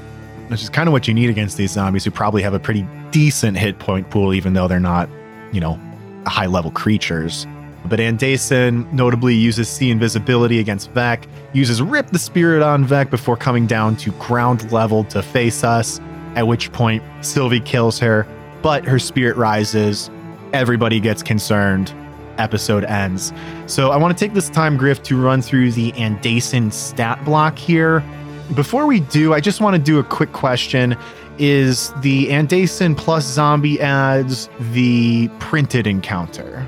which 0.49 0.63
is 0.63 0.69
kind 0.69 0.89
of 0.89 0.93
what 0.93 1.09
you 1.09 1.15
need 1.15 1.31
against 1.31 1.57
these 1.57 1.73
zombies 1.73 2.05
who 2.05 2.11
probably 2.11 2.43
have 2.43 2.55
a 2.55 2.59
pretty 2.61 2.87
decent 3.11 3.57
hit 3.59 3.79
point 3.79 4.09
pool, 4.11 4.33
even 4.35 4.53
though 4.53 4.69
they're 4.69 4.81
not, 4.81 5.09
you 5.53 5.61
know, 5.61 5.79
high 6.27 6.47
level 6.47 6.71
creatures. 6.71 7.47
But 7.87 7.99
Andaisin 7.99 8.93
notably 8.93 9.35
uses 9.35 9.69
see 9.69 9.91
invisibility 9.91 10.59
against 10.59 10.91
Vec, 10.91 11.27
uses 11.55 11.81
Rip 11.81 12.09
the 12.11 12.19
Spirit 12.19 12.63
on 12.63 12.85
Vec 12.85 13.11
before 13.11 13.37
coming 13.37 13.67
down 13.67 13.97
to 13.97 14.13
ground 14.13 14.71
level 14.71 15.03
to 15.05 15.23
face 15.23 15.65
us, 15.65 15.99
at 16.37 16.47
which 16.47 16.71
point 16.73 17.03
Sylvie 17.23 17.59
kills 17.61 17.99
her, 17.99 18.27
but 18.63 18.85
her 18.85 18.99
spirit 18.99 19.37
rises. 19.39 20.11
Everybody 20.53 20.99
gets 20.99 21.23
concerned. 21.23 21.95
Episode 22.39 22.85
ends. 22.85 23.33
So 23.67 23.91
I 23.91 23.97
want 23.97 24.17
to 24.17 24.25
take 24.25 24.35
this 24.35 24.49
time, 24.49 24.77
Griff, 24.77 25.03
to 25.05 25.21
run 25.21 25.43
through 25.43 25.73
the 25.73 25.93
Andaisin 25.93 26.73
stat 26.73 27.25
block 27.25 27.59
here. 27.59 28.03
Before 28.55 28.87
we 28.87 29.01
do, 29.01 29.33
I 29.33 29.41
just 29.41 29.61
want 29.61 29.77
to 29.77 29.83
do 29.83 29.99
a 29.99 30.05
quick 30.05 30.33
question. 30.33 30.97
Is 31.39 31.93
the 32.01 32.29
Andaisin 32.29 32.97
plus 32.97 33.25
zombie 33.25 33.81
ads 33.81 34.49
the 34.73 35.29
printed 35.39 35.87
encounter? 35.87 36.67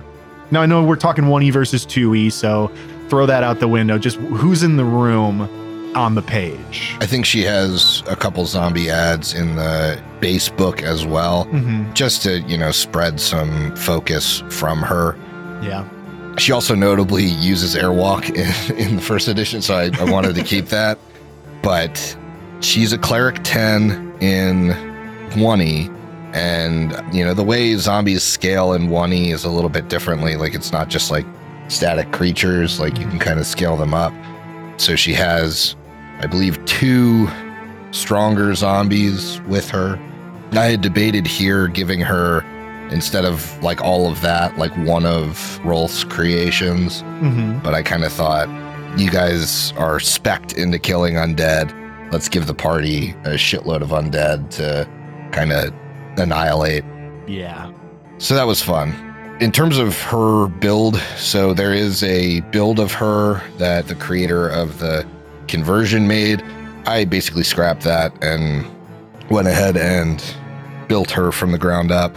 Now 0.51 0.63
I 0.63 0.67
know 0.67 0.85
we're 0.85 0.97
talking 0.97 1.25
1E 1.25 1.53
versus 1.53 1.85
2E, 1.85 2.33
so 2.33 2.71
throw 3.09 3.27
that 3.27 3.43
out 3.43 3.59
the 3.59 3.69
window. 3.69 3.99
Just 3.99 4.17
who's 4.19 4.63
in 4.63 4.77
the 4.77 4.85
room 4.85 5.49
on 5.95 6.15
the 6.15 6.23
page? 6.23 6.97
I 7.01 7.07
think 7.07 7.27
she 7.27 7.43
has 7.43 8.03
a 8.09 8.17
couple 8.17 8.45
zombie 8.47 8.91
ads 8.91 9.35
in 9.35 9.57
the 9.57 10.03
base 10.21 10.49
book 10.49 10.83
as 10.83 11.05
well, 11.05 11.47
Mm-hmm. 11.47 11.93
just 11.93 12.23
to, 12.23 12.41
you 12.43 12.57
know, 12.57 12.71
spread 12.71 13.21
some 13.21 13.75
focus 13.77 14.43
from 14.51 14.79
her. 14.83 15.17
Yeah. 15.63 15.89
She 16.39 16.51
also 16.53 16.75
notably 16.75 17.25
uses 17.25 17.75
airwalk 17.75 18.25
in, 18.71 18.77
in 18.77 18.97
the 18.97 19.03
first 19.03 19.29
edition, 19.29 19.61
so 19.63 19.75
I, 19.75 19.91
I 20.01 20.05
wanted 20.11 20.35
to 20.37 20.43
keep 20.43 20.67
that. 20.67 20.99
But 21.63 22.17
she's 22.61 22.93
a 22.93 22.99
cleric 22.99 23.41
10 23.45 24.17
in 24.21 24.69
1E. 25.33 25.99
And, 26.35 26.93
you 27.15 27.25
know, 27.25 27.35
the 27.35 27.45
way 27.45 27.75
zombies 27.77 28.23
scale 28.23 28.73
in 28.73 28.89
1E 28.89 29.33
is 29.33 29.45
a 29.45 29.51
little 29.51 29.69
bit 29.69 29.89
differently. 29.89 30.37
Like, 30.37 30.55
it's 30.55 30.73
not 30.73 30.89
just 30.89 31.11
like 31.11 31.27
static 31.69 32.11
creatures, 32.13 32.81
like, 32.81 32.99
you 32.99 33.07
can 33.07 33.19
kind 33.19 33.39
of 33.39 33.47
scale 33.47 33.77
them 33.77 33.93
up. 33.93 34.15
So 34.79 34.97
she 34.97 35.13
has, 35.13 35.77
I 36.23 36.27
believe, 36.27 36.65
two 36.65 37.29
stronger 37.91 38.55
zombies 38.55 39.41
with 39.43 39.69
her. 39.71 39.99
I 40.53 40.67
had 40.67 40.81
debated 40.81 41.27
here 41.27 41.67
giving 41.67 42.01
her 42.01 42.43
instead 42.91 43.25
of 43.25 43.61
like 43.63 43.81
all 43.81 44.11
of 44.11 44.21
that, 44.21 44.57
like 44.59 44.73
one 44.87 45.05
of 45.05 45.59
Rolf's 45.65 46.05
creations. 46.05 47.03
Mm-hmm. 47.03 47.59
But 47.61 47.75
I 47.75 47.83
kind 47.83 48.05
of 48.05 48.13
thought, 48.13 48.49
you 48.99 49.11
guys 49.11 49.73
are 49.73 49.99
specked 49.99 50.53
into 50.53 50.79
killing 50.79 51.15
undead. 51.15 51.73
Let's 52.13 52.29
give 52.29 52.47
the 52.47 52.55
party 52.55 53.11
a 53.25 53.35
shitload 53.35 53.81
of 53.81 53.89
undead 53.89 54.51
to 54.51 54.87
kind 55.33 55.53
of 55.53 55.73
annihilate. 56.19 56.85
Yeah. 57.27 57.73
So 58.19 58.35
that 58.35 58.47
was 58.47 58.63
fun. 58.63 58.93
In 59.41 59.51
terms 59.51 59.79
of 59.79 59.99
her 60.03 60.47
build, 60.47 60.99
so 61.17 61.55
there 61.55 61.73
is 61.73 62.05
a 62.05 62.41
build 62.53 62.79
of 62.79 62.93
her 62.93 63.43
that 63.57 63.89
the 63.89 63.95
creator 63.95 64.49
of 64.49 64.79
the 64.79 65.09
conversion 65.53 66.09
made. 66.09 66.43
I 66.87 67.05
basically 67.05 67.45
scrapped 67.45 67.83
that 67.83 68.13
and 68.25 68.67
went 69.31 69.47
ahead 69.47 69.77
and 69.77 70.25
built 70.89 71.11
her 71.11 71.31
from 71.31 71.53
the 71.53 71.59
ground 71.59 71.93
up. 71.93 72.17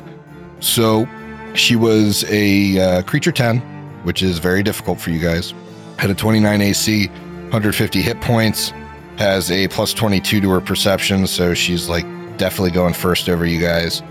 So 0.62 1.08
she 1.54 1.76
was 1.76 2.24
a 2.30 2.80
uh, 2.80 3.02
creature 3.04 3.34
10, 3.34 3.60
which 4.04 4.24
is 4.24 4.40
very 4.40 4.64
difficult 4.64 5.02
for 5.02 5.12
you 5.12 5.20
guys. 5.20 5.54
Had 6.00 6.10
a 6.10 6.16
29 6.16 6.62
AC, 6.62 7.08
150 7.08 8.02
hit 8.02 8.22
points, 8.22 8.72
has 9.18 9.52
a 9.52 9.68
plus 9.68 9.94
22 9.94 10.42
to 10.42 10.50
her 10.52 10.62
perception, 10.62 11.28
so 11.28 11.54
she's 11.54 11.90
like 11.90 12.06
definitely 12.38 12.72
going 12.72 12.94
first 12.94 13.28
over 13.28 13.46
you 13.46 13.60
guys. 13.60 14.02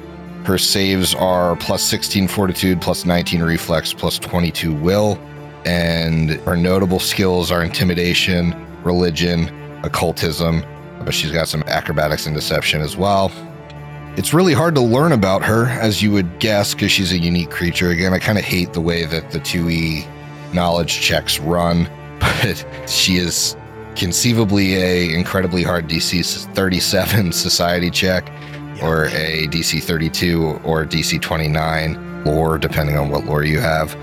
Her 0.44 0.58
saves 0.58 1.14
are 1.14 1.56
plus 1.56 1.82
16 1.82 2.28
fortitude, 2.28 2.82
plus 2.82 3.06
19 3.06 3.42
reflex, 3.42 3.94
plus 3.94 4.18
22 4.18 4.74
will. 4.74 5.18
And 5.64 6.32
her 6.42 6.56
notable 6.56 7.00
skills 7.00 7.50
are 7.50 7.64
intimidation, 7.64 8.52
religion, 8.84 9.48
occultism, 9.84 10.64
but 11.04 11.14
she's 11.14 11.30
got 11.30 11.48
some 11.48 11.62
acrobatics 11.66 12.26
and 12.26 12.34
deception 12.34 12.80
as 12.80 12.96
well. 12.96 13.30
It's 14.16 14.32
really 14.32 14.54
hard 14.54 14.74
to 14.76 14.80
learn 14.80 15.12
about 15.12 15.42
her, 15.42 15.66
as 15.66 16.02
you 16.02 16.12
would 16.12 16.38
guess, 16.38 16.72
because 16.72 16.92
she's 16.92 17.12
a 17.12 17.18
unique 17.18 17.50
creature. 17.50 17.90
Again, 17.90 18.12
I 18.12 18.18
kind 18.18 18.38
of 18.38 18.44
hate 18.44 18.72
the 18.72 18.80
way 18.80 19.04
that 19.06 19.32
the 19.32 19.40
2E 19.40 20.06
knowledge 20.54 21.00
checks 21.00 21.40
run, 21.40 21.88
but 22.20 22.64
she 22.88 23.16
is 23.16 23.56
conceivably 23.96 24.74
a 24.76 25.14
incredibly 25.14 25.62
hard 25.62 25.88
DC 25.88 26.24
37 26.54 27.32
society 27.32 27.90
check 27.90 28.30
or 28.82 29.06
a 29.06 29.46
DC 29.48 29.82
32 29.82 30.60
or 30.64 30.84
DC 30.84 31.20
29 31.20 32.24
lore, 32.24 32.58
depending 32.58 32.96
on 32.96 33.10
what 33.10 33.24
lore 33.24 33.44
you 33.44 33.60
have. 33.60 33.96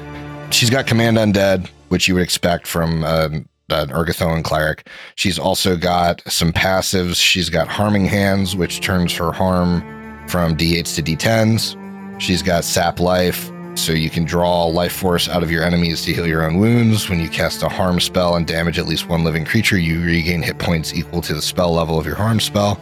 She's 0.51 0.69
got 0.69 0.87
Command 0.87 1.17
Undead, 1.17 1.69
which 1.89 2.07
you 2.07 2.15
would 2.15 2.23
expect 2.23 2.67
from 2.67 3.03
um, 3.05 3.47
an 3.71 3.89
Urgathoan 3.89 4.43
cleric. 4.43 4.87
She's 5.15 5.39
also 5.39 5.75
got 5.75 6.21
some 6.31 6.51
passives. 6.51 7.15
She's 7.15 7.49
got 7.49 7.67
Harming 7.67 8.05
Hands, 8.05 8.55
which 8.55 8.81
turns 8.81 9.13
her 9.15 9.31
harm 9.31 9.81
from 10.27 10.55
D8s 10.55 10.95
to 10.95 11.03
D10s. 11.03 12.21
She's 12.21 12.41
got 12.41 12.63
Sap 12.63 12.99
Life, 12.99 13.51
so 13.75 13.93
you 13.93 14.09
can 14.09 14.25
draw 14.25 14.65
life 14.65 14.93
force 14.93 15.27
out 15.27 15.43
of 15.43 15.51
your 15.51 15.63
enemies 15.63 16.03
to 16.05 16.13
heal 16.13 16.27
your 16.27 16.43
own 16.43 16.59
wounds. 16.59 17.09
When 17.09 17.19
you 17.19 17.29
cast 17.29 17.63
a 17.63 17.69
harm 17.69 17.99
spell 17.99 18.35
and 18.35 18.45
damage 18.45 18.77
at 18.77 18.85
least 18.85 19.09
one 19.09 19.23
living 19.23 19.45
creature, 19.45 19.77
you 19.77 20.01
regain 20.03 20.41
hit 20.41 20.59
points 20.59 20.93
equal 20.93 21.21
to 21.21 21.33
the 21.33 21.41
spell 21.41 21.73
level 21.73 21.99
of 21.99 22.05
your 22.05 22.15
harm 22.15 22.39
spell. 22.39 22.79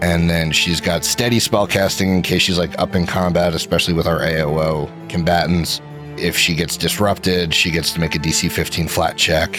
And 0.00 0.30
then 0.30 0.52
she's 0.52 0.80
got 0.80 1.04
steady 1.04 1.40
spell 1.40 1.66
casting 1.66 2.14
in 2.14 2.22
case 2.22 2.42
she's 2.42 2.58
like 2.58 2.78
up 2.78 2.94
in 2.94 3.06
combat, 3.06 3.54
especially 3.54 3.94
with 3.94 4.06
our 4.06 4.20
AOO 4.20 4.88
combatants. 5.08 5.80
If 6.16 6.36
she 6.36 6.54
gets 6.54 6.76
disrupted, 6.76 7.54
she 7.54 7.70
gets 7.70 7.92
to 7.92 8.00
make 8.00 8.14
a 8.14 8.18
DC 8.18 8.50
15 8.50 8.88
flat 8.88 9.16
check 9.16 9.58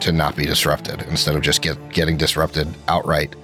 to 0.00 0.12
not 0.12 0.36
be 0.36 0.44
disrupted 0.44 1.02
instead 1.02 1.34
of 1.34 1.42
just 1.42 1.62
get 1.62 1.76
getting 1.90 2.16
disrupted 2.16 2.68
outright. 2.88 3.34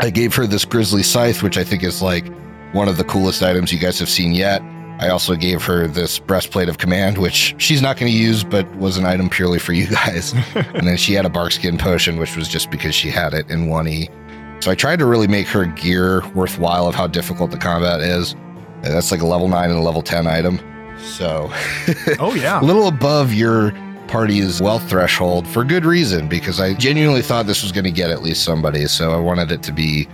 I 0.00 0.10
gave 0.10 0.34
her 0.34 0.46
this 0.46 0.64
Grisly 0.64 1.02
Scythe, 1.02 1.42
which 1.42 1.56
I 1.56 1.64
think 1.64 1.82
is 1.82 2.02
like 2.02 2.26
one 2.72 2.88
of 2.88 2.96
the 2.96 3.04
coolest 3.04 3.42
items 3.42 3.72
you 3.72 3.78
guys 3.78 3.98
have 4.00 4.08
seen 4.08 4.32
yet. 4.32 4.60
I 5.00 5.08
also 5.08 5.34
gave 5.34 5.62
her 5.64 5.86
this 5.86 6.18
breastplate 6.18 6.68
of 6.68 6.78
command, 6.78 7.18
which 7.18 7.54
she's 7.58 7.82
not 7.82 7.96
going 7.96 8.10
to 8.10 8.16
use, 8.16 8.44
but 8.44 8.72
was 8.76 8.96
an 8.96 9.04
item 9.04 9.28
purely 9.28 9.58
for 9.58 9.72
you 9.72 9.86
guys. 9.90 10.32
and 10.54 10.86
then 10.86 10.96
she 10.96 11.14
had 11.14 11.24
a 11.24 11.28
barkskin 11.28 11.78
potion, 11.78 12.16
which 12.18 12.36
was 12.36 12.48
just 12.48 12.70
because 12.70 12.94
she 12.94 13.10
had 13.10 13.34
it 13.34 13.48
in 13.50 13.66
1E. 13.66 14.62
So 14.62 14.70
I 14.70 14.74
tried 14.74 14.98
to 15.00 15.06
really 15.06 15.28
make 15.28 15.46
her 15.48 15.66
gear 15.66 16.26
worthwhile 16.30 16.86
of 16.86 16.94
how 16.94 17.06
difficult 17.06 17.50
the 17.50 17.58
combat 17.58 18.00
is. 18.00 18.34
That's 18.82 19.10
like 19.10 19.20
a 19.20 19.26
level 19.26 19.48
9 19.48 19.70
and 19.70 19.78
a 19.78 19.82
level 19.82 20.02
10 20.02 20.26
item. 20.26 20.58
So, 21.00 21.50
oh, 22.18 22.34
yeah. 22.34 22.60
a 22.60 22.64
little 22.64 22.86
above 22.86 23.32
your 23.32 23.72
party's 24.08 24.60
wealth 24.60 24.88
threshold 24.88 25.46
for 25.48 25.64
good 25.64 25.84
reason, 25.84 26.28
because 26.28 26.60
I 26.60 26.74
genuinely 26.74 27.22
thought 27.22 27.46
this 27.46 27.62
was 27.62 27.72
going 27.72 27.84
to 27.84 27.90
get 27.90 28.10
at 28.10 28.22
least 28.22 28.44
somebody. 28.44 28.86
So 28.86 29.12
I 29.12 29.18
wanted 29.18 29.50
it 29.50 29.62
to 29.64 29.72
be 29.72 30.08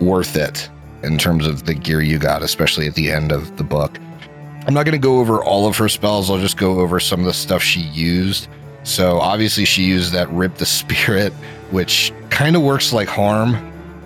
worth 0.00 0.36
it 0.36 0.68
in 1.02 1.18
terms 1.18 1.46
of 1.46 1.64
the 1.64 1.74
gear 1.74 2.00
you 2.02 2.18
got, 2.18 2.42
especially 2.42 2.86
at 2.86 2.94
the 2.94 3.10
end 3.10 3.32
of 3.32 3.56
the 3.56 3.64
book. 3.64 3.98
I'm 4.66 4.74
not 4.74 4.84
going 4.84 4.92
to 4.92 4.98
go 4.98 5.18
over 5.18 5.42
all 5.42 5.66
of 5.66 5.76
her 5.78 5.88
spells. 5.88 6.30
I'll 6.30 6.38
just 6.38 6.58
go 6.58 6.80
over 6.80 7.00
some 7.00 7.20
of 7.20 7.26
the 7.26 7.32
stuff 7.32 7.62
she 7.62 7.80
used. 7.80 8.48
So 8.82 9.18
obviously 9.18 9.64
she 9.64 9.84
used 9.84 10.12
that 10.12 10.30
rip 10.30 10.56
the 10.56 10.66
spirit, 10.66 11.32
which 11.70 12.12
kind 12.28 12.56
of 12.56 12.62
works 12.62 12.92
like 12.92 13.08
harm, 13.08 13.54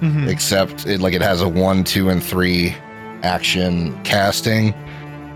mm-hmm. 0.00 0.28
except 0.28 0.86
it 0.86 1.00
like 1.00 1.14
it 1.14 1.22
has 1.22 1.40
a 1.40 1.48
one, 1.48 1.84
two, 1.84 2.08
and 2.08 2.22
three 2.22 2.74
action 3.22 4.00
casting, 4.04 4.74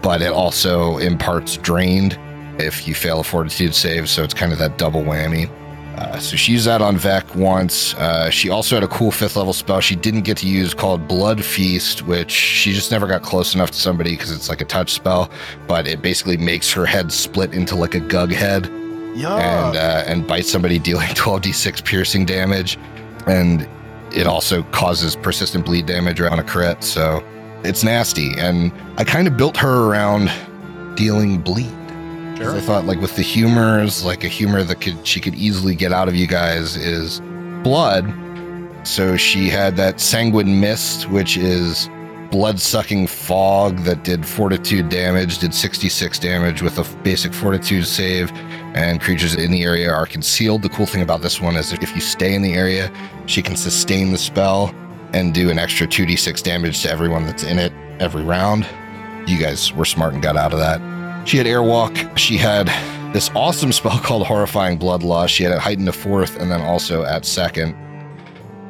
but 0.02 0.22
it 0.22 0.30
also 0.30 0.98
imparts 0.98 1.56
drained 1.56 2.18
if 2.58 2.86
you 2.86 2.94
fail 2.94 3.20
a 3.20 3.24
fortitude 3.24 3.74
save. 3.74 4.08
So 4.08 4.22
it's 4.22 4.34
kind 4.34 4.52
of 4.52 4.58
that 4.58 4.78
double 4.78 5.02
whammy. 5.02 5.50
Uh, 5.98 6.16
so 6.20 6.36
she 6.36 6.52
used 6.52 6.66
that 6.66 6.80
on 6.80 6.96
Vec 6.96 7.34
once. 7.34 7.92
Uh, 7.94 8.30
she 8.30 8.50
also 8.50 8.76
had 8.76 8.84
a 8.84 8.88
cool 8.88 9.10
fifth 9.10 9.34
level 9.34 9.52
spell 9.52 9.80
she 9.80 9.96
didn't 9.96 10.22
get 10.22 10.36
to 10.36 10.46
use 10.46 10.72
called 10.72 11.08
Blood 11.08 11.44
Feast, 11.44 12.02
which 12.02 12.30
she 12.30 12.72
just 12.72 12.92
never 12.92 13.08
got 13.08 13.22
close 13.22 13.52
enough 13.54 13.72
to 13.72 13.78
somebody 13.78 14.10
because 14.10 14.30
it's 14.30 14.48
like 14.48 14.60
a 14.60 14.64
touch 14.64 14.92
spell, 14.92 15.28
but 15.66 15.88
it 15.88 16.00
basically 16.00 16.36
makes 16.36 16.72
her 16.72 16.86
head 16.86 17.10
split 17.10 17.52
into 17.52 17.74
like 17.74 17.96
a 17.96 18.00
gug 18.00 18.30
head 18.30 18.70
and 19.38 19.76
uh, 19.76 20.04
and 20.06 20.24
bite 20.26 20.46
somebody, 20.46 20.78
dealing 20.90 21.08
12d6 21.08 21.84
piercing 21.84 22.24
damage, 22.24 22.78
and 23.26 23.68
it 24.12 24.28
also 24.28 24.62
causes 24.64 25.16
persistent 25.16 25.64
bleed 25.66 25.86
damage 25.86 26.20
on 26.20 26.38
a 26.38 26.44
crit. 26.44 26.84
So 26.84 27.24
it's 27.64 27.82
nasty, 27.82 28.38
and 28.38 28.72
I 28.98 29.04
kind 29.04 29.26
of 29.26 29.36
built 29.36 29.56
her 29.56 29.90
around 29.90 30.30
dealing 30.96 31.40
bleed. 31.40 31.74
Sure. 32.38 32.54
I 32.54 32.60
thought 32.60 32.84
like 32.84 33.00
with 33.00 33.16
the 33.16 33.22
humors, 33.22 34.04
like 34.04 34.22
a 34.22 34.28
humor 34.28 34.62
that 34.62 34.80
could 34.80 35.04
she 35.04 35.18
could 35.18 35.34
easily 35.34 35.74
get 35.74 35.92
out 35.92 36.06
of 36.06 36.14
you 36.14 36.28
guys 36.28 36.76
is 36.76 37.20
blood. 37.64 38.14
So 38.86 39.16
she 39.16 39.48
had 39.48 39.74
that 39.76 39.98
sanguine 39.98 40.60
mist, 40.60 41.10
which 41.10 41.36
is 41.36 41.90
blood 42.30 42.60
sucking 42.60 43.08
fog 43.08 43.78
that 43.80 44.04
did 44.04 44.24
fortitude 44.24 44.88
damage, 44.88 45.38
did 45.38 45.52
66 45.52 46.18
damage 46.20 46.62
with 46.62 46.78
a 46.78 46.96
basic 46.98 47.34
fortitude 47.34 47.86
save, 47.86 48.30
and 48.76 49.00
creatures 49.00 49.34
in 49.34 49.50
the 49.50 49.64
area 49.64 49.90
are 49.92 50.06
concealed. 50.06 50.62
The 50.62 50.68
cool 50.68 50.86
thing 50.86 51.02
about 51.02 51.22
this 51.22 51.40
one 51.40 51.56
is 51.56 51.72
if 51.72 51.92
you 51.92 52.00
stay 52.00 52.34
in 52.34 52.42
the 52.42 52.54
area, 52.54 52.92
she 53.26 53.42
can 53.42 53.56
sustain 53.56 54.12
the 54.12 54.18
spell 54.18 54.72
and 55.12 55.34
do 55.34 55.50
an 55.50 55.58
extra 55.58 55.88
2d6 55.88 56.40
damage 56.44 56.82
to 56.82 56.90
everyone 56.90 57.26
that's 57.26 57.42
in 57.42 57.58
it 57.58 57.72
every 57.98 58.22
round. 58.22 58.64
You 59.26 59.38
guys 59.38 59.72
were 59.72 59.84
smart 59.84 60.14
and 60.14 60.22
got 60.22 60.36
out 60.36 60.52
of 60.52 60.60
that. 60.60 60.97
She 61.28 61.36
had 61.36 61.46
Airwalk. 61.46 62.16
She 62.16 62.38
had 62.38 62.68
this 63.12 63.30
awesome 63.34 63.70
spell 63.70 63.98
called 64.02 64.26
Horrifying 64.26 64.78
Bloodlust. 64.78 65.28
She 65.28 65.42
had 65.42 65.52
it 65.52 65.58
heightened 65.58 65.86
to 65.86 65.92
fourth 65.92 66.40
and 66.40 66.50
then 66.50 66.62
also 66.62 67.04
at 67.04 67.26
second. 67.26 67.76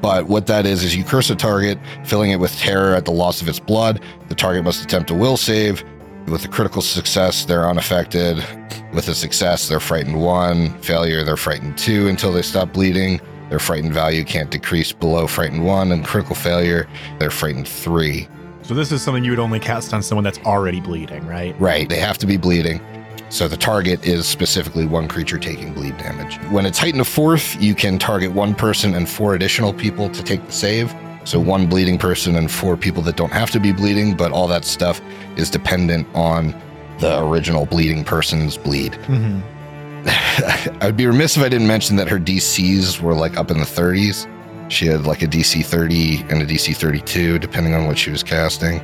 But 0.03 0.27
what 0.27 0.49
that 0.49 0.67
is, 0.67 0.83
is 0.83 0.97
you 0.97 1.05
curse 1.05 1.31
a 1.31 1.37
target, 1.37 1.79
filling 2.05 2.33
it 2.33 2.41
with 2.41 2.53
terror 2.57 2.97
at 2.97 3.05
the 3.05 3.13
loss 3.13 3.41
of 3.41 3.49
its 3.49 3.61
blood. 3.61 4.03
The 4.29 4.35
target 4.35 4.65
must 4.65 4.83
attempt 4.83 5.13
a 5.13 5.15
will 5.15 5.37
save. 5.37 5.85
With 6.27 6.45
a 6.45 6.49
critical 6.49 6.83
success, 6.83 7.45
they're 7.45 7.69
unaffected. 7.69 8.45
With 8.93 9.07
a 9.07 9.15
success, 9.15 9.69
they're 9.69 9.79
frightened 9.79 10.21
one. 10.21 10.77
Failure, 10.83 11.23
they're 11.23 11.37
frightened 11.37 11.79
two 11.79 12.09
until 12.09 12.33
they 12.33 12.43
stop 12.43 12.73
bleeding. 12.73 13.21
Their 13.51 13.61
frightened 13.61 13.95
value 13.95 14.25
can't 14.25 14.51
decrease 14.51 14.91
below 14.91 15.29
frightened 15.29 15.65
one. 15.65 15.93
And 15.93 16.05
critical 16.05 16.35
failure, 16.35 16.89
they're 17.21 17.31
frightened 17.31 17.69
three. 17.69 18.27
So 18.69 18.75
this 18.75 18.93
is 18.93 19.01
something 19.01 19.25
you 19.25 19.31
would 19.31 19.39
only 19.39 19.61
cast 19.61 19.95
on 19.95 20.03
someone 20.03 20.25
that's 20.25 20.41
already 20.41 20.79
bleeding, 20.79 21.27
right? 21.27 21.59
Right. 21.59 21.89
They 21.89 21.99
have 22.01 22.19
to 22.19 22.27
be 22.27 22.37
bleeding. 22.37 22.83
So 23.31 23.49
the 23.49 23.57
target 23.57 24.07
is 24.07 24.27
specifically 24.27 24.85
one 24.85 25.09
creature 25.09 25.39
taking 25.39 25.73
bleed 25.73 25.97
damage. 25.97 26.37
When 26.51 26.67
it's 26.67 26.79
heightened 26.79 27.03
to 27.03 27.11
fourth, 27.11 27.59
you 27.63 27.75
can 27.75 27.99
target 27.99 28.31
one 28.31 28.55
person 28.55 28.95
and 28.95 29.09
four 29.09 29.35
additional 29.35 29.73
people 29.73 30.11
to 30.11 30.23
take 30.23 30.45
the 30.45 30.53
save. 30.53 30.95
So 31.25 31.41
one 31.41 31.67
bleeding 31.67 31.97
person 31.97 32.37
and 32.37 32.51
four 32.51 32.77
people 32.77 33.03
that 33.05 33.17
don't 33.17 33.33
have 33.33 33.51
to 33.53 33.59
be 33.59 33.73
bleeding, 33.73 34.15
but 34.15 34.33
all 34.33 34.47
that 34.49 34.67
stuff 34.67 35.01
is 35.37 35.49
dependent 35.49 36.07
on 36.15 36.55
the 36.99 37.25
original 37.25 37.65
bleeding 37.65 38.05
person's 38.05 38.59
bleed. 38.59 38.93
Mm-hmm. 38.93 40.83
I'd 40.83 40.95
be 40.95 41.07
remiss 41.07 41.39
if 41.39 41.43
I 41.43 41.49
didn't 41.49 41.69
mention 41.69 41.97
that 41.97 42.09
her 42.09 42.19
DCs 42.19 43.01
were 43.01 43.15
like 43.15 43.39
up 43.39 43.51
in 43.51 43.61
the 43.61 43.65
30s. 43.65 44.27
She 44.69 44.87
had 44.87 45.07
like 45.07 45.23
a 45.23 45.27
DC 45.27 45.65
30 45.65 46.25
and 46.29 46.43
a 46.43 46.47
DC 46.47 46.77
32, 46.77 47.39
depending 47.39 47.75
on 47.75 47.87
what 47.87 47.99
she 47.99 48.11
was 48.11 48.23
casting. 48.23 48.81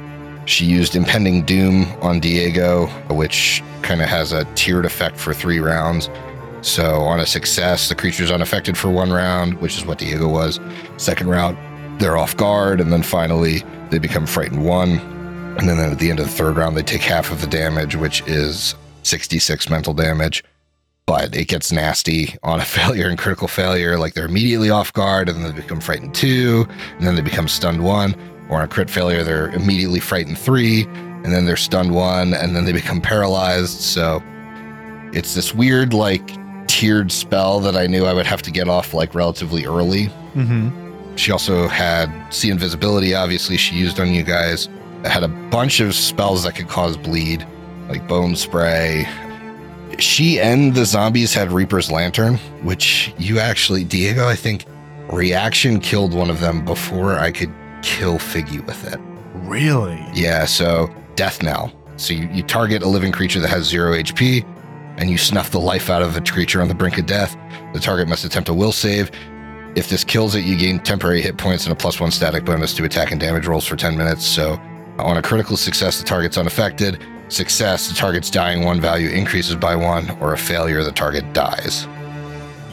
She 0.46 0.64
used 0.64 0.96
Impending 0.96 1.42
Doom 1.42 1.86
on 2.02 2.20
Diego, 2.20 2.86
which 3.08 3.62
kind 3.82 4.02
of 4.02 4.08
has 4.08 4.32
a 4.32 4.44
tiered 4.54 4.86
effect 4.86 5.16
for 5.18 5.32
three 5.32 5.58
rounds. 5.58 6.08
So 6.62 7.00
on 7.02 7.20
a 7.20 7.26
success, 7.26 7.88
the 7.88 7.94
creature's 7.94 8.30
unaffected 8.30 8.76
for 8.76 8.90
one 8.90 9.12
round, 9.12 9.60
which 9.60 9.76
is 9.76 9.84
what 9.84 9.98
Diego 9.98 10.28
was. 10.28 10.58
Second 10.96 11.28
round, 11.28 11.58
they're 12.00 12.16
off 12.16 12.36
guard, 12.36 12.80
and 12.80 12.92
then 12.92 13.02
finally 13.02 13.62
they 13.90 13.98
become 13.98 14.26
frightened 14.26 14.64
one. 14.64 14.98
And 15.58 15.68
then 15.68 15.78
at 15.78 15.98
the 15.98 16.10
end 16.10 16.18
of 16.18 16.26
the 16.26 16.32
third 16.32 16.56
round, 16.56 16.76
they 16.76 16.82
take 16.82 17.02
half 17.02 17.30
of 17.30 17.40
the 17.40 17.46
damage, 17.46 17.94
which 17.94 18.22
is 18.26 18.74
66 19.02 19.68
mental 19.68 19.94
damage 19.94 20.42
but 21.06 21.34
it 21.34 21.48
gets 21.48 21.72
nasty 21.72 22.34
on 22.42 22.60
a 22.60 22.64
failure 22.76 23.08
and 23.08 23.18
critical 23.18 23.48
failure. 23.48 23.98
Like 23.98 24.14
they're 24.14 24.26
immediately 24.26 24.70
off 24.70 24.92
guard 24.92 25.28
and 25.28 25.44
then 25.44 25.54
they 25.54 25.60
become 25.60 25.80
frightened 25.80 26.14
two, 26.14 26.66
and 26.98 27.06
then 27.06 27.14
they 27.14 27.22
become 27.22 27.48
stunned 27.48 27.84
one. 27.84 28.14
Or 28.48 28.58
on 28.58 28.64
a 28.64 28.68
crit 28.68 28.90
failure, 28.90 29.24
they're 29.24 29.50
immediately 29.50 30.00
frightened 30.00 30.38
three, 30.38 30.84
and 30.84 31.26
then 31.26 31.46
they're 31.46 31.56
stunned 31.56 31.94
one, 31.94 32.34
and 32.34 32.54
then 32.54 32.66
they 32.66 32.72
become 32.72 33.00
paralyzed. 33.00 33.80
So 33.80 34.22
it's 35.14 35.34
this 35.34 35.54
weird, 35.54 35.94
like, 35.94 36.22
tiered 36.66 37.10
spell 37.10 37.60
that 37.60 37.76
I 37.76 37.86
knew 37.86 38.04
I 38.04 38.12
would 38.12 38.26
have 38.26 38.42
to 38.42 38.50
get 38.50 38.68
off 38.68 38.92
like 38.92 39.14
relatively 39.14 39.64
early. 39.64 40.06
Mm-hmm. 40.34 41.16
She 41.16 41.32
also 41.32 41.68
had 41.68 42.10
see 42.30 42.50
invisibility, 42.50 43.14
obviously, 43.14 43.56
she 43.56 43.76
used 43.76 44.00
on 44.00 44.12
you 44.12 44.24
guys. 44.24 44.68
It 45.04 45.10
had 45.10 45.22
a 45.22 45.28
bunch 45.28 45.80
of 45.80 45.94
spells 45.94 46.42
that 46.44 46.56
could 46.56 46.68
cause 46.68 46.96
bleed, 46.96 47.46
like 47.88 48.06
bone 48.08 48.36
spray. 48.36 49.06
She 50.00 50.40
and 50.40 50.74
the 50.74 50.84
zombies 50.84 51.34
had 51.34 51.52
Reaper's 51.52 51.90
Lantern, 51.90 52.36
which 52.62 53.12
you 53.18 53.38
actually, 53.38 53.84
Diego, 53.84 54.28
I 54.28 54.36
think, 54.36 54.64
reaction 55.10 55.80
killed 55.80 56.14
one 56.14 56.30
of 56.30 56.40
them 56.40 56.64
before 56.64 57.18
I 57.18 57.30
could 57.30 57.52
kill 57.82 58.18
Figgy 58.18 58.64
with 58.66 58.92
it. 58.92 58.98
Really? 59.34 60.04
Yeah, 60.12 60.46
so 60.46 60.92
death 61.16 61.42
knell. 61.42 61.72
So 61.96 62.14
you, 62.14 62.28
you 62.28 62.42
target 62.42 62.82
a 62.82 62.88
living 62.88 63.12
creature 63.12 63.40
that 63.40 63.48
has 63.48 63.64
zero 63.64 63.92
HP, 63.92 64.44
and 64.96 65.10
you 65.10 65.18
snuff 65.18 65.50
the 65.50 65.60
life 65.60 65.90
out 65.90 66.02
of 66.02 66.16
a 66.16 66.20
creature 66.20 66.60
on 66.60 66.68
the 66.68 66.74
brink 66.74 66.98
of 66.98 67.06
death. 67.06 67.36
The 67.72 67.80
target 67.80 68.08
must 68.08 68.24
attempt 68.24 68.48
a 68.48 68.54
will 68.54 68.72
save. 68.72 69.10
If 69.76 69.88
this 69.88 70.04
kills 70.04 70.34
it, 70.34 70.44
you 70.44 70.56
gain 70.56 70.78
temporary 70.78 71.20
hit 71.20 71.36
points 71.36 71.64
and 71.64 71.72
a 71.72 71.76
plus 71.76 71.98
one 72.00 72.10
static 72.10 72.44
bonus 72.44 72.74
to 72.74 72.84
attack 72.84 73.10
and 73.10 73.20
damage 73.20 73.46
rolls 73.46 73.66
for 73.66 73.76
10 73.76 73.96
minutes. 73.96 74.24
So 74.24 74.52
on 74.98 75.16
a 75.16 75.22
critical 75.22 75.56
success, 75.56 75.98
the 75.98 76.04
target's 76.04 76.38
unaffected. 76.38 77.02
Success, 77.28 77.88
the 77.88 77.94
target's 77.94 78.30
dying 78.30 78.64
one 78.64 78.80
value 78.80 79.08
increases 79.08 79.56
by 79.56 79.74
one, 79.76 80.10
or 80.20 80.32
a 80.32 80.38
failure, 80.38 80.82
the 80.84 80.92
target 80.92 81.32
dies. 81.32 81.86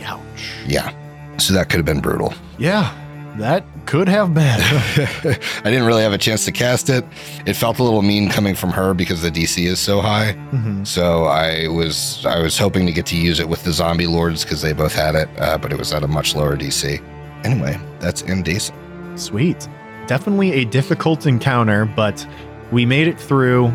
Ouch. 0.04 0.22
Yeah. 0.68 0.92
So 1.38 1.54
that 1.54 1.70
could 1.70 1.78
have 1.78 1.86
been 1.86 2.02
brutal. 2.02 2.34
Yeah, 2.58 2.94
that 3.38 3.64
could 3.86 4.08
have 4.08 4.34
been. 4.34 4.60
I 4.62 5.64
didn't 5.64 5.86
really 5.86 6.04
have 6.04 6.14
a 6.14 6.18
chance 6.18 6.46
to 6.46 6.52
cast 6.52 6.90
it. 6.90 7.04
It 7.46 7.54
felt 7.54 7.80
a 7.80 7.84
little 7.84 8.02
mean 8.04 8.30
coming 8.30 8.54
from 8.56 8.70
her 8.72 8.94
because 8.94 9.22
the 9.22 9.32
DC 9.32 9.66
is 9.66 9.80
so 9.80 10.02
high. 10.02 10.34
Mhm. 10.52 10.86
So 10.86 11.24
I 11.26 11.68
was 11.70 12.24
I 12.26 12.40
was 12.40 12.58
hoping 12.58 12.86
to 12.86 12.92
get 12.92 13.06
to 13.08 13.18
use 13.18 13.40
it 13.40 13.50
with 13.50 13.64
the 13.64 13.72
zombie 13.72 14.06
lords 14.08 14.44
because 14.44 14.62
they 14.62 14.74
both 14.74 14.94
had 14.94 15.16
it, 15.16 15.30
uh, 15.40 15.58
but 15.58 15.72
it 15.72 15.80
was 15.80 15.94
at 15.94 16.04
a 16.04 16.08
much 16.08 16.36
lower 16.36 16.56
DC. 16.56 17.02
Anyway, 17.44 17.80
that's 18.00 18.22
indecent. 18.24 18.78
Sweet. 19.16 19.68
Definitely 20.08 20.52
a 20.54 20.66
difficult 20.66 21.26
encounter, 21.26 21.86
but 21.86 22.26
we 22.72 22.86
made 22.86 23.08
it 23.08 23.20
through. 23.20 23.72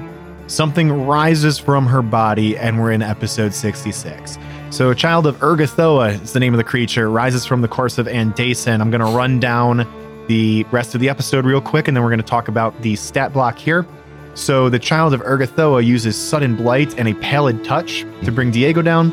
Something 0.48 1.06
rises 1.06 1.58
from 1.58 1.86
her 1.86 2.02
body, 2.02 2.56
and 2.56 2.80
we're 2.80 2.92
in 2.92 3.02
episode 3.02 3.52
66. 3.52 4.38
So, 4.70 4.90
a 4.90 4.94
child 4.94 5.26
of 5.26 5.36
Urgathoa 5.38 6.22
is 6.22 6.32
the 6.32 6.38
name 6.38 6.54
of 6.54 6.58
the 6.58 6.64
creature, 6.64 7.10
rises 7.10 7.44
from 7.44 7.62
the 7.62 7.68
corpse 7.68 7.98
of 7.98 8.06
Andaisin. 8.06 8.80
I'm 8.80 8.92
going 8.92 9.00
to 9.00 9.16
run 9.16 9.40
down 9.40 9.84
the 10.28 10.64
rest 10.70 10.94
of 10.94 11.00
the 11.00 11.08
episode 11.08 11.44
real 11.44 11.60
quick, 11.60 11.88
and 11.88 11.96
then 11.96 12.04
we're 12.04 12.10
going 12.10 12.20
to 12.20 12.26
talk 12.26 12.46
about 12.46 12.80
the 12.82 12.94
stat 12.94 13.32
block 13.32 13.58
here. 13.58 13.84
So, 14.34 14.68
the 14.68 14.78
child 14.78 15.14
of 15.14 15.20
Urgathoa 15.22 15.84
uses 15.84 16.16
sudden 16.16 16.54
blight 16.54 16.96
and 16.96 17.08
a 17.08 17.14
pallid 17.14 17.64
touch 17.64 18.06
to 18.22 18.30
bring 18.30 18.52
Diego 18.52 18.82
down. 18.82 19.12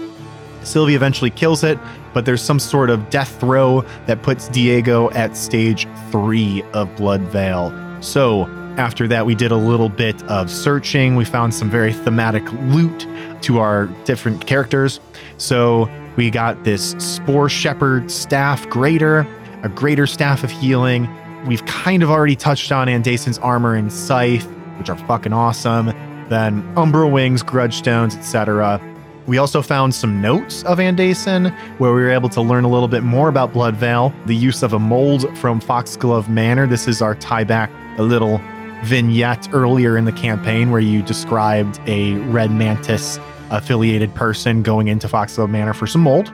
Sylvie 0.62 0.94
eventually 0.94 1.32
kills 1.32 1.64
it, 1.64 1.80
but 2.14 2.26
there's 2.26 2.44
some 2.44 2.60
sort 2.60 2.92
of 2.92 3.10
death 3.10 3.40
throw 3.40 3.82
that 4.06 4.22
puts 4.22 4.50
Diego 4.50 5.10
at 5.12 5.36
stage 5.36 5.88
three 6.12 6.62
of 6.74 6.96
Blood 6.96 7.22
Veil. 7.22 7.74
So, 8.02 8.46
after 8.78 9.08
that, 9.08 9.26
we 9.26 9.36
did 9.36 9.52
a 9.52 9.58
little 9.58 9.90
bit 9.90 10.22
of 10.24 10.50
searching. 10.50 11.16
We 11.16 11.26
found 11.26 11.54
some 11.54 11.70
very 11.70 11.94
thematic 11.94 12.44
loot 12.52 13.08
to 13.44 13.60
our 13.60 13.88
different 14.06 14.46
characters. 14.48 15.00
So, 15.38 15.90
we 16.16 16.30
got 16.30 16.64
this 16.64 16.92
Spore 17.00 17.50
Shepherd 17.50 18.12
staff 18.12 18.70
greater, 18.70 19.28
a 19.64 19.70
greater 19.70 20.06
staff 20.06 20.44
of 20.44 20.52
healing. 20.52 21.10
We've 21.46 21.66
kind 21.66 22.04
of 22.04 22.12
already 22.12 22.36
touched 22.36 22.72
on 22.72 22.88
Andaisin's 22.88 23.40
armor 23.40 23.76
and 23.76 23.92
scythe, 23.92 24.46
which 24.78 24.90
are 24.90 24.98
fucking 24.98 25.34
awesome. 25.34 25.88
Then 26.30 26.72
Umbra 26.78 27.08
Wings, 27.08 27.42
Grudge 27.44 27.76
Stones, 27.76 28.16
etc. 28.16 28.80
We 29.26 29.38
also 29.38 29.62
found 29.62 29.96
some 29.96 30.22
notes 30.22 30.64
of 30.64 30.80
Andaisin 30.80 31.52
where 31.80 31.94
we 31.94 32.02
were 32.02 32.12
able 32.12 32.30
to 32.30 32.42
learn 32.42 32.64
a 32.64 32.70
little 32.70 32.88
bit 32.88 33.04
more 33.04 33.30
about 33.30 33.54
Blood 33.54 33.76
Veil, 33.76 34.14
the 34.26 34.36
use 34.36 34.64
of 34.64 34.74
a 34.74 34.80
mold 34.80 35.36
from 35.38 35.60
Foxglove 35.60 36.30
Manor. 36.30 36.68
This 36.68 36.88
is 36.88 37.02
our 37.02 37.16
tie 37.16 37.44
back, 37.44 37.72
a 37.98 38.04
little 38.04 38.42
vignette 38.84 39.48
earlier 39.54 39.98
in 39.98 40.06
the 40.06 40.12
campaign 40.12 40.72
where 40.72 40.82
you 40.82 41.02
described 41.02 41.80
a 41.88 42.16
Red 42.30 42.52
Mantis 42.52 43.20
affiliated 43.50 44.14
person 44.14 44.62
going 44.62 44.88
into 44.88 45.08
Foxglove 45.08 45.50
Manor 45.50 45.74
for 45.74 45.88
some 45.88 46.02
mold. 46.02 46.34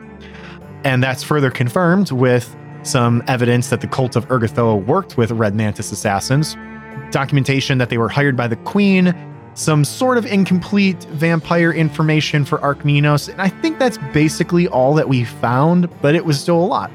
And 0.84 1.04
that's 1.04 1.24
further 1.24 1.52
confirmed 1.52 2.12
with 2.12 2.56
some 2.84 3.24
evidence 3.28 3.70
that 3.70 3.82
the 3.82 3.88
cult 3.88 4.16
of 4.16 4.28
Urgathoa 4.30 4.86
worked 4.86 5.18
with 5.18 5.32
Red 5.32 5.54
Mantis 5.54 5.92
assassins, 5.92 6.56
documentation 7.12 7.78
that 7.78 7.90
they 7.90 7.98
were 7.98 8.10
hired 8.10 8.38
by 8.38 8.48
the 8.48 8.56
Queen, 8.56 9.14
some 9.54 9.84
sort 9.84 10.18
of 10.18 10.26
incomplete 10.26 11.04
vampire 11.12 11.72
information 11.74 12.46
for 12.46 12.60
Archminos, 12.60 13.28
and 13.28 13.42
I 13.42 13.50
think 13.50 13.78
that's 13.78 13.98
basically 14.14 14.68
all 14.70 14.94
that 14.94 15.10
we 15.10 15.26
found, 15.26 15.90
but 16.02 16.16
it 16.16 16.24
was 16.24 16.40
still 16.40 16.58
a 16.58 16.66
lot. 16.66 16.90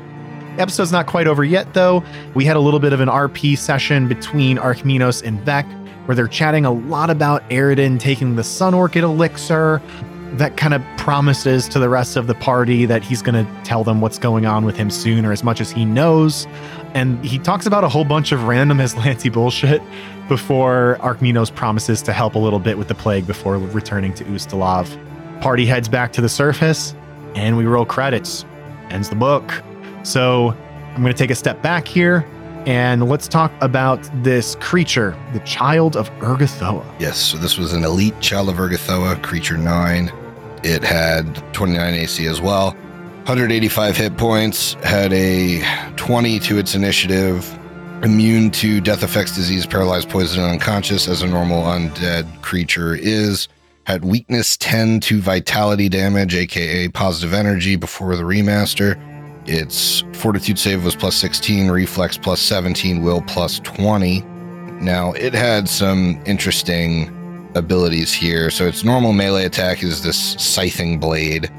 Episode's 0.59 0.93
not 0.93 1.07
quite 1.07 1.27
over 1.27 1.45
yet, 1.45 1.75
though. 1.75 2.05
We 2.35 2.45
had 2.45 2.57
a 2.57 2.61
little 2.61 2.81
bit 2.81 2.93
of 2.93 3.01
an 3.01 3.09
RP 3.09 3.59
session 3.59 4.09
between 4.09 4.57
Archminos 4.57 5.23
and 5.23 5.41
Vec, 5.41 5.67
where 6.07 6.15
they're 6.15 6.29
chatting 6.29 6.65
a 6.65 6.71
lot 6.71 7.11
about 7.11 7.49
Eridan 7.51 7.99
taking 7.99 8.37
the 8.37 8.45
Sun 8.45 8.75
Orchid 8.75 9.03
elixir. 9.05 9.83
That 10.35 10.57
kind 10.57 10.75
of 10.75 10.83
promises 10.97 11.69
to 11.69 11.79
the 11.79 11.89
rest 11.89 12.17
of 12.17 12.27
the 12.27 12.35
party 12.35 12.87
that 12.87 13.03
he's 13.03 13.23
going 13.23 13.45
to 13.45 13.63
tell 13.63 13.85
them 13.85 14.01
what's 14.01 14.19
going 14.19 14.47
on 14.47 14.65
with 14.65 14.77
him 14.77 14.91
soon, 14.91 15.25
or 15.25 15.33
as 15.33 15.45
much 15.45 15.61
as 15.61 15.71
he 15.71 15.85
knows. 15.85 16.47
And 16.95 17.25
he 17.25 17.39
talks 17.39 17.67
about 17.67 17.85
a 17.85 17.89
whole 17.89 18.05
bunch 18.05 18.33
of 18.33 18.45
random 18.45 18.79
Azlanti 18.81 19.33
bullshit 19.33 19.83
before 20.29 20.99
Archminos 21.01 21.55
promises 21.55 22.01
to 22.03 22.13
help 22.13 22.35
a 22.35 22.39
little 22.39 22.59
bit 22.59 22.79
with 22.79 22.89
the 22.89 22.95
plague 22.95 23.27
before 23.27 23.59
returning 23.59 24.15
to 24.15 24.25
Ustalav. 24.25 24.89
Party 25.41 25.67
heads 25.67 25.89
back 25.89 26.13
to 26.13 26.21
the 26.21 26.29
surface, 26.29 26.95
and 27.35 27.57
we 27.57 27.65
roll 27.65 27.85
credits. 27.85 28.45
Ends 28.91 29.09
the 29.09 29.17
book. 29.17 29.53
So 30.05 30.55
I'm 30.95 31.03
going 31.03 31.13
to 31.13 31.19
take 31.19 31.31
a 31.31 31.35
step 31.35 31.61
back 31.63 31.89
here, 31.89 32.25
and 32.67 33.09
let's 33.09 33.27
talk 33.27 33.53
about 33.61 34.09
this 34.23 34.55
creature, 34.57 35.17
the 35.33 35.41
Child 35.41 35.97
of 35.97 36.11
Urgathoa. 36.21 36.85
Yes, 37.01 37.19
so 37.19 37.39
this 37.39 37.59
was 37.59 37.73
an 37.73 37.85
elite 37.85 38.19
Child 38.21 38.51
of 38.51 38.57
Urgathoa, 38.57 39.23
creature 39.23 39.57
9. 39.57 40.13
It 40.63 40.85
had 40.85 41.37
29 41.53 41.95
AC 41.95 42.27
as 42.27 42.41
well. 42.41 42.73
185 43.25 43.97
hit 43.97 44.17
points, 44.19 44.75
had 44.83 45.11
a 45.15 45.63
20 45.97 46.39
to 46.41 46.59
its 46.59 46.75
initiative, 46.75 47.59
immune 48.03 48.51
to 48.51 48.83
death 48.83 49.03
effects, 49.03 49.35
disease, 49.35 49.65
paralyzed, 49.65 50.11
poison, 50.11 50.43
and 50.43 50.53
unconscious 50.53 51.09
as 51.09 51.23
a 51.23 51.27
normal 51.27 51.63
undead 51.63 52.43
creature 52.43 52.95
is. 52.95 53.49
Had 53.87 54.05
weakness 54.05 54.57
10 54.59 55.01
to 55.01 55.21
vitality 55.21 55.89
damage, 55.89 56.35
aka 56.35 56.89
positive 56.89 57.35
energy, 57.35 57.77
before 57.77 58.17
the 58.17 58.23
remaster. 58.23 58.99
Its 59.47 60.03
fortitude 60.15 60.59
save 60.59 60.85
was 60.85 60.97
plus 60.97 61.17
16, 61.17 61.71
reflex 61.71 62.17
plus 62.17 62.41
17, 62.41 63.03
will 63.03 63.23
plus 63.23 63.61
20. 63.61 64.23
Now, 64.81 65.13
it 65.13 65.35
had 65.35 65.69
some 65.69 66.21
interesting 66.27 67.51
abilities 67.55 68.13
here. 68.13 68.51
So, 68.51 68.67
its 68.67 68.85
normal 68.85 69.13
melee 69.13 69.45
attack 69.45 69.83
is 69.83 70.03
this 70.03 70.35
scything 70.39 70.99
blade, 70.99 71.51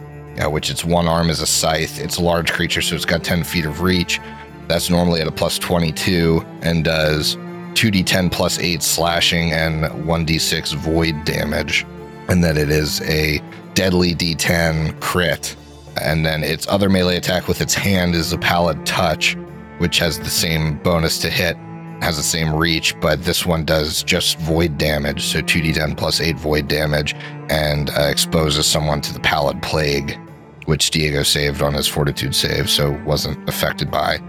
uh, 0.43 0.49
which 0.49 0.69
its 0.69 0.83
one 0.83 1.07
arm 1.07 1.29
is 1.29 1.41
a 1.41 1.47
scythe. 1.47 1.99
It's 1.99 2.17
a 2.17 2.23
large 2.23 2.51
creature, 2.51 2.81
so 2.81 2.95
it's 2.95 3.05
got 3.05 3.23
10 3.23 3.43
feet 3.43 3.65
of 3.65 3.81
reach. 3.81 4.19
That's 4.67 4.89
normally 4.89 5.21
at 5.21 5.27
a 5.27 5.31
plus 5.31 5.59
22 5.59 6.43
and 6.61 6.83
does 6.83 7.35
2d10 7.75 8.31
plus 8.31 8.57
8 8.57 8.81
slashing 8.81 9.51
and 9.51 9.83
1d6 9.83 10.75
void 10.75 11.23
damage. 11.25 11.85
And 12.27 12.43
then 12.43 12.57
it 12.57 12.71
is 12.71 13.01
a 13.01 13.41
deadly 13.75 14.15
d10 14.15 14.99
crit. 15.01 15.55
And 16.01 16.25
then 16.25 16.43
its 16.43 16.67
other 16.67 16.89
melee 16.89 17.17
attack 17.17 17.47
with 17.47 17.61
its 17.61 17.73
hand 17.73 18.15
is 18.15 18.33
a 18.33 18.37
pallid 18.37 18.85
touch, 18.85 19.35
which 19.77 19.99
has 19.99 20.19
the 20.19 20.29
same 20.29 20.77
bonus 20.79 21.19
to 21.19 21.29
hit, 21.29 21.57
has 22.01 22.17
the 22.17 22.23
same 22.23 22.53
reach, 22.53 22.99
but 22.99 23.23
this 23.23 23.45
one 23.45 23.65
does 23.65 24.03
just 24.03 24.37
void 24.39 24.77
damage. 24.77 25.23
So 25.23 25.41
2d10 25.41 25.97
plus 25.97 26.19
8 26.19 26.35
void 26.37 26.67
damage 26.67 27.15
and 27.49 27.89
uh, 27.91 28.03
exposes 28.03 28.65
someone 28.65 29.01
to 29.01 29.13
the 29.13 29.19
pallid 29.19 29.61
plague, 29.61 30.17
which 30.65 30.91
Diego 30.91 31.23
saved 31.23 31.61
on 31.61 31.73
his 31.73 31.87
fortitude 31.87 32.35
save, 32.35 32.69
so 32.69 32.91
wasn't 33.05 33.47
affected 33.47 33.89
by 33.89 34.19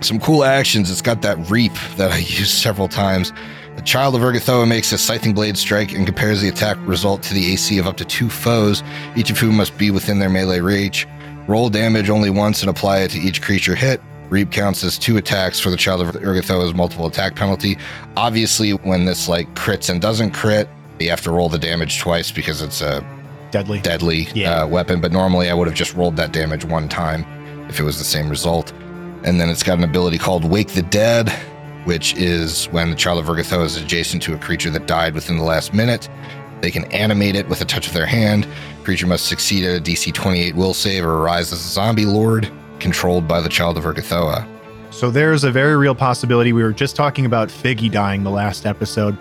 some 0.00 0.18
cool 0.20 0.44
actions. 0.44 0.90
It's 0.90 1.02
got 1.02 1.22
that 1.22 1.38
reap 1.50 1.72
that 1.96 2.10
I 2.10 2.18
used 2.18 2.50
several 2.50 2.88
times. 2.88 3.32
The 3.76 3.82
Child 3.82 4.14
of 4.14 4.20
Urgathoa 4.20 4.68
makes 4.68 4.92
a 4.92 4.98
scything 4.98 5.32
blade 5.32 5.56
strike 5.56 5.92
and 5.92 6.06
compares 6.06 6.40
the 6.40 6.48
attack 6.48 6.76
result 6.86 7.22
to 7.24 7.34
the 7.34 7.52
AC 7.52 7.78
of 7.78 7.86
up 7.86 7.96
to 7.96 8.04
two 8.04 8.28
foes, 8.28 8.82
each 9.16 9.30
of 9.30 9.38
whom 9.38 9.56
must 9.56 9.76
be 9.78 9.90
within 9.90 10.18
their 10.18 10.28
melee 10.30 10.60
reach. 10.60 11.06
Roll 11.48 11.68
damage 11.70 12.08
only 12.10 12.30
once 12.30 12.62
and 12.62 12.70
apply 12.70 12.98
it 13.00 13.10
to 13.12 13.18
each 13.18 13.42
creature 13.42 13.74
hit. 13.74 14.00
Reap 14.28 14.50
counts 14.52 14.84
as 14.84 14.98
two 14.98 15.16
attacks 15.16 15.58
for 15.58 15.70
the 15.70 15.76
Child 15.76 16.02
of 16.02 16.08
Urgathoa's 16.16 16.74
multiple 16.74 17.06
attack 17.06 17.34
penalty. 17.34 17.76
Obviously, 18.16 18.70
when 18.72 19.04
this 19.04 19.28
like 19.28 19.52
crits 19.54 19.90
and 19.90 20.00
doesn't 20.00 20.30
crit, 20.30 20.68
you 21.00 21.10
have 21.10 21.22
to 21.22 21.30
roll 21.30 21.48
the 21.48 21.58
damage 21.58 21.98
twice 21.98 22.30
because 22.30 22.62
it's 22.62 22.80
a 22.82 23.04
Deadly. 23.50 23.80
deadly 23.80 24.28
Yeah. 24.34 24.62
uh, 24.62 24.66
weapon, 24.66 25.00
but 25.00 25.12
normally 25.12 25.50
I 25.50 25.54
would 25.54 25.66
have 25.66 25.76
just 25.76 25.94
rolled 25.94 26.16
that 26.16 26.32
damage 26.32 26.64
one 26.64 26.88
time 26.88 27.24
if 27.68 27.80
it 27.80 27.82
was 27.82 27.98
the 27.98 28.04
same 28.04 28.28
result. 28.30 28.72
And 29.24 29.40
then 29.40 29.48
it's 29.50 29.62
got 29.62 29.76
an 29.78 29.84
ability 29.84 30.18
called 30.18 30.44
Wake 30.44 30.68
the 30.68 30.82
Dead, 30.82 31.30
which 31.84 32.14
is 32.14 32.66
when 32.66 32.90
the 32.90 32.96
Child 32.96 33.18
of 33.18 33.26
Urgathoa 33.26 33.64
is 33.64 33.76
adjacent 33.76 34.22
to 34.24 34.34
a 34.34 34.38
creature 34.38 34.70
that 34.70 34.86
died 34.86 35.14
within 35.14 35.36
the 35.36 35.44
last 35.44 35.74
minute. 35.74 36.08
They 36.60 36.70
can 36.70 36.84
animate 36.92 37.34
it 37.34 37.48
with 37.48 37.60
a 37.60 37.64
touch 37.64 37.88
of 37.88 37.92
their 37.92 38.06
hand. 38.06 38.46
Creature 38.84 39.08
must 39.08 39.26
succeed 39.26 39.64
at 39.64 39.78
a 39.78 39.82
DC 39.82 40.12
28 40.14 40.54
will 40.54 40.74
save 40.74 41.04
or 41.04 41.14
arise 41.18 41.52
as 41.52 41.60
a 41.64 41.68
zombie 41.68 42.06
lord 42.06 42.48
controlled 42.78 43.26
by 43.26 43.40
the 43.40 43.48
Child 43.48 43.78
of 43.78 43.84
Urgathoa. 43.84 44.46
So 44.90 45.10
there's 45.10 45.42
a 45.44 45.50
very 45.50 45.76
real 45.76 45.94
possibility. 45.94 46.52
We 46.52 46.62
were 46.62 46.72
just 46.72 46.94
talking 46.96 47.26
about 47.26 47.48
Figgy 47.48 47.90
dying 47.90 48.22
the 48.22 48.30
last 48.30 48.66
episode. 48.66 49.16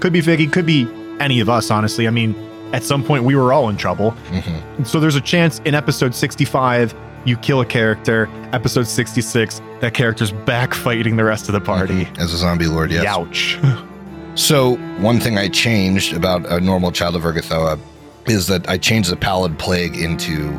Could 0.00 0.12
be 0.12 0.20
Figgy, 0.20 0.52
could 0.52 0.66
be 0.66 0.86
any 1.18 1.40
of 1.40 1.48
us, 1.48 1.70
honestly. 1.70 2.06
I 2.06 2.10
mean, 2.10 2.34
at 2.72 2.82
some 2.82 3.02
point 3.02 3.24
we 3.24 3.34
were 3.34 3.52
all 3.52 3.68
in 3.68 3.76
trouble. 3.76 4.10
hmm 4.10 4.82
So 4.84 5.00
there's 5.00 5.16
a 5.16 5.20
chance 5.20 5.60
in 5.60 5.74
episode 5.74 6.14
65 6.14 6.94
you 7.24 7.36
kill 7.36 7.60
a 7.60 7.66
character. 7.66 8.28
Episode 8.52 8.86
66, 8.86 9.60
that 9.80 9.94
character's 9.94 10.32
back 10.32 10.74
fighting 10.74 11.16
the 11.16 11.24
rest 11.24 11.48
of 11.48 11.52
the 11.52 11.60
mhm. 11.60 11.66
party. 11.66 12.08
As 12.18 12.32
a 12.32 12.36
zombie 12.36 12.66
lord, 12.66 12.90
yes. 12.90 13.04
Ouch. 13.06 13.58
So 14.36 14.74
one 14.98 15.20
thing 15.20 15.38
I 15.38 15.48
changed 15.48 16.12
about 16.12 16.44
a 16.46 16.58
normal 16.58 16.90
child 16.90 17.14
of 17.14 17.22
Urgathoa 17.22 17.78
is 18.26 18.48
that 18.48 18.68
I 18.68 18.78
changed 18.78 19.10
the 19.10 19.16
pallid 19.16 19.60
plague 19.60 19.96
into 19.96 20.50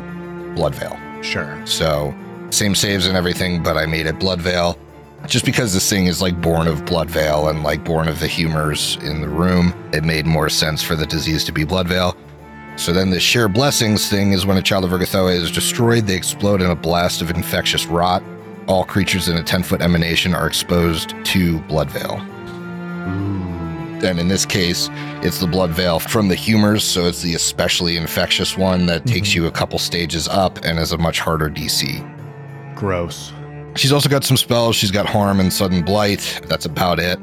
blood 0.54 0.74
veil. 0.74 0.98
sure. 1.20 1.60
So 1.66 2.14
same 2.48 2.74
saves 2.74 3.06
and 3.06 3.18
everything, 3.18 3.62
but 3.62 3.76
I 3.76 3.84
made 3.84 4.06
it 4.06 4.18
blood 4.18 4.40
veil. 4.40 4.78
Just 5.26 5.44
because 5.44 5.74
this 5.74 5.90
thing 5.90 6.06
is 6.06 6.22
like 6.22 6.40
born 6.40 6.68
of 6.68 6.86
blood 6.86 7.10
veil 7.10 7.48
and 7.48 7.62
like 7.62 7.84
born 7.84 8.08
of 8.08 8.20
the 8.20 8.26
humors 8.26 8.96
in 9.02 9.20
the 9.20 9.28
room, 9.28 9.74
it 9.92 10.04
made 10.04 10.24
more 10.24 10.48
sense 10.48 10.82
for 10.82 10.94
the 10.94 11.04
disease 11.04 11.44
to 11.44 11.52
be 11.52 11.64
blood 11.64 11.86
veil. 11.88 12.16
So 12.76 12.92
then 12.92 13.10
the 13.10 13.18
share 13.18 13.48
blessings 13.48 14.08
thing 14.08 14.32
is 14.32 14.44
when 14.46 14.58
a 14.58 14.62
child 14.62 14.84
of 14.84 14.90
Urgathoa 14.90 15.32
is 15.34 15.50
destroyed, 15.50 16.06
they 16.06 16.14
explode 16.14 16.60
in 16.60 16.70
a 16.70 16.76
blast 16.76 17.22
of 17.22 17.30
infectious 17.30 17.86
rot. 17.86 18.22
All 18.68 18.84
creatures 18.84 19.28
in 19.28 19.36
a 19.36 19.42
10 19.42 19.62
foot 19.62 19.80
emanation 19.80 20.34
are 20.34 20.46
exposed 20.46 21.14
to 21.24 21.58
blood 21.62 21.90
veil. 21.90 22.16
And 24.04 24.20
in 24.20 24.28
this 24.28 24.44
case, 24.44 24.90
it's 25.22 25.40
the 25.40 25.46
blood 25.46 25.70
veil 25.70 25.98
from 25.98 26.28
the 26.28 26.34
humors, 26.34 26.84
so 26.84 27.06
it's 27.06 27.22
the 27.22 27.34
especially 27.34 27.96
infectious 27.96 28.56
one 28.56 28.86
that 28.86 29.06
takes 29.06 29.30
Mhm. 29.30 29.34
you 29.36 29.46
a 29.46 29.50
couple 29.50 29.78
stages 29.78 30.28
up 30.28 30.58
and 30.64 30.78
is 30.78 30.92
a 30.92 30.98
much 30.98 31.18
harder 31.20 31.48
DC. 31.48 32.04
Gross. 32.74 33.32
She's 33.74 33.92
also 33.92 34.08
got 34.10 34.22
some 34.22 34.36
spells. 34.36 34.76
She's 34.76 34.90
got 34.90 35.06
harm 35.06 35.40
and 35.40 35.50
sudden 35.52 35.82
blight. 35.82 36.40
That's 36.46 36.66
about 36.66 36.98
it. 37.00 37.18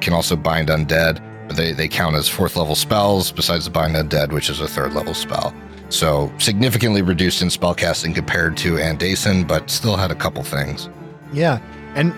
Can 0.00 0.12
also 0.12 0.36
bind 0.36 0.68
undead, 0.68 1.20
they, 1.52 1.72
they 1.72 1.88
count 1.88 2.16
as 2.16 2.28
fourth 2.28 2.56
level 2.56 2.74
spells 2.74 3.32
besides 3.32 3.64
the 3.64 3.70
bind 3.70 3.94
undead, 3.96 4.32
which 4.32 4.48
is 4.50 4.60
a 4.60 4.68
third 4.68 4.92
level 4.92 5.14
spell. 5.14 5.54
So 5.88 6.32
significantly 6.38 7.02
reduced 7.02 7.42
in 7.42 7.48
spellcasting 7.48 8.14
compared 8.14 8.56
to 8.58 8.74
Andaisin, 8.74 9.46
but 9.46 9.68
still 9.70 9.96
had 9.96 10.10
a 10.10 10.14
couple 10.14 10.42
things. 10.42 10.88
Yeah. 11.32 11.60
And 11.94 12.14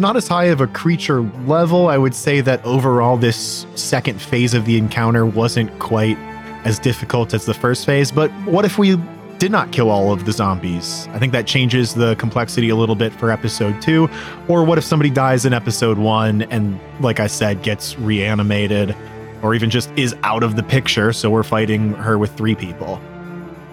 not 0.00 0.16
as 0.16 0.28
high 0.28 0.44
of 0.44 0.60
a 0.60 0.68
creature 0.68 1.22
level. 1.46 1.88
I 1.88 1.98
would 1.98 2.14
say 2.14 2.40
that 2.40 2.64
overall, 2.64 3.16
this 3.16 3.66
second 3.74 4.20
phase 4.20 4.54
of 4.54 4.64
the 4.64 4.78
encounter 4.78 5.26
wasn't 5.26 5.76
quite 5.80 6.16
as 6.64 6.78
difficult 6.78 7.34
as 7.34 7.44
the 7.44 7.54
first 7.54 7.84
phase. 7.84 8.12
But 8.12 8.30
what 8.44 8.64
if 8.64 8.78
we 8.78 8.96
did 9.42 9.50
not 9.50 9.72
kill 9.72 9.90
all 9.90 10.12
of 10.12 10.24
the 10.24 10.30
zombies? 10.30 11.08
I 11.10 11.18
think 11.18 11.32
that 11.32 11.48
changes 11.48 11.94
the 11.94 12.14
complexity 12.14 12.68
a 12.68 12.76
little 12.76 12.94
bit 12.94 13.12
for 13.12 13.28
episode 13.32 13.82
two. 13.82 14.08
Or 14.46 14.62
what 14.62 14.78
if 14.78 14.84
somebody 14.84 15.10
dies 15.10 15.44
in 15.44 15.52
episode 15.52 15.98
one 15.98 16.42
and, 16.42 16.78
like 17.00 17.18
I 17.18 17.26
said, 17.26 17.60
gets 17.64 17.98
reanimated 17.98 18.94
or 19.42 19.56
even 19.56 19.68
just 19.68 19.90
is 19.96 20.14
out 20.22 20.44
of 20.44 20.54
the 20.54 20.62
picture? 20.62 21.12
So 21.12 21.28
we're 21.28 21.42
fighting 21.42 21.92
her 21.94 22.18
with 22.18 22.36
three 22.36 22.54
people. 22.54 23.00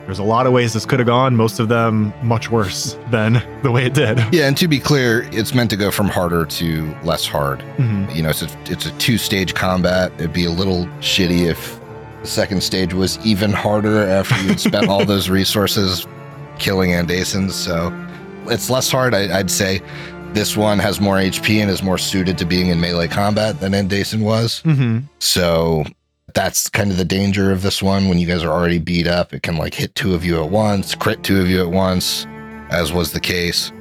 There's 0.05 0.17
a 0.17 0.23
lot 0.23 0.47
of 0.47 0.53
ways 0.53 0.73
this 0.73 0.87
could 0.87 0.97
have 0.97 1.05
gone, 1.05 1.35
most 1.35 1.59
of 1.59 1.69
them 1.69 2.15
much 2.23 2.49
worse 2.49 2.97
than 3.11 3.33
the 3.61 3.69
way 3.69 3.85
it 3.85 3.93
did. 3.93 4.17
Yeah, 4.33 4.47
and 4.47 4.57
to 4.57 4.67
be 4.67 4.79
clear, 4.79 5.29
it's 5.31 5.53
meant 5.53 5.69
to 5.69 5.77
go 5.77 5.91
from 5.91 6.07
harder 6.07 6.45
to 6.47 6.95
less 7.03 7.27
hard. 7.27 7.59
Mhm. 7.77 8.15
You 8.15 8.23
know, 8.23 8.29
it's 8.31 8.41
a, 8.41 8.49
it's 8.65 8.87
a 8.87 8.91
two 8.97 9.19
stage 9.19 9.53
combat. 9.53 10.11
It'd 10.17 10.33
be 10.33 10.45
a 10.45 10.49
little 10.49 10.87
shitty 10.99 11.47
if 11.47 11.78
the 12.21 12.27
second 12.27 12.61
stage 12.61 12.93
was 12.93 13.17
even 13.25 13.51
harder 13.51 14.07
after 14.07 14.41
you'd 14.43 14.59
spent 14.59 14.87
all 14.87 15.05
those 15.13 15.29
resources 15.29 16.07
killing 16.57 16.91
Andaisins. 16.91 17.51
So 17.51 17.93
it's 18.51 18.69
less 18.69 18.91
hard, 18.91 19.13
I, 19.13 19.39
I'd 19.39 19.51
say. 19.51 19.81
This 20.33 20.55
one 20.55 20.77
has 20.79 21.01
more 21.01 21.15
HP 21.15 21.59
and 21.59 21.71
is 21.71 21.81
more 21.81 21.97
suited 21.97 22.37
to 22.37 22.45
being 22.45 22.67
in 22.67 22.79
melee 22.79 23.07
combat 23.07 23.59
than 23.59 23.71
Andaisin 23.71 24.21
was. 24.21 24.61
Mm-hmm. 24.63 24.99
So 25.19 25.85
that's 26.33 26.69
kind 26.69 26.91
of 26.91 26.97
the 26.97 27.05
danger 27.05 27.51
of 27.51 27.63
this 27.63 27.81
one. 27.81 28.07
When 28.09 28.19
you 28.19 28.27
guys 28.27 28.43
are 28.43 28.51
already 28.51 28.77
beat 28.77 29.07
up, 29.07 29.33
it 29.33 29.41
can 29.41 29.57
like 29.57 29.73
hit 29.73 29.95
two 29.95 30.13
of 30.13 30.23
you 30.23 30.43
at 30.43 30.51
once, 30.51 30.93
crit 30.93 31.23
two 31.23 31.41
of 31.41 31.47
you 31.47 31.61
at 31.61 31.71
once, 31.71 32.27
as 32.69 32.93
was 32.93 33.11
the 33.11 33.19
case. 33.19 33.71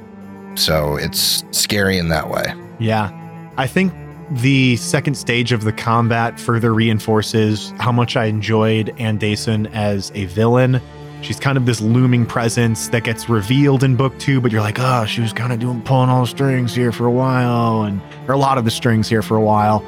So 0.55 0.95
it's 0.95 1.43
scary 1.51 1.97
in 1.97 2.09
that 2.09 2.29
way. 2.29 2.53
Yeah. 2.79 3.15
I 3.57 3.67
think 3.67 3.93
the 4.31 4.75
second 4.75 5.15
stage 5.15 5.51
of 5.51 5.63
the 5.63 5.73
combat 5.73 6.39
further 6.39 6.73
reinforces 6.73 7.73
how 7.79 7.91
much 7.91 8.15
I 8.15 8.25
enjoyed 8.25 8.95
Andaisin 8.97 9.71
as 9.73 10.11
a 10.13 10.25
villain. 10.25 10.81
She's 11.21 11.39
kind 11.39 11.57
of 11.57 11.65
this 11.65 11.81
looming 11.81 12.25
presence 12.25 12.89
that 12.89 13.03
gets 13.03 13.27
revealed 13.27 13.83
in 13.83 13.95
book 13.95 14.17
two, 14.19 14.39
but 14.39 14.51
you're 14.51 14.61
like, 14.61 14.79
oh, 14.79 15.05
she 15.05 15.21
was 15.21 15.33
kind 15.33 15.51
of 15.51 15.59
doing 15.59 15.81
pulling 15.81 16.09
all 16.09 16.21
the 16.21 16.27
strings 16.27 16.73
here 16.73 16.91
for 16.91 17.05
a 17.05 17.11
while, 17.11 17.83
and 17.83 18.01
or 18.27 18.35
a 18.35 18.37
lot 18.37 18.57
of 18.57 18.65
the 18.65 18.71
strings 18.71 19.09
here 19.09 19.21
for 19.21 19.35
a 19.35 19.41
while. 19.41 19.83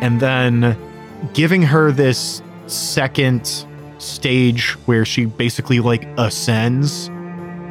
And 0.00 0.20
then 0.20 0.76
giving 1.32 1.62
her 1.62 1.92
this 1.92 2.42
second 2.66 3.64
stage 3.98 4.72
where 4.86 5.04
she 5.04 5.24
basically 5.24 5.80
like 5.80 6.06
ascends 6.18 7.08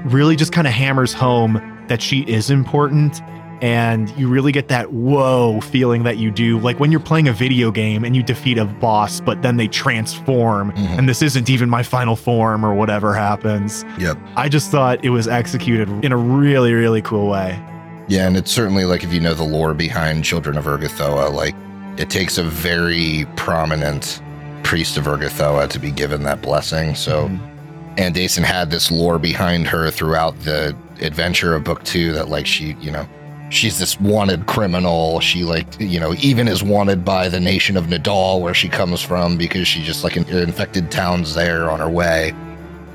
really 0.05 0.35
just 0.35 0.51
kind 0.51 0.65
of 0.65 0.73
hammers 0.73 1.13
home 1.13 1.61
that 1.87 2.01
she 2.01 2.21
is 2.21 2.49
important 2.49 3.21
and 3.65 4.11
you 4.15 4.27
really 4.27 4.51
get 4.51 4.67
that 4.67 4.91
whoa 4.93 5.59
feeling 5.61 6.03
that 6.03 6.17
you 6.17 6.29
do 6.29 6.59
like 6.59 6.79
when 6.79 6.91
you're 6.91 6.99
playing 6.99 7.27
a 7.27 7.33
video 7.33 7.71
game 7.71 8.03
and 8.05 8.15
you 8.15 8.21
defeat 8.21 8.59
a 8.59 8.65
boss 8.65 9.19
but 9.19 9.41
then 9.41 9.57
they 9.57 9.67
transform 9.67 10.71
Mhm. 10.73 10.99
and 10.99 11.09
this 11.09 11.23
isn't 11.23 11.49
even 11.49 11.67
my 11.67 11.81
final 11.81 12.15
form 12.15 12.63
or 12.63 12.75
whatever 12.75 13.15
happens 13.15 13.83
Yep. 13.97 14.17
i 14.35 14.47
just 14.47 14.69
thought 14.69 15.03
it 15.03 15.09
was 15.09 15.27
executed 15.27 15.89
in 16.05 16.11
a 16.11 16.17
really 16.17 16.73
really 16.73 17.01
cool 17.01 17.27
way 17.29 17.57
Yeah, 18.07 18.27
and 18.27 18.37
it's 18.37 18.51
certainly 18.51 18.85
like 18.85 19.03
if 19.03 19.11
you 19.11 19.19
know 19.19 19.33
the 19.33 19.41
lore 19.57 19.73
behind 19.73 20.23
Children 20.23 20.57
of 20.59 20.65
Urgathoa, 20.65 21.33
like 21.33 21.55
it 21.97 22.11
takes 22.11 22.37
a 22.37 22.43
very 22.43 23.25
prominent 23.35 24.21
priest 24.61 24.95
of 24.97 25.05
Urgathoa 25.05 25.67
to 25.69 25.79
be 25.79 25.89
given 25.89 26.21
that 26.21 26.39
blessing. 26.43 26.93
So 26.93 27.27
Mhm. 27.29 27.39
Andaisin 27.97 28.43
had 28.43 28.69
this 28.69 28.91
lore 28.91 29.17
behind 29.17 29.65
her 29.73 29.89
throughout 29.89 30.39
the 30.41 30.75
adventure 31.01 31.55
of 31.55 31.63
book 31.63 31.83
two 31.83 32.11
that 32.11 32.29
like 32.29 32.45
she, 32.45 32.75
you 32.79 32.91
know, 32.91 33.07
she's 33.49 33.77
this 33.79 33.99
wanted 33.99 34.45
criminal. 34.47 35.19
She 35.19 35.43
like, 35.43 35.67
you 35.79 35.99
know, 35.99 36.13
even 36.19 36.47
is 36.47 36.63
wanted 36.63 37.05
by 37.05 37.29
the 37.29 37.39
nation 37.39 37.77
of 37.77 37.85
Nidal 37.85 38.41
where 38.41 38.53
she 38.53 38.67
comes 38.69 39.01
from 39.01 39.37
because 39.37 39.67
she 39.67 39.83
just 39.83 40.03
like 40.03 40.17
in- 40.17 40.27
infected 40.29 40.91
towns 40.91 41.33
there 41.35 41.69
on 41.69 41.79
her 41.79 41.89
way. 41.89 42.33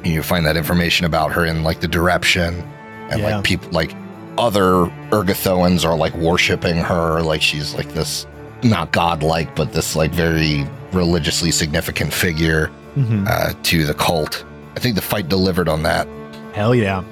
And 0.05 0.07
you 0.09 0.22
find 0.22 0.44
that 0.46 0.57
information 0.57 1.07
about 1.07 1.32
her 1.32 1.44
in 1.44 1.62
like 1.62 1.80
the 1.80 1.88
direction 1.88 2.55
and 3.11 3.20
Yeah. 3.20 3.36
like 3.36 3.44
people 3.44 3.70
like 3.70 3.94
other 4.38 4.86
Urgathoans 5.11 5.84
are 5.84 5.96
like 5.96 6.14
worshiping 6.14 6.76
her 6.76 7.20
like 7.20 7.42
she's 7.42 7.74
like 7.74 7.92
this 7.92 8.26
not 8.62 8.92
godlike 8.92 9.55
but 9.57 9.72
this 9.72 9.96
like 9.96 10.11
very 10.12 10.66
religiously 10.92 11.51
significant 11.51 12.12
figure 12.12 12.70
Mhm. 12.96 13.26
uh, 13.28 13.53
to 13.64 13.84
the 13.84 13.94
cult. 13.94 14.44
I 14.76 14.80
think 14.80 14.94
the 14.96 15.03
fight 15.03 15.28
delivered 15.28 15.68
on 15.68 15.82
that. 15.84 16.07
hell 16.53 16.74
yeah 16.74 17.03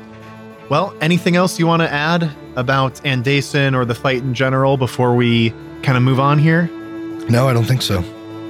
well 0.68 0.92
anything 1.00 1.36
else 1.36 1.58
you 1.58 1.66
want 1.66 1.80
to 1.82 1.90
add 1.92 2.28
about 2.58 2.94
Andaisin 3.04 3.74
or 3.74 3.84
the 3.84 3.94
fight 3.94 4.18
in 4.22 4.34
general 4.34 4.76
before 4.76 5.14
we 5.14 5.50
kind 5.82 5.96
of 5.96 6.02
move 6.02 6.18
on 6.20 6.38
here 6.38 6.68
No, 7.30 7.48
I 7.48 7.52
don't 7.52 7.64
think 7.64 7.82
so. 7.82 8.02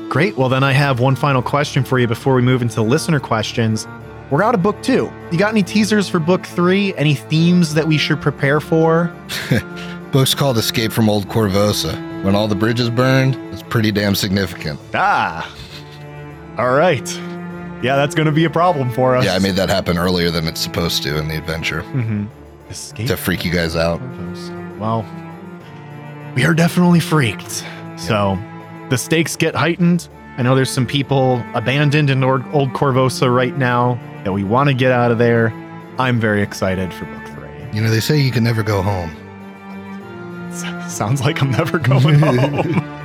Great. 0.09 0.37
Well, 0.39 0.49
then 0.49 0.65
I 0.65 0.73
have 0.73 1.01
one 1.01 1.15
final 1.17 1.43
question 1.43 1.85
for 1.85 1.99
you 1.99 2.07
before 2.07 2.35
we 2.35 2.41
move 2.41 2.63
into 2.63 2.81
listener 2.81 3.21
questions. 3.21 3.87
We're 4.31 4.43
out 4.43 4.55
of 4.55 4.63
book 4.63 4.83
two. 4.83 5.13
You 5.31 5.39
got 5.39 5.51
any 5.51 5.63
teasers 5.63 6.09
for 6.09 6.19
book 6.19 6.47
three? 6.47 6.95
Any 6.97 7.15
themes 7.15 7.75
that 7.75 7.87
we 7.87 7.99
should 7.99 8.21
prepare 8.21 8.61
for? 8.61 9.15
Book's 10.13 10.35
called 10.35 10.57
Escape 10.57 10.93
from 10.93 11.11
Old 11.11 11.29
Korvosa. 11.29 11.93
When 12.25 12.35
all 12.35 12.49
the 12.49 12.55
bridges 12.55 12.89
burned, 12.89 13.35
it's 13.53 13.63
pretty 13.63 13.93
damn 13.93 14.15
significant. 14.15 14.81
Ah, 14.95 15.55
all 16.57 16.73
right. 16.73 17.07
Yeah, 17.83 17.95
that's 17.97 18.15
going 18.15 18.27
to 18.27 18.33
be 18.33 18.45
a 18.45 18.51
problem 18.51 18.91
for 18.91 19.15
us. 19.15 19.25
Yeah, 19.27 19.35
I 19.35 19.39
made 19.39 19.57
that 19.57 19.69
happen 19.69 19.99
earlier 19.99 20.31
than 20.31 20.47
it's 20.49 20.61
supposed 20.61 21.03
to 21.05 21.19
in 21.19 21.29
the 21.29 21.37
adventure 21.37 21.83
hmm 21.83 22.25
Escape. 22.71 23.07
to 23.09 23.17
freak 23.17 23.45
you 23.45 23.51
guys 23.53 23.75
out. 23.77 24.01
Well, 24.79 25.05
we 26.35 26.45
are 26.45 26.55
definitely 26.55 27.01
freaked. 27.01 27.65
So 27.97 28.39
the 28.91 28.97
stakes 28.99 29.37
get 29.37 29.55
heightened. 29.55 30.09
I 30.37 30.43
know 30.43 30.55
there's 30.55 30.71
some 30.71 30.87
people 30.87 31.43
abandoned 31.55 32.11
in 32.11 32.23
Or- 32.23 32.45
Old 32.53 32.71
Korvosa 32.71 33.35
right 33.35 33.57
now 33.57 33.99
that 34.25 34.33
we 34.33 34.45
want 34.45 34.69
to 34.69 34.75
get 34.75 34.93
out 34.93 35.11
of 35.11 35.19
there. 35.19 35.49
I'm 35.99 36.21
very 36.21 36.43
excited 36.43 36.93
for 36.95 37.07
book 37.07 37.27
three. 37.35 37.49
You 37.77 37.83
know, 37.83 37.91
they 37.91 38.01
say 38.01 38.21
you 38.21 38.31
can 38.31 38.45
never 38.45 38.63
go 38.63 38.83
home. 38.83 39.11
Sounds 40.89 41.21
like 41.21 41.43
I'm 41.43 41.51
never 41.51 41.79
going 41.79 42.19
home. 42.21 42.98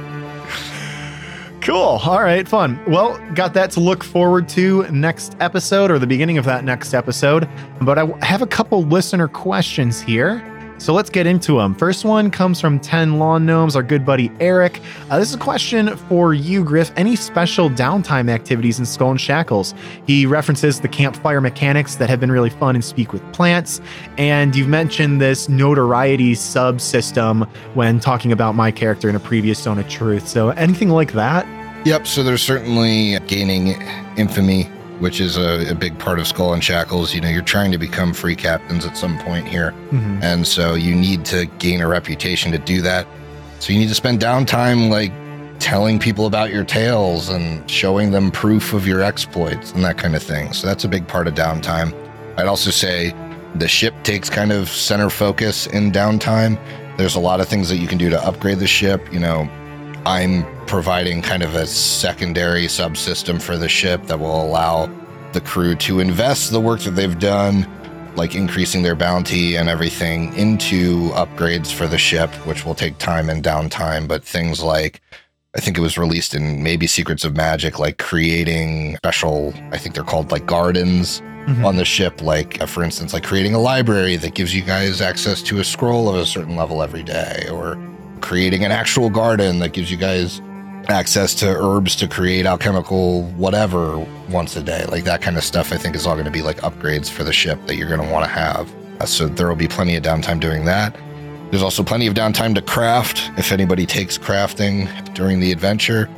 Cool. 1.63 1.99
All 2.03 2.21
right, 2.21 2.47
fun. 2.47 2.79
Well, 2.87 3.17
got 3.33 3.53
that 3.53 3.71
to 3.71 3.79
look 3.79 4.03
forward 4.03 4.47
to 4.49 4.83
next 4.91 5.35
episode 5.39 5.89
or 5.91 5.99
the 5.99 6.07
beginning 6.07 6.37
of 6.37 6.45
that 6.45 6.63
next 6.63 6.93
episode. 6.93 7.49
But 7.81 7.97
I 7.97 8.05
have 8.25 8.41
a 8.41 8.47
couple 8.47 8.83
listener 8.83 9.27
questions 9.27 10.01
here. 10.01 10.52
So 10.83 10.91
let's 10.91 11.09
get 11.09 11.25
into 11.25 11.59
them. 11.59 11.75
First 11.75 12.03
one 12.03 12.29
comes 12.29 12.59
from 12.59 12.77
10 12.77 13.17
Lawn 13.17 13.45
Gnomes, 13.45 13.77
our 13.77 13.81
good 13.81 14.05
buddy 14.05 14.29
Eric. 14.41 14.81
Uh, 15.09 15.17
this 15.17 15.29
is 15.29 15.35
a 15.35 15.37
question 15.37 15.95
for 15.95 16.33
you, 16.33 16.61
Griff. 16.61 16.91
Any 16.97 17.15
special 17.15 17.69
downtime 17.69 18.29
activities 18.29 18.79
in 18.79 18.85
Skull 18.85 19.11
and 19.11 19.21
Shackles? 19.21 19.73
He 20.05 20.25
references 20.25 20.81
the 20.81 20.89
campfire 20.89 21.39
mechanics 21.39 21.95
that 21.95 22.09
have 22.09 22.19
been 22.19 22.33
really 22.33 22.49
fun 22.49 22.75
and 22.75 22.83
Speak 22.83 23.13
with 23.13 23.23
Plants. 23.31 23.79
And 24.17 24.57
you've 24.57 24.67
mentioned 24.67 25.21
this 25.21 25.47
notoriety 25.47 26.33
subsystem 26.33 27.47
when 27.75 28.01
talking 28.01 28.33
about 28.33 28.53
my 28.53 28.69
character 28.69 29.07
in 29.07 29.15
a 29.15 29.21
previous 29.21 29.63
Zone 29.63 29.79
of 29.79 29.87
Truth. 29.87 30.27
So 30.27 30.49
anything 30.49 30.89
like 30.89 31.13
that? 31.13 31.47
Yep. 31.85 32.07
So 32.07 32.23
there's 32.23 32.43
certainly 32.43 33.17
gaining 33.27 33.81
infamy 34.17 34.69
which 35.03 35.19
is 35.19 35.35
a, 35.35 35.69
a, 35.69 35.75
big 35.75 35.99
part 35.99 36.17
of 36.17 36.25
Skull 36.25 36.53
and 36.53 36.63
Shackles. 36.63 37.13
You 37.13 37.19
know, 37.19 37.27
you're 37.27 37.41
trying 37.41 37.73
to 37.73 37.77
become 37.77 38.13
free 38.13 38.37
captains 38.37 38.85
at 38.85 38.95
some 38.95 39.19
point 39.19 39.45
here. 39.45 39.71
Mm-hmm. 39.91 40.23
And 40.23 40.47
so 40.47 40.75
you 40.75 40.95
need 40.95 41.25
to 41.25 41.45
gain 41.59 41.81
a 41.81 41.87
reputation 41.89 42.53
to 42.53 42.57
do 42.57 42.81
that. 42.83 43.05
So 43.59 43.73
you 43.73 43.79
need 43.79 43.89
to 43.89 43.95
spend 43.95 44.21
downtime 44.21 44.89
like 44.89 45.11
telling 45.59 45.99
people 45.99 46.25
about 46.25 46.53
your 46.53 46.63
tales 46.63 47.27
and 47.27 47.69
showing 47.69 48.11
them 48.11 48.31
proof 48.31 48.71
of 48.71 48.87
your 48.87 49.01
exploits 49.01 49.73
and 49.73 49.83
that 49.83 49.97
kind 49.97 50.15
of 50.15 50.23
thing. 50.23 50.53
So 50.53 50.67
that's 50.67 50.85
a 50.85 50.87
big 50.87 51.05
part 51.05 51.27
of 51.27 51.33
downtime. 51.33 51.93
I'd 52.37 52.47
also 52.47 52.71
say 52.71 53.13
the 53.55 53.67
ship 53.67 53.93
takes 54.03 54.29
kind 54.29 54.53
of 54.53 54.69
center 54.69 55.09
focus 55.09 55.67
in 55.67 55.91
downtime. 55.91 56.57
There's 56.95 57.15
a 57.15 57.19
lot 57.19 57.41
of 57.41 57.49
things 57.49 57.67
that 57.67 57.77
you 57.77 57.87
can 57.87 57.97
do 57.97 58.09
to 58.09 58.25
upgrade 58.25 58.59
the 58.59 58.67
ship. 58.67 59.11
You 59.11 59.19
know, 59.19 59.49
I'm 60.05 60.45
providing 60.65 61.21
kind 61.21 61.43
of 61.43 61.55
a 61.55 61.65
secondary 61.65 62.65
subsystem 62.65 63.41
for 63.41 63.55
the 63.57 63.69
ship 63.69 64.03
that 64.07 64.19
will 64.19 64.43
allow 64.43 64.89
the 65.31 65.39
crew 65.39 65.75
to 65.75 65.99
invest 65.99 66.51
the 66.51 66.59
work 66.59 66.81
that 66.81 66.91
they've 66.91 67.17
done, 67.17 67.67
like 68.15 68.35
increasing 68.35 68.83
their 68.83 68.95
bounty 68.95 69.55
and 69.55 69.69
everything, 69.69 70.35
into 70.35 71.09
upgrades 71.11 71.71
for 71.71 71.87
the 71.87 71.97
ship, 71.97 72.29
which 72.45 72.65
will 72.65 72.75
take 72.75 72.97
time 72.97 73.29
and 73.29 73.43
downtime. 73.43 74.07
But 74.07 74.25
things 74.25 74.61
like, 74.61 75.01
I 75.55 75.61
think 75.61 75.77
it 75.77 75.81
was 75.81 75.97
released 75.97 76.35
in 76.35 76.61
maybe 76.61 76.85
Secrets 76.85 77.23
of 77.23 77.37
Magic, 77.37 77.79
like 77.79 77.97
creating 77.97 78.97
special, 78.97 79.53
I 79.71 79.77
think 79.77 79.95
they're 79.95 80.03
called 80.03 80.31
like 80.31 80.45
gardens. 80.45 81.21
Mm-hmm. 81.43 81.65
on 81.65 81.75
the 81.75 81.83
ship, 81.83 82.21
like 82.21 82.61
uh, 82.61 82.65
for 82.65 82.85
instance, 82.85 83.11
like 83.11 83.25
creating 83.25 83.53
a 83.53 83.59
library 83.59 84.15
that 84.15 84.33
gives 84.33 84.55
you 84.55 84.61
guys 84.61 85.01
access 85.01 85.41
to 85.41 85.59
a 85.59 85.63
scroll 85.65 86.07
of 86.07 86.15
a 86.15 86.25
certain 86.25 86.55
level 86.55 86.81
every 86.81 87.03
day, 87.03 87.49
or 87.51 87.75
creating 88.23 88.63
an 88.63 88.71
actual 88.71 89.09
garden 89.09 89.59
that 89.59 89.73
gives 89.73 89.91
you 89.91 89.97
guys 89.97 90.41
access 90.87 91.35
to 91.35 91.45
herbs 91.45 91.93
to 91.97 92.07
create 92.07 92.45
alchemical 92.45 93.23
whatever 93.33 93.99
once 94.29 94.55
a 94.55 94.63
day. 94.63 94.85
Like 94.85 95.03
that 95.03 95.21
kind 95.21 95.37
of 95.37 95.43
stuff, 95.43 95.73
I 95.73 95.77
think 95.77 95.95
is 95.95 96.07
all 96.07 96.15
going 96.15 96.25
to 96.25 96.31
be 96.31 96.41
like 96.41 96.57
upgrades 96.61 97.09
for 97.09 97.25
the 97.25 97.33
ship 97.33 97.59
that 97.67 97.75
you're 97.75 97.89
going 97.89 98.01
to 98.01 98.11
want 98.11 98.23
to 98.25 98.31
have. 98.31 98.73
Uh, 99.01 99.05
so 99.05 99.27
there 99.27 99.47
will 99.47 99.57
be 99.57 99.67
plenty 99.67 99.97
of 99.97 100.03
downtime 100.03 100.39
doing 100.39 100.63
that. 100.65 100.95
There's 101.51 101.61
also 101.61 101.83
plenty 101.83 102.07
of 102.07 102.13
downtime 102.13 102.55
to 102.55 102.61
craft 102.61 103.29
if 103.37 103.51
anybody 103.51 103.85
takes 103.85 104.17
crafting 104.17 104.87
during 105.13 105.41
the 105.41 105.51
adventure. 105.51 106.09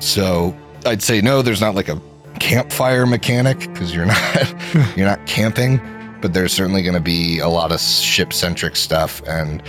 So 0.00 0.54
I'd 0.84 1.02
say 1.02 1.20
no, 1.20 1.42
there's 1.42 1.60
not 1.60 1.76
like 1.76 1.88
a 1.88 2.00
campfire 2.40 3.06
mechanic 3.06 3.60
because 3.60 3.94
you're 3.94 4.06
not 4.16 4.96
you're 4.96 5.06
not 5.06 5.24
camping, 5.26 5.80
but 6.20 6.34
there's 6.34 6.52
certainly 6.52 6.82
going 6.82 6.94
to 6.94 7.00
be 7.00 7.38
a 7.38 7.48
lot 7.48 7.70
of 7.70 7.80
ship 7.80 8.32
centric 8.32 8.74
stuff 8.74 9.22
and 9.28 9.62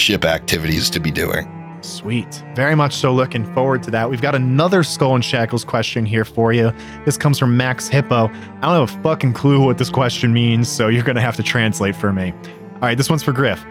ship 0.00 0.24
activities 0.24 0.90
to 0.90 1.00
be 1.00 1.10
doing. 1.10 1.48
Sweet. 1.82 2.42
Very 2.54 2.74
much 2.74 2.94
so 2.94 3.12
looking 3.12 3.44
forward 3.54 3.82
to 3.84 3.90
that. 3.90 4.10
We've 4.10 4.20
got 4.20 4.34
another 4.34 4.82
Skull 4.82 5.14
and 5.14 5.24
Shackles 5.24 5.64
question 5.64 6.04
here 6.04 6.24
for 6.24 6.52
you. 6.52 6.72
This 7.04 7.16
comes 7.16 7.38
from 7.38 7.56
Max 7.56 7.88
Hippo. 7.88 8.28
I 8.28 8.60
don't 8.60 8.88
have 8.88 8.98
a 8.98 9.02
fucking 9.02 9.32
clue 9.32 9.64
what 9.64 9.78
this 9.78 9.90
question 9.90 10.32
means, 10.32 10.68
so 10.68 10.88
you're 10.88 11.02
going 11.04 11.16
to 11.16 11.22
have 11.22 11.36
to 11.36 11.42
translate 11.42 11.96
for 11.96 12.12
me. 12.12 12.32
All 12.74 12.80
right, 12.82 12.96
this 12.96 13.08
one's 13.08 13.22
for 13.22 13.32
Griff. 13.32 13.64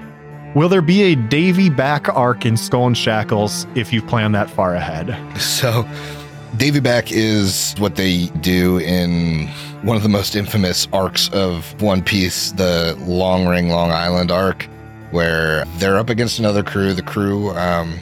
Will 0.55 0.69
there 0.69 0.81
be 0.81 1.03
a 1.03 1.15
Davy 1.15 1.69
back 1.69 2.09
arc 2.09 2.45
in 2.45 2.57
Skull 2.57 2.87
and 2.87 2.97
Shackles 2.97 3.67
if 3.75 3.93
you 3.93 4.01
plan 4.01 4.31
that 4.31 4.49
far 4.49 4.75
ahead? 4.75 5.15
So, 5.39 5.87
Davy 6.57 6.79
back 6.79 7.11
is 7.11 7.75
what 7.77 7.95
they 7.95 8.27
do 8.41 8.79
in 8.79 9.47
one 9.83 9.95
of 9.95 10.03
the 10.03 10.09
most 10.09 10.35
infamous 10.35 10.87
arcs 10.91 11.29
of 11.29 11.79
One 11.81 12.01
Piece, 12.01 12.53
the 12.53 12.97
Long 13.01 13.45
Ring 13.45 13.69
Long 13.69 13.91
Island 13.91 14.31
arc 14.31 14.67
where 15.11 15.65
they're 15.77 15.97
up 15.97 16.09
against 16.09 16.39
another 16.39 16.63
crew. 16.63 16.93
The 16.93 17.01
crew, 17.01 17.51
um, 17.51 17.99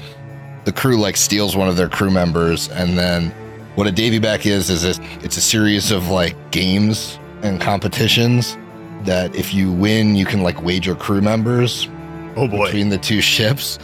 the 0.65 0.71
crew 0.71 0.97
like 0.97 1.17
steals 1.17 1.55
one 1.55 1.67
of 1.67 1.77
their 1.77 1.89
crew 1.89 2.11
members, 2.11 2.69
and 2.69 2.97
then 2.97 3.31
what 3.75 3.87
a 3.87 3.91
Davy 3.91 4.19
back 4.19 4.45
is 4.45 4.69
is 4.69 4.83
it, 4.83 4.99
it's 5.23 5.37
a 5.37 5.41
series 5.41 5.91
of 5.91 6.09
like 6.09 6.35
games 6.51 7.19
and 7.43 7.61
competitions 7.61 8.57
that 9.03 9.35
if 9.35 9.53
you 9.53 9.71
win, 9.71 10.15
you 10.15 10.25
can 10.25 10.41
like 10.41 10.61
wager 10.63 10.95
crew 10.95 11.21
members. 11.21 11.87
Oh 12.35 12.47
boy! 12.47 12.65
Between 12.65 12.89
the 12.89 12.97
two 12.97 13.21
ships, 13.21 13.79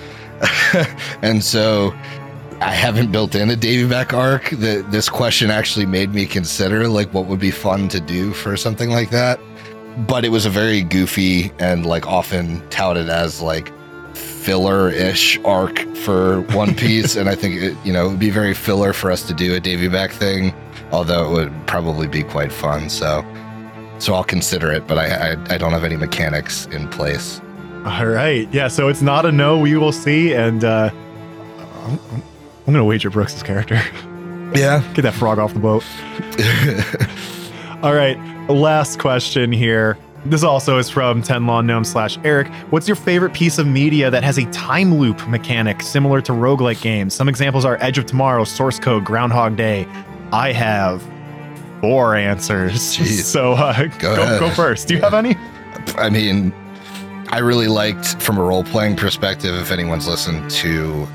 and 1.21 1.43
so 1.43 1.93
I 2.61 2.73
haven't 2.73 3.11
built 3.11 3.35
in 3.35 3.49
a 3.49 3.55
Davy 3.55 3.87
back 3.87 4.13
arc. 4.13 4.49
That 4.51 4.91
this 4.91 5.09
question 5.09 5.49
actually 5.49 5.85
made 5.85 6.13
me 6.13 6.25
consider 6.25 6.87
like 6.87 7.13
what 7.13 7.25
would 7.25 7.39
be 7.39 7.51
fun 7.51 7.87
to 7.89 7.99
do 7.99 8.33
for 8.33 8.57
something 8.57 8.89
like 8.89 9.09
that 9.11 9.39
but 9.97 10.25
it 10.25 10.29
was 10.29 10.45
a 10.45 10.49
very 10.49 10.81
goofy 10.81 11.51
and 11.59 11.85
like 11.85 12.07
often 12.07 12.67
touted 12.69 13.09
as 13.09 13.41
like 13.41 13.71
filler-ish 14.15 15.39
arc 15.45 15.79
for 15.95 16.41
One 16.51 16.75
Piece, 16.75 17.15
and 17.15 17.29
I 17.29 17.35
think 17.35 17.61
it, 17.61 17.77
you 17.83 17.93
know 17.93 18.07
it 18.07 18.09
would 18.09 18.19
be 18.19 18.29
very 18.29 18.53
filler 18.53 18.93
for 18.93 19.11
us 19.11 19.23
to 19.27 19.33
do 19.33 19.55
a 19.55 19.59
Davy 19.59 19.87
back 19.87 20.11
thing, 20.11 20.53
although 20.91 21.25
it 21.25 21.31
would 21.33 21.67
probably 21.67 22.07
be 22.07 22.23
quite 22.23 22.51
fun. 22.51 22.89
So, 22.89 23.25
so 23.99 24.13
I'll 24.13 24.23
consider 24.23 24.71
it, 24.71 24.87
but 24.87 24.97
I, 24.97 25.33
I, 25.33 25.53
I 25.55 25.57
don't 25.57 25.71
have 25.71 25.83
any 25.83 25.95
mechanics 25.95 26.65
in 26.67 26.89
place. 26.89 27.39
All 27.85 28.07
right, 28.07 28.47
yeah. 28.53 28.67
So 28.67 28.87
it's 28.87 29.01
not 29.01 29.25
a 29.25 29.31
no. 29.31 29.59
We 29.59 29.75
will 29.77 29.91
see, 29.91 30.33
and 30.33 30.63
uh, 30.63 30.89
I'm, 31.85 31.99
I'm 32.11 32.23
gonna 32.65 32.85
wager 32.85 33.09
Brooks's 33.09 33.43
character. 33.43 33.81
Yeah, 34.55 34.83
get 34.93 35.03
that 35.03 35.13
frog 35.13 35.39
off 35.39 35.53
the 35.53 35.59
boat. 35.59 35.83
All 37.83 37.93
right, 37.93 38.17
last 38.47 38.97
question 38.97 39.51
here. 39.51 39.97
This 40.23 40.41
also 40.41 40.77
is 40.77 40.89
from 40.89 41.21
10 41.21 41.45
Lawn 41.45 41.67
Gnome 41.67 41.83
slash 41.83 42.17
Eric. 42.23 42.47
What's 42.69 42.87
your 42.87 42.95
favorite 42.95 43.33
piece 43.33 43.57
of 43.57 43.67
media 43.67 44.09
that 44.09 44.23
has 44.23 44.37
a 44.37 44.45
time 44.51 44.95
loop 44.95 45.27
mechanic 45.27 45.81
similar 45.81 46.21
to 46.21 46.31
roguelike 46.31 46.81
games? 46.81 47.13
Some 47.13 47.27
examples 47.27 47.65
are 47.65 47.77
Edge 47.81 47.97
of 47.97 48.05
Tomorrow, 48.05 48.45
Source 48.45 48.79
Code, 48.79 49.03
Groundhog 49.03 49.57
Day. 49.57 49.85
I 50.31 50.53
have 50.53 51.03
four 51.81 52.15
answers. 52.15 52.73
Jeez. 52.95 53.23
So 53.23 53.51
uh, 53.51 53.87
go, 53.99 54.15
go, 54.15 54.39
go 54.39 54.49
first. 54.51 54.87
Do 54.87 54.93
you 54.93 55.01
have 55.01 55.13
any? 55.13 55.35
I 55.97 56.09
mean, 56.09 56.53
I 57.31 57.39
really 57.39 57.67
liked 57.67 58.21
from 58.21 58.37
a 58.37 58.43
role 58.43 58.63
playing 58.63 58.95
perspective, 58.95 59.55
if 59.55 59.71
anyone's 59.71 60.07
listened 60.07 60.49
to 60.51 61.05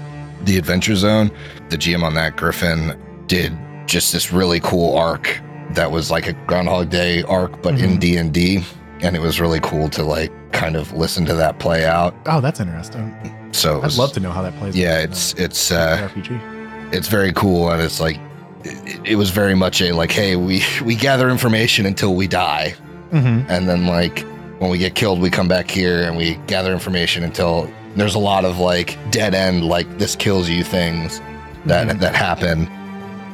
The 0.43 0.59
Adventure 0.59 0.97
Zone, 0.97 1.31
the 1.71 1.79
GM 1.79 2.03
on 2.03 2.13
that, 2.17 2.37
Griffin, 2.37 3.01
did 3.27 3.57
just 3.87 4.13
this 4.13 4.35
really 4.35 4.61
cool 4.61 4.95
arc 4.99 5.41
that 5.71 5.91
was 5.91 6.11
like 6.11 6.27
a 6.27 6.33
Groundhog 6.33 6.91
Day 6.91 7.23
arc, 7.23 7.63
but 7.63 7.75
mm-hmm. 7.75 7.85
in 7.85 7.99
D 7.99 8.17
and 8.17 8.33
D, 8.33 8.65
and 9.01 9.17
it 9.17 9.21
was 9.21 9.41
really 9.41 9.61
cool 9.61 9.89
to 9.91 10.03
like 10.03 10.33
kind 10.53 10.77
of 10.77 10.93
listen 10.93 11.25
to 11.27 11.35
that 11.35 11.59
play 11.59 11.85
out. 11.85 12.15
Oh, 12.27 12.41
that's 12.41 12.61
interesting. 12.61 13.15
So 13.53 13.81
was, 13.81 13.99
I'd 13.99 14.01
love 14.01 14.13
to 14.13 14.21
know 14.21 14.31
how 14.31 14.43
that 14.43 14.57
plays. 14.59 14.77
Yeah, 14.77 14.99
it's 15.01 15.35
it's 15.35 15.71
uh, 15.71 16.09
RPG. 16.15 16.95
It's 16.95 17.09
very 17.09 17.33
cool, 17.33 17.71
and 17.71 17.83
it's 17.83 18.01
like 18.01 18.19
it, 18.65 19.01
it, 19.05 19.15
was 19.17 19.31
very 19.31 19.55
much 19.55 19.81
a 19.83 19.93
like, 19.93 20.11
hey, 20.11 20.37
we 20.37 20.63
we 20.85 20.95
gather 20.95 21.29
information 21.29 21.87
until 21.87 22.15
we 22.15 22.27
die, 22.27 22.75
mm-hmm. 23.11 23.51
and 23.51 23.69
then 23.69 23.87
like 23.87 24.21
when 24.59 24.71
we 24.71 24.79
get 24.79 24.95
killed, 24.95 25.21
we 25.21 25.31
come 25.31 25.49
back 25.49 25.71
here 25.71 26.03
and 26.03 26.17
we 26.17 26.35
gather 26.47 26.73
information 26.73 27.23
until 27.23 27.71
there's 27.95 28.15
a 28.15 28.19
lot 28.19 28.45
of 28.45 28.59
like 28.59 28.99
dead 29.11 29.35
end, 29.35 29.65
like 29.65 29.99
this 29.99 30.17
kills 30.17 30.49
you 30.49 30.65
things 30.65 31.21
that 31.67 31.89
mm-hmm. 31.89 31.99
that 32.01 32.15
happen 32.15 32.69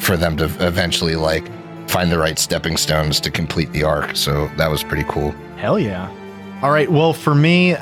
for 0.01 0.17
them 0.17 0.37
to 0.37 0.45
eventually 0.61 1.17
like 1.17 1.45
find 1.95 2.11
the 2.11 2.19
right 2.19 2.41
stepping 2.41 2.77
stones 2.77 3.21
to 3.21 3.31
complete 3.31 3.71
the 3.71 3.85
arc. 3.85 4.17
So 4.17 4.49
that 4.57 4.69
was 4.69 4.83
pretty 4.83 5.05
cool. 5.09 5.31
Hell 5.59 5.79
yeah. 5.79 6.11
All 6.61 6.73
right. 6.73 6.91
Well, 6.91 7.13
for 7.13 7.37
me, 7.37 7.77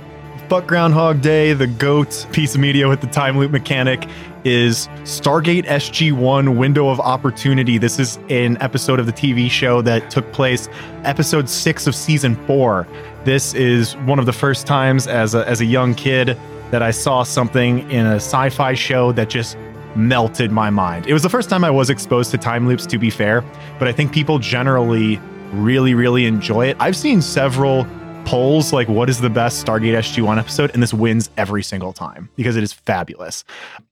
fuck 0.51 0.67
Groundhog 0.67 1.23
Day, 1.23 1.55
the 1.55 1.67
GOAT 1.67 2.27
piece 2.31 2.55
of 2.55 2.61
media 2.61 2.91
with 2.91 3.01
the 3.01 3.07
time 3.07 3.39
loop 3.39 3.51
mechanic 3.51 4.07
is 4.45 4.89
Stargate 5.05 5.65
SG1 5.65 6.59
Window 6.59 6.91
of 6.91 7.01
Opportunity. 7.01 7.79
This 7.79 7.99
is 7.99 8.19
an 8.29 8.61
episode 8.61 9.01
of 9.01 9.07
the 9.07 9.15
TV 9.15 9.51
show 9.51 9.81
that 9.81 10.11
took 10.11 10.31
place 10.33 10.69
episode 11.05 11.49
6 11.49 11.87
of 11.87 11.95
season 11.95 12.37
4. 12.47 12.87
This 13.25 13.55
is 13.55 13.97
one 13.99 14.19
of 14.19 14.27
the 14.27 14.33
first 14.35 14.67
times 14.67 15.07
as 15.07 15.35
a, 15.35 15.49
as 15.49 15.63
a 15.63 15.65
young 15.65 15.95
kid 15.95 16.39
that 16.71 16.83
I 16.83 16.91
saw 16.91 17.23
something 17.23 17.91
in 17.91 18.05
a 18.05 18.17
sci-fi 18.17 18.75
show 18.75 19.13
that 19.13 19.31
just 19.31 19.57
melted 19.97 20.51
my 20.51 20.71
mind. 20.71 21.07
It 21.07 21.13
was 21.13 21.23
the 21.23 21.29
first 21.29 21.51
time 21.51 21.65
I 21.65 21.71
was 21.71 21.91
exposed 21.91 22.31
to 22.33 22.39
time 22.39 22.67
loops, 22.67 22.87
to 22.87 22.99
be 22.99 23.11
fair, 23.11 23.43
but 23.79 23.89
I 23.89 23.93
think 23.93 24.13
people 24.13 24.39
generally 24.39 25.21
really, 25.53 25.95
really 25.95 26.27
enjoy 26.27 26.69
it. 26.69 26.77
I've 26.81 26.97
seen 26.97 27.21
several 27.21 27.87
polls 28.25 28.73
like 28.73 28.89
what 28.89 29.11
is 29.11 29.21
the 29.21 29.31
best 29.31 29.65
Stargate 29.65 29.97
SG1 29.99 30.39
episode, 30.39 30.71
and 30.75 30.83
this 30.83 30.95
wins 30.95 31.31
every 31.37 31.63
single 31.63 31.93
time 31.93 32.29
because 32.37 32.57
it 32.57 32.63
is 32.63 32.73
fabulous. 32.73 33.45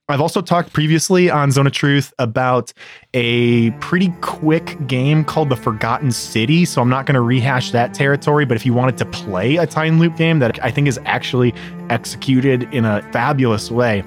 I've 0.08 0.20
also 0.20 0.42
talked 0.42 0.72
previously 0.72 1.30
on 1.30 1.52
Zone 1.52 1.68
of 1.68 1.72
Truth 1.72 2.12
about 2.18 2.72
a 3.14 3.70
pretty 3.72 4.12
quick 4.22 4.76
game 4.88 5.24
called 5.24 5.50
The 5.50 5.56
Forgotten 5.56 6.10
City. 6.10 6.64
So 6.64 6.82
I'm 6.82 6.88
not 6.88 7.06
going 7.06 7.14
to 7.14 7.20
rehash 7.20 7.70
that 7.70 7.94
territory. 7.94 8.44
But 8.44 8.56
if 8.56 8.66
you 8.66 8.74
wanted 8.74 8.98
to 8.98 9.06
play 9.06 9.56
a 9.56 9.66
time 9.66 10.00
loop 10.00 10.16
game 10.16 10.40
that 10.40 10.62
I 10.64 10.72
think 10.72 10.88
is 10.88 10.98
actually 11.04 11.54
executed 11.90 12.64
in 12.74 12.84
a 12.84 13.02
fabulous 13.12 13.70
way, 13.70 14.02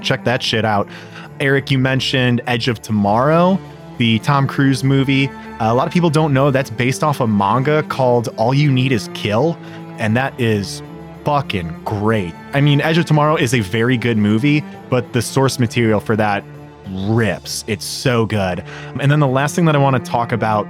check 0.00 0.24
that 0.24 0.42
shit 0.42 0.64
out. 0.64 0.88
Eric, 1.42 1.72
you 1.72 1.78
mentioned 1.78 2.40
Edge 2.46 2.68
of 2.68 2.80
Tomorrow, 2.80 3.58
the 3.98 4.20
Tom 4.20 4.46
Cruise 4.46 4.84
movie. 4.84 5.28
a 5.58 5.74
lot 5.74 5.88
of 5.88 5.92
people 5.92 6.08
don't 6.08 6.32
know 6.32 6.52
that's 6.52 6.70
based 6.70 7.02
off 7.02 7.18
a 7.18 7.26
manga 7.26 7.82
called 7.82 8.28
All 8.36 8.54
You 8.54 8.70
Need 8.70 8.92
Is 8.92 9.10
Kill. 9.12 9.58
And 9.98 10.16
that 10.16 10.40
is 10.40 10.84
fucking 11.24 11.82
great. 11.84 12.32
I 12.52 12.60
mean, 12.60 12.80
Edge 12.80 12.96
of 12.96 13.06
Tomorrow 13.06 13.34
is 13.36 13.54
a 13.54 13.60
very 13.60 13.96
good 13.96 14.18
movie, 14.18 14.62
but 14.88 15.12
the 15.12 15.20
source 15.20 15.58
material 15.58 15.98
for 15.98 16.14
that 16.14 16.44
rips. 17.08 17.64
It's 17.66 17.84
so 17.84 18.24
good. 18.24 18.60
And 19.00 19.10
then 19.10 19.18
the 19.18 19.26
last 19.26 19.56
thing 19.56 19.64
that 19.64 19.74
I 19.74 19.78
want 19.78 19.96
to 19.96 20.10
talk 20.10 20.30
about, 20.30 20.64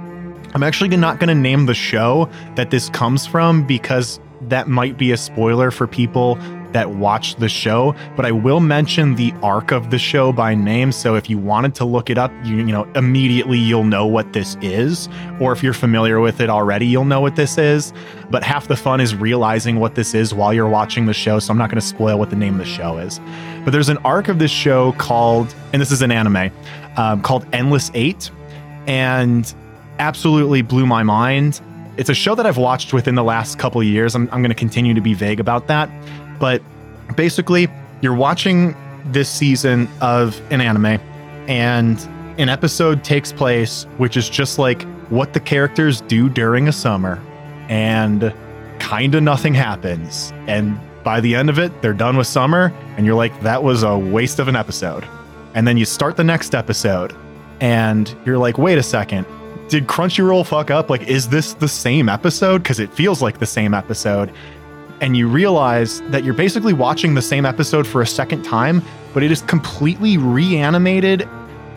I'm 0.55 0.63
actually 0.63 0.97
not 0.97 1.19
going 1.19 1.27
to 1.27 1.35
name 1.35 1.67
the 1.67 1.75
show 1.75 2.27
that 2.55 2.71
this 2.71 2.89
comes 2.89 3.27
from 3.27 3.67
because 3.67 4.19
that 4.41 4.67
might 4.67 4.97
be 4.97 5.11
a 5.11 5.17
spoiler 5.17 5.69
for 5.69 5.85
people 5.85 6.35
that 6.73 6.91
watched 6.91 7.39
the 7.39 7.49
show, 7.49 7.95
but 8.15 8.25
I 8.25 8.31
will 8.31 8.59
mention 8.59 9.15
the 9.15 9.33
arc 9.41 9.71
of 9.71 9.89
the 9.89 9.99
show 9.99 10.31
by 10.31 10.55
name. 10.55 10.91
So 10.91 11.15
if 11.15 11.29
you 11.29 11.37
wanted 11.37 11.75
to 11.75 11.85
look 11.85 12.09
it 12.09 12.17
up, 12.17 12.31
you, 12.43 12.57
you 12.57 12.63
know, 12.65 12.83
immediately 12.95 13.57
you'll 13.57 13.83
know 13.83 14.05
what 14.05 14.33
this 14.33 14.57
is. 14.61 15.07
Or 15.39 15.51
if 15.51 15.63
you're 15.63 15.73
familiar 15.73 16.19
with 16.19 16.41
it 16.41 16.49
already, 16.49 16.85
you'll 16.85 17.05
know 17.05 17.21
what 17.21 17.35
this 17.35 17.57
is. 17.57 17.93
But 18.29 18.43
half 18.43 18.67
the 18.67 18.75
fun 18.75 18.99
is 18.99 19.15
realizing 19.15 19.79
what 19.79 19.95
this 19.95 20.13
is 20.13 20.33
while 20.33 20.53
you're 20.53 20.69
watching 20.69 21.05
the 21.05 21.13
show. 21.13 21.39
So 21.39 21.51
I'm 21.51 21.57
not 21.57 21.69
going 21.69 21.81
to 21.81 21.87
spoil 21.87 22.19
what 22.19 22.29
the 22.29 22.35
name 22.35 22.53
of 22.53 22.59
the 22.59 22.65
show 22.65 22.97
is. 22.97 23.19
But 23.63 23.71
there's 23.71 23.89
an 23.89 23.97
arc 23.99 24.27
of 24.27 24.39
this 24.39 24.51
show 24.51 24.91
called, 24.93 25.53
and 25.71 25.81
this 25.81 25.91
is 25.91 26.01
an 26.01 26.11
anime, 26.11 26.51
um, 26.97 27.21
called 27.21 27.45
Endless 27.53 27.91
Eight. 27.93 28.29
And 28.85 29.53
absolutely 29.99 30.61
blew 30.61 30.85
my 30.85 31.03
mind. 31.03 31.61
It's 31.95 32.09
a 32.09 32.13
show 32.13 32.33
that 32.35 32.45
I've 32.45 32.57
watched 32.57 32.91
within 32.91 33.15
the 33.15 33.23
last 33.23 33.59
couple 33.59 33.83
years. 33.83 34.15
I'm, 34.15 34.23
I'm 34.31 34.41
going 34.41 34.49
to 34.49 34.55
continue 34.55 34.93
to 34.93 35.01
be 35.01 35.13
vague 35.13 35.39
about 35.39 35.67
that. 35.67 35.89
But 36.39 36.61
basically, 37.15 37.67
you're 38.01 38.15
watching 38.15 38.75
this 39.05 39.29
season 39.29 39.87
of 40.01 40.41
an 40.51 40.59
anime, 40.59 40.99
and 41.47 41.99
an 42.39 42.49
episode 42.49 43.03
takes 43.03 43.31
place, 43.31 43.85
which 43.97 44.17
is 44.17 44.29
just 44.29 44.57
like 44.57 44.81
what 45.09 45.33
the 45.33 45.39
characters 45.39 46.01
do 46.01 46.29
during 46.29 46.67
a 46.67 46.71
summer, 46.71 47.21
and 47.69 48.33
kind 48.79 49.13
of 49.13 49.21
nothing 49.21 49.53
happens. 49.53 50.33
And 50.47 50.79
by 51.03 51.19
the 51.21 51.35
end 51.35 51.49
of 51.49 51.59
it, 51.59 51.81
they're 51.81 51.93
done 51.93 52.17
with 52.17 52.27
summer, 52.27 52.73
and 52.97 53.05
you're 53.05 53.15
like, 53.15 53.39
that 53.41 53.61
was 53.61 53.83
a 53.83 53.97
waste 53.97 54.39
of 54.39 54.47
an 54.47 54.55
episode. 54.55 55.05
And 55.53 55.67
then 55.67 55.77
you 55.77 55.85
start 55.85 56.17
the 56.17 56.23
next 56.23 56.55
episode, 56.55 57.13
and 57.61 58.13
you're 58.25 58.39
like, 58.39 58.57
wait 58.57 58.79
a 58.79 58.83
second. 58.83 59.27
Did 59.73 59.87
Crunchyroll 59.87 60.45
fuck 60.45 60.69
up? 60.69 60.91
Like, 60.91 61.07
is 61.07 61.29
this 61.29 61.55
the 61.55 61.67
same 61.67 62.07
episode? 62.07 62.61
Because 62.61 62.79
it 62.79 62.93
feels 62.93 63.23
like 63.23 63.39
the 63.39 63.47
same 63.47 63.73
episode 63.73 64.31
and 65.01 65.17
you 65.17 65.27
realize 65.27 65.99
that 66.11 66.23
you're 66.23 66.35
basically 66.35 66.73
watching 66.73 67.15
the 67.15 67.23
same 67.23 67.43
episode 67.43 67.87
for 67.87 68.03
a 68.03 68.05
second 68.05 68.43
time, 68.43 68.83
but 69.15 69.23
it 69.23 69.31
is 69.31 69.41
completely 69.41 70.19
reanimated 70.19 71.27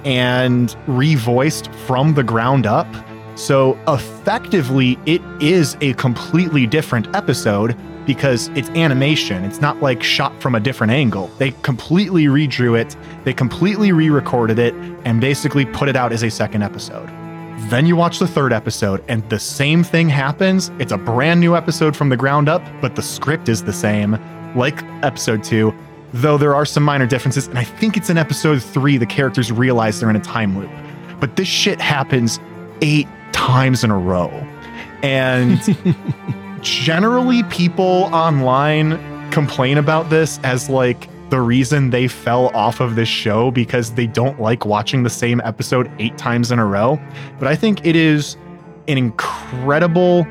and 0.05 0.77
revoiced 0.87 1.75
from 1.87 2.13
the 2.13 2.23
ground 2.23 2.67
up. 2.67 2.87
So 3.35 3.79
effectively, 3.89 4.99
it 5.07 5.23
is 5.41 5.75
a 5.81 5.95
completely 5.95 6.67
different 6.67 7.09
episode 7.17 7.75
because 8.05 8.49
it's 8.49 8.69
animation. 8.71 9.43
It's 9.43 9.63
not 9.63 9.81
like 9.81 10.03
shot 10.03 10.39
from 10.43 10.55
a 10.55 10.61
different 10.61 10.93
angle. 10.93 11.29
They 11.39 11.53
completely 11.63 12.27
redrew 12.27 12.79
it, 12.79 12.95
they 13.25 13.33
completely 13.33 13.93
re 13.93 14.11
recorded 14.11 14.59
it, 14.59 14.75
and 15.07 15.19
basically 15.19 15.65
put 15.65 15.89
it 15.89 15.97
out 15.97 16.13
as 16.13 16.23
a 16.23 16.31
second 16.31 16.63
episode. 16.63 17.11
Then 17.59 17.87
you 17.87 17.97
watch 17.97 18.19
the 18.19 18.29
third 18.29 18.53
episode, 18.53 19.03
and 19.09 19.29
the 19.31 19.39
same 19.39 19.83
thing 19.83 20.09
happens. 20.09 20.71
It's 20.79 20.93
a 20.93 20.99
brand 20.99 21.41
new 21.41 21.57
episode 21.57 21.97
from 21.97 22.11
the 22.11 22.17
ground 22.17 22.49
up, 22.49 22.63
but 22.81 22.95
the 22.97 23.03
script 23.03 23.49
is 23.49 23.65
the 23.65 23.73
same, 23.73 24.19
like 24.55 24.83
episode 25.03 25.43
two, 25.43 25.75
though 26.13 26.37
there 26.37 26.55
are 26.55 26.67
some 26.67 26.83
minor 26.83 27.07
differences. 27.07 27.49
And 27.49 27.59
I 27.59 27.65
think 27.65 27.97
it's 27.97 28.11
in 28.11 28.19
episode 28.19 28.63
three, 28.63 28.99
the 28.99 29.07
characters 29.07 29.51
realize 29.51 29.99
they're 30.01 30.11
in 30.11 30.17
a 30.17 30.21
time 30.21 30.59
loop. 30.59 30.71
But 31.19 31.37
this 31.37 31.49
shit 31.49 31.81
happens 31.81 32.39
eight 32.83 33.09
times 33.33 33.83
in 33.83 33.91
a 33.91 33.99
row. 33.99 34.29
And 35.03 35.61
generally, 36.61 37.43
people 37.45 38.11
online 38.13 39.31
complain 39.31 39.79
about 39.79 40.11
this 40.11 40.39
as 40.45 40.69
like, 40.69 41.09
the 41.31 41.41
reason 41.41 41.91
they 41.91 42.07
fell 42.07 42.49
off 42.55 42.81
of 42.81 42.95
this 42.95 43.09
show 43.09 43.51
because 43.51 43.93
they 43.95 44.07
don't 44.07 44.41
like 44.41 44.65
watching 44.65 45.03
the 45.03 45.11
same 45.11 45.41
episode 45.45 45.91
eight 45.99 46.17
times 46.17 46.53
in 46.53 46.59
a 46.59 46.67
row. 46.67 47.01
But 47.39 47.49
I 47.49 47.57
think 47.57 47.85
it 47.85 47.97
is 47.97 48.37
an 48.89 48.97
incredible 48.97 50.27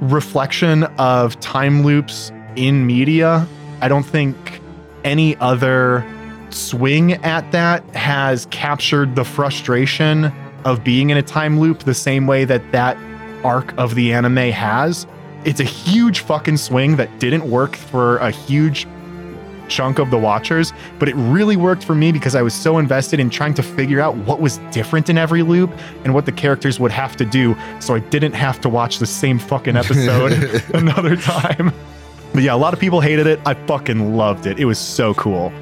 reflection 0.00 0.84
of 0.98 1.38
time 1.40 1.82
loops 1.82 2.30
in 2.54 2.86
media. 2.86 3.46
I 3.80 3.88
don't 3.88 4.06
think 4.06 4.60
any 5.04 5.36
other 5.36 6.06
swing 6.50 7.14
at 7.24 7.50
that 7.52 7.84
has 7.94 8.46
captured 8.46 9.16
the 9.16 9.24
frustration 9.24 10.32
of 10.64 10.82
being 10.84 11.10
in 11.10 11.16
a 11.16 11.22
time 11.22 11.58
loop 11.58 11.80
the 11.80 11.94
same 11.94 12.26
way 12.26 12.44
that 12.44 12.72
that 12.72 12.96
arc 13.44 13.76
of 13.78 13.94
the 13.94 14.12
anime 14.12 14.36
has. 14.36 15.06
It's 15.44 15.60
a 15.60 15.64
huge 15.64 16.20
fucking 16.20 16.56
swing 16.56 16.96
that 16.96 17.20
didn't 17.20 17.48
work 17.48 17.76
for 17.76 18.18
a 18.18 18.30
huge 18.30 18.86
chunk 19.68 19.98
of 19.98 20.10
the 20.10 20.18
watchers, 20.18 20.72
but 20.98 21.08
it 21.08 21.14
really 21.16 21.56
worked 21.56 21.84
for 21.84 21.94
me 21.94 22.12
because 22.12 22.34
I 22.34 22.42
was 22.42 22.54
so 22.54 22.78
invested 22.78 23.20
in 23.20 23.30
trying 23.30 23.54
to 23.54 23.62
figure 23.62 24.00
out 24.00 24.16
what 24.16 24.40
was 24.40 24.58
different 24.70 25.08
in 25.08 25.18
every 25.18 25.42
loop 25.42 25.70
and 26.04 26.14
what 26.14 26.26
the 26.26 26.32
characters 26.32 26.78
would 26.80 26.92
have 26.92 27.16
to 27.16 27.24
do 27.24 27.56
so 27.80 27.94
I 27.94 28.00
didn't 28.00 28.32
have 28.32 28.60
to 28.62 28.68
watch 28.68 28.98
the 28.98 29.06
same 29.06 29.38
fucking 29.38 29.76
episode 29.76 30.32
another 30.74 31.16
time. 31.16 31.72
But 32.32 32.42
yeah, 32.42 32.54
a 32.54 32.56
lot 32.56 32.74
of 32.74 32.80
people 32.80 33.00
hated 33.00 33.26
it. 33.26 33.40
I 33.46 33.54
fucking 33.54 34.16
loved 34.16 34.46
it. 34.46 34.58
It 34.58 34.64
was 34.64 34.78
so 34.78 35.14
cool. 35.14 35.52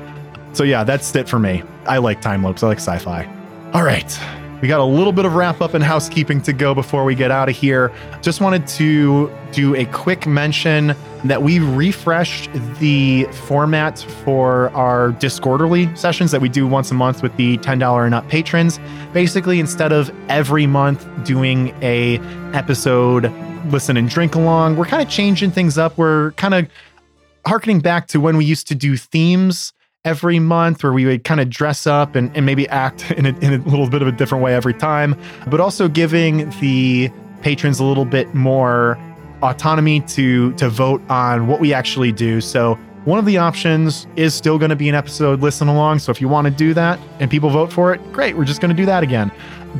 So 0.52 0.64
yeah, 0.64 0.84
that's 0.84 1.14
it 1.14 1.28
for 1.28 1.38
me. 1.38 1.62
I 1.86 1.98
like 1.98 2.20
time 2.20 2.44
loops. 2.44 2.62
I 2.62 2.68
like 2.68 2.78
sci-fi. 2.78 3.28
All 3.72 3.82
right. 3.82 4.43
We 4.61 4.68
got 4.68 4.80
a 4.80 4.84
little 4.84 5.12
bit 5.12 5.24
of 5.24 5.34
wrap 5.34 5.61
up 5.61 5.74
and 5.74 5.84
housekeeping 5.84 6.40
to 6.42 6.52
go 6.52 6.74
before 6.74 7.05
we 7.05 7.14
get 7.14 7.30
out 7.30 7.48
of 7.48 7.57
here. 7.57 7.92
Just 8.22 8.40
wanted 8.40 8.66
to 8.68 9.30
do 9.52 9.74
a 9.74 9.84
quick 9.86 10.26
mention 10.26 10.94
that 11.24 11.42
we 11.42 11.59
refreshed 11.59 12.50
the 12.78 13.24
format 13.46 13.98
for 14.24 14.70
our 14.70 15.12
Discorderly 15.12 15.94
sessions 15.96 16.30
that 16.30 16.40
we 16.40 16.48
do 16.48 16.66
once 16.66 16.90
a 16.90 16.94
month 16.94 17.22
with 17.22 17.36
the 17.36 17.59
$10 17.59 18.07
and 18.07 18.14
up 18.14 18.28
patrons. 18.28 18.80
Basically, 19.12 19.61
instead 19.61 19.92
of 19.92 20.11
every 20.28 20.66
month 20.66 21.07
doing 21.24 21.74
a 21.82 22.18
episode 22.55 23.32
listen 23.70 23.96
and 23.96 24.09
drink 24.09 24.34
along, 24.34 24.76
we're 24.76 24.86
kind 24.86 25.02
of 25.02 25.09
changing 25.09 25.50
things 25.50 25.78
up. 25.78 25.96
We're 25.98 26.32
kind 26.32 26.55
of 26.55 26.68
harkening 27.46 27.80
back 27.80 28.09
to 28.09 28.20
when 28.20 28.36
we 28.36 28.44
used 28.44 28.66
to 28.68 28.74
do 28.74 28.96
themes 28.96 29.72
every 30.05 30.38
month 30.38 30.82
where 30.82 30.92
we 30.92 31.07
would 31.07 31.24
kind 31.24 31.40
of 31.40 31.48
dress 31.48 31.86
up 31.86 32.14
and, 32.14 32.34
and 32.36 32.44
maybe 32.44 32.68
act 32.68 33.11
in 33.18 33.26
a, 33.26 33.30
in 33.40 33.55
a 33.55 33.68
little 33.68 33.88
bit 33.88 34.02
of 34.02 34.09
a 34.09 34.12
different 34.12 34.44
way 34.44 34.55
every 34.55 34.74
time, 34.74 35.18
but 35.46 35.61
also 35.61 35.88
giving 35.88 36.48
the 36.61 37.11
patrons 37.42 37.80
a 37.80 37.84
little 37.84 38.05
bit 38.05 38.34
more 38.34 38.98
autonomy 39.42 40.00
to 40.00 40.52
to 40.55 40.70
vote 40.70 41.02
on 41.11 41.46
what 41.46 41.61
we 41.61 41.74
actually 41.74 42.12
do. 42.12 42.40
So 42.40 42.76
one 43.05 43.18
of 43.18 43.26
the 43.26 43.36
options 43.36 44.07
is 44.16 44.32
still 44.32 44.59
going 44.59 44.70
to 44.70 44.76
be 44.76 44.88
an 44.88 44.94
episode 44.94 45.40
listen 45.40 45.68
along. 45.68 45.98
So 45.98 46.11
if 46.11 46.20
you 46.20 46.28
want 46.28 46.46
to 46.46 46.50
do 46.50 46.72
that 46.72 46.98
and 47.20 47.30
people 47.30 47.50
vote 47.50 47.70
for 47.70 47.92
it, 47.92 48.00
great, 48.12 48.36
we're 48.36 48.46
just 48.46 48.62
going 48.62 48.74
to 48.74 48.76
do 48.76 48.86
that 48.86 49.02
again. 49.02 49.30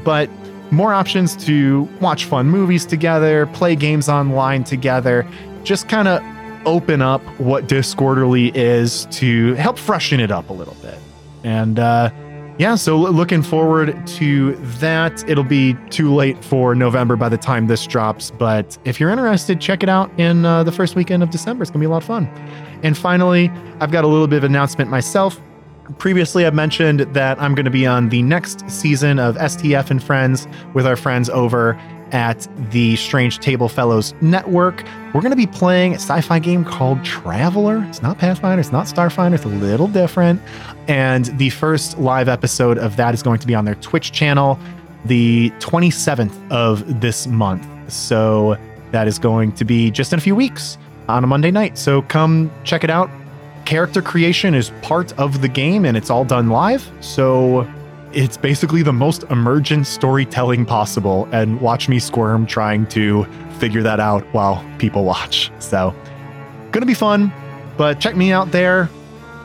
But 0.05 0.29
more 0.70 0.93
options 0.93 1.37
to 1.47 1.89
watch 2.01 2.27
fun 2.27 2.49
movies 2.49 2.85
together, 2.85 3.47
play 3.47 3.77
games 3.77 4.09
online 4.11 4.64
together, 4.64 5.27
just 5.62 5.89
kind 5.89 6.09
of 6.09 6.22
open 6.67 7.03
up 7.03 7.23
what 7.39 7.69
Discorderly 7.69 8.49
is 8.57 9.07
to 9.12 9.55
help 9.55 9.79
freshen 9.79 10.21
it 10.21 10.31
up 10.31 10.51
a 10.51 10.53
little 10.53 10.77
bit. 10.83 10.99
And 11.45 11.79
uh, 11.79 12.11
yeah, 12.57 12.77
so 12.77 12.97
looking 12.97 13.43
forward 13.43 14.07
to 14.07 14.55
that. 14.79 15.29
It'll 15.29 15.43
be 15.43 15.75
too 15.91 16.15
late 16.15 16.43
for 16.45 16.75
November 16.75 17.17
by 17.17 17.29
the 17.29 17.37
time 17.37 17.67
this 17.67 17.85
drops, 17.85 18.31
but 18.31 18.79
if 18.85 19.01
you're 19.01 19.11
interested, 19.11 19.61
check 19.61 19.83
it 19.83 19.89
out 19.89 20.09
in 20.21 20.45
uh, 20.45 20.62
the 20.62 20.71
first 20.71 20.95
weekend 20.95 21.23
of 21.25 21.31
December. 21.31 21.62
It's 21.62 21.71
going 21.71 21.81
to 21.81 21.87
be 21.87 21.87
a 21.87 21.91
lot 21.91 22.03
of 22.03 22.05
fun. 22.05 22.27
And 22.85 22.97
finally, 22.97 23.51
I've 23.81 23.91
got 23.91 24.05
a 24.05 24.07
little 24.07 24.29
bit 24.29 24.37
of 24.37 24.45
announcement 24.45 24.89
myself. 24.89 25.41
Previously, 25.99 26.47
I've 26.47 26.55
mentioned 26.55 27.01
that 27.01 27.41
I'm 27.43 27.57
going 27.57 27.65
to 27.65 27.71
be 27.73 27.87
on 27.87 28.09
the 28.09 28.23
next 28.23 28.69
season 28.71 29.19
of 29.19 29.35
STF 29.37 29.91
and 29.91 30.03
Friends 30.03 30.47
with 30.75 30.87
our 30.87 30.97
friends 30.97 31.29
over 31.29 31.79
at 32.15 32.49
the 32.71 32.97
Strange 32.97 33.41
Table 33.41 33.69
Fellows 33.69 34.15
Network. 34.23 34.85
We're 35.12 35.21
going 35.21 35.31
to 35.31 35.37
be 35.37 35.47
playing 35.47 35.93
a 35.93 35.97
sci 35.97 36.23
fi 36.23 36.39
game 36.39 36.65
called 36.65 37.05
Traveler. 37.05 37.85
It's 37.89 38.01
not 38.01 38.19
Pathfinder, 38.19 38.61
it's 38.61 38.73
not 38.73 38.87
Starfinder, 38.87 39.35
it's 39.35 39.45
a 39.45 39.49
little 39.49 39.89
different. 39.89 40.41
And 40.89 41.27
the 41.39 41.51
first 41.51 41.99
live 41.99 42.29
episode 42.29 42.79
of 42.79 42.97
that 42.97 43.12
is 43.12 43.23
going 43.23 43.41
to 43.41 43.47
be 43.47 43.55
on 43.55 43.67
their 43.67 43.75
Twitch 43.77 44.12
channel 44.12 44.59
the 45.05 45.51
27th 45.59 46.51
of 46.51 47.03
this 47.03 47.27
month. 47.27 47.67
So 47.93 48.57
that 48.93 49.07
is 49.07 49.19
going 49.19 49.53
to 49.53 49.65
be 49.67 49.91
just 49.91 50.15
in 50.15 50.19
a 50.19 50.23
few 50.23 50.35
weeks 50.35 50.79
on 51.09 51.25
a 51.25 51.27
Monday 51.27 51.51
night. 51.51 51.77
So 51.77 52.01
come 52.03 52.51
check 52.65 52.85
it 52.85 52.91
out 52.91 53.11
character 53.65 54.03
creation 54.03 54.55
is 54.55 54.71
part 54.83 55.12
of 55.19 55.41
the 55.41 55.49
game 55.49 55.85
and 55.85 55.97
it's 55.97 56.11
all 56.11 56.25
done 56.25 56.49
live. 56.49 56.91
So 57.01 57.69
it's 58.15 58.37
basically 58.37 58.83
the 58.83 58.93
most 58.93 59.25
emergent 59.25 59.87
storytelling 59.87 60.65
possible. 60.65 61.29
And 61.33 61.61
watch 61.61 61.89
me 61.89 61.99
squirm 61.99 62.47
trying 62.47 62.87
to 62.89 63.25
figure 63.59 63.83
that 63.83 64.01
out 64.01 64.25
while 64.33 64.65
people 64.79 65.05
watch. 65.05 65.51
So, 65.59 65.95
gonna 66.71 66.87
be 66.87 66.95
fun, 66.95 67.33
but 67.77 68.01
check 68.01 68.17
me 68.17 68.33
out 68.33 68.51
there. 68.51 68.89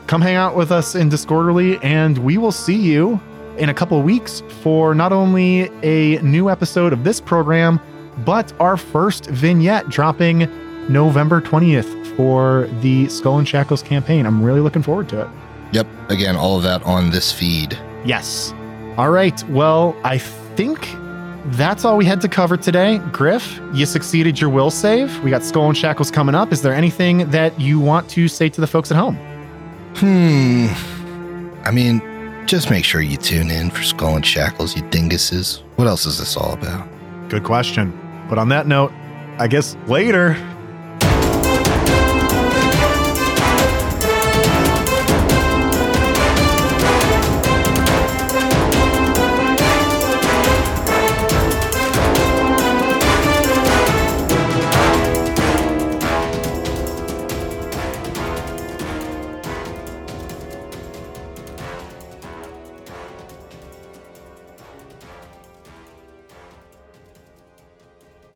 Come 0.06 0.20
hang 0.20 0.36
out 0.36 0.56
with 0.56 0.72
us 0.72 0.94
in 0.94 1.08
Discorderly, 1.08 1.78
and 1.82 2.18
we 2.18 2.36
will 2.38 2.52
see 2.52 2.76
you 2.76 3.20
in 3.58 3.68
a 3.68 3.74
couple 3.74 3.98
of 3.98 4.04
weeks 4.04 4.42
for 4.62 4.94
not 4.94 5.12
only 5.12 5.70
a 5.82 6.20
new 6.22 6.50
episode 6.50 6.92
of 6.92 7.04
this 7.04 7.20
program, 7.20 7.78
but 8.24 8.52
our 8.60 8.76
first 8.76 9.26
vignette 9.26 9.88
dropping 9.88 10.48
November 10.88 11.40
20th 11.40 12.16
for 12.16 12.68
the 12.80 13.08
Skull 13.08 13.38
and 13.38 13.46
Shackles 13.46 13.82
campaign. 13.82 14.26
I'm 14.26 14.42
really 14.42 14.60
looking 14.60 14.82
forward 14.82 15.08
to 15.10 15.22
it. 15.22 15.28
Yep. 15.72 15.86
Again, 16.08 16.36
all 16.36 16.56
of 16.56 16.64
that 16.64 16.82
on 16.82 17.10
this 17.10 17.30
feed. 17.30 17.78
Yes. 18.04 18.52
All 18.96 19.10
right. 19.10 19.42
Well, 19.48 19.96
I 20.04 20.18
think 20.18 20.88
that's 21.56 21.84
all 21.84 21.96
we 21.96 22.04
had 22.04 22.20
to 22.20 22.28
cover 22.28 22.56
today. 22.56 22.98
Griff, 23.12 23.60
you 23.72 23.86
succeeded 23.86 24.40
your 24.40 24.50
will 24.50 24.70
save. 24.70 25.18
We 25.24 25.30
got 25.30 25.42
Skull 25.42 25.68
and 25.68 25.76
Shackles 25.76 26.10
coming 26.10 26.34
up. 26.34 26.52
Is 26.52 26.62
there 26.62 26.74
anything 26.74 27.30
that 27.30 27.58
you 27.58 27.80
want 27.80 28.08
to 28.10 28.28
say 28.28 28.48
to 28.50 28.60
the 28.60 28.66
folks 28.66 28.90
at 28.90 28.96
home? 28.96 29.16
Hmm. 29.96 30.68
I 31.64 31.70
mean, 31.70 32.02
just 32.46 32.70
make 32.70 32.84
sure 32.84 33.00
you 33.00 33.16
tune 33.16 33.50
in 33.50 33.70
for 33.70 33.82
Skull 33.82 34.16
and 34.16 34.24
Shackles, 34.24 34.76
you 34.76 34.82
dinguses. 34.82 35.62
What 35.76 35.88
else 35.88 36.04
is 36.06 36.18
this 36.18 36.36
all 36.36 36.52
about? 36.52 36.86
Good 37.28 37.44
question. 37.44 37.96
But 38.28 38.38
on 38.38 38.48
that 38.50 38.66
note, 38.66 38.92
I 39.38 39.46
guess 39.46 39.76
later. 39.86 40.36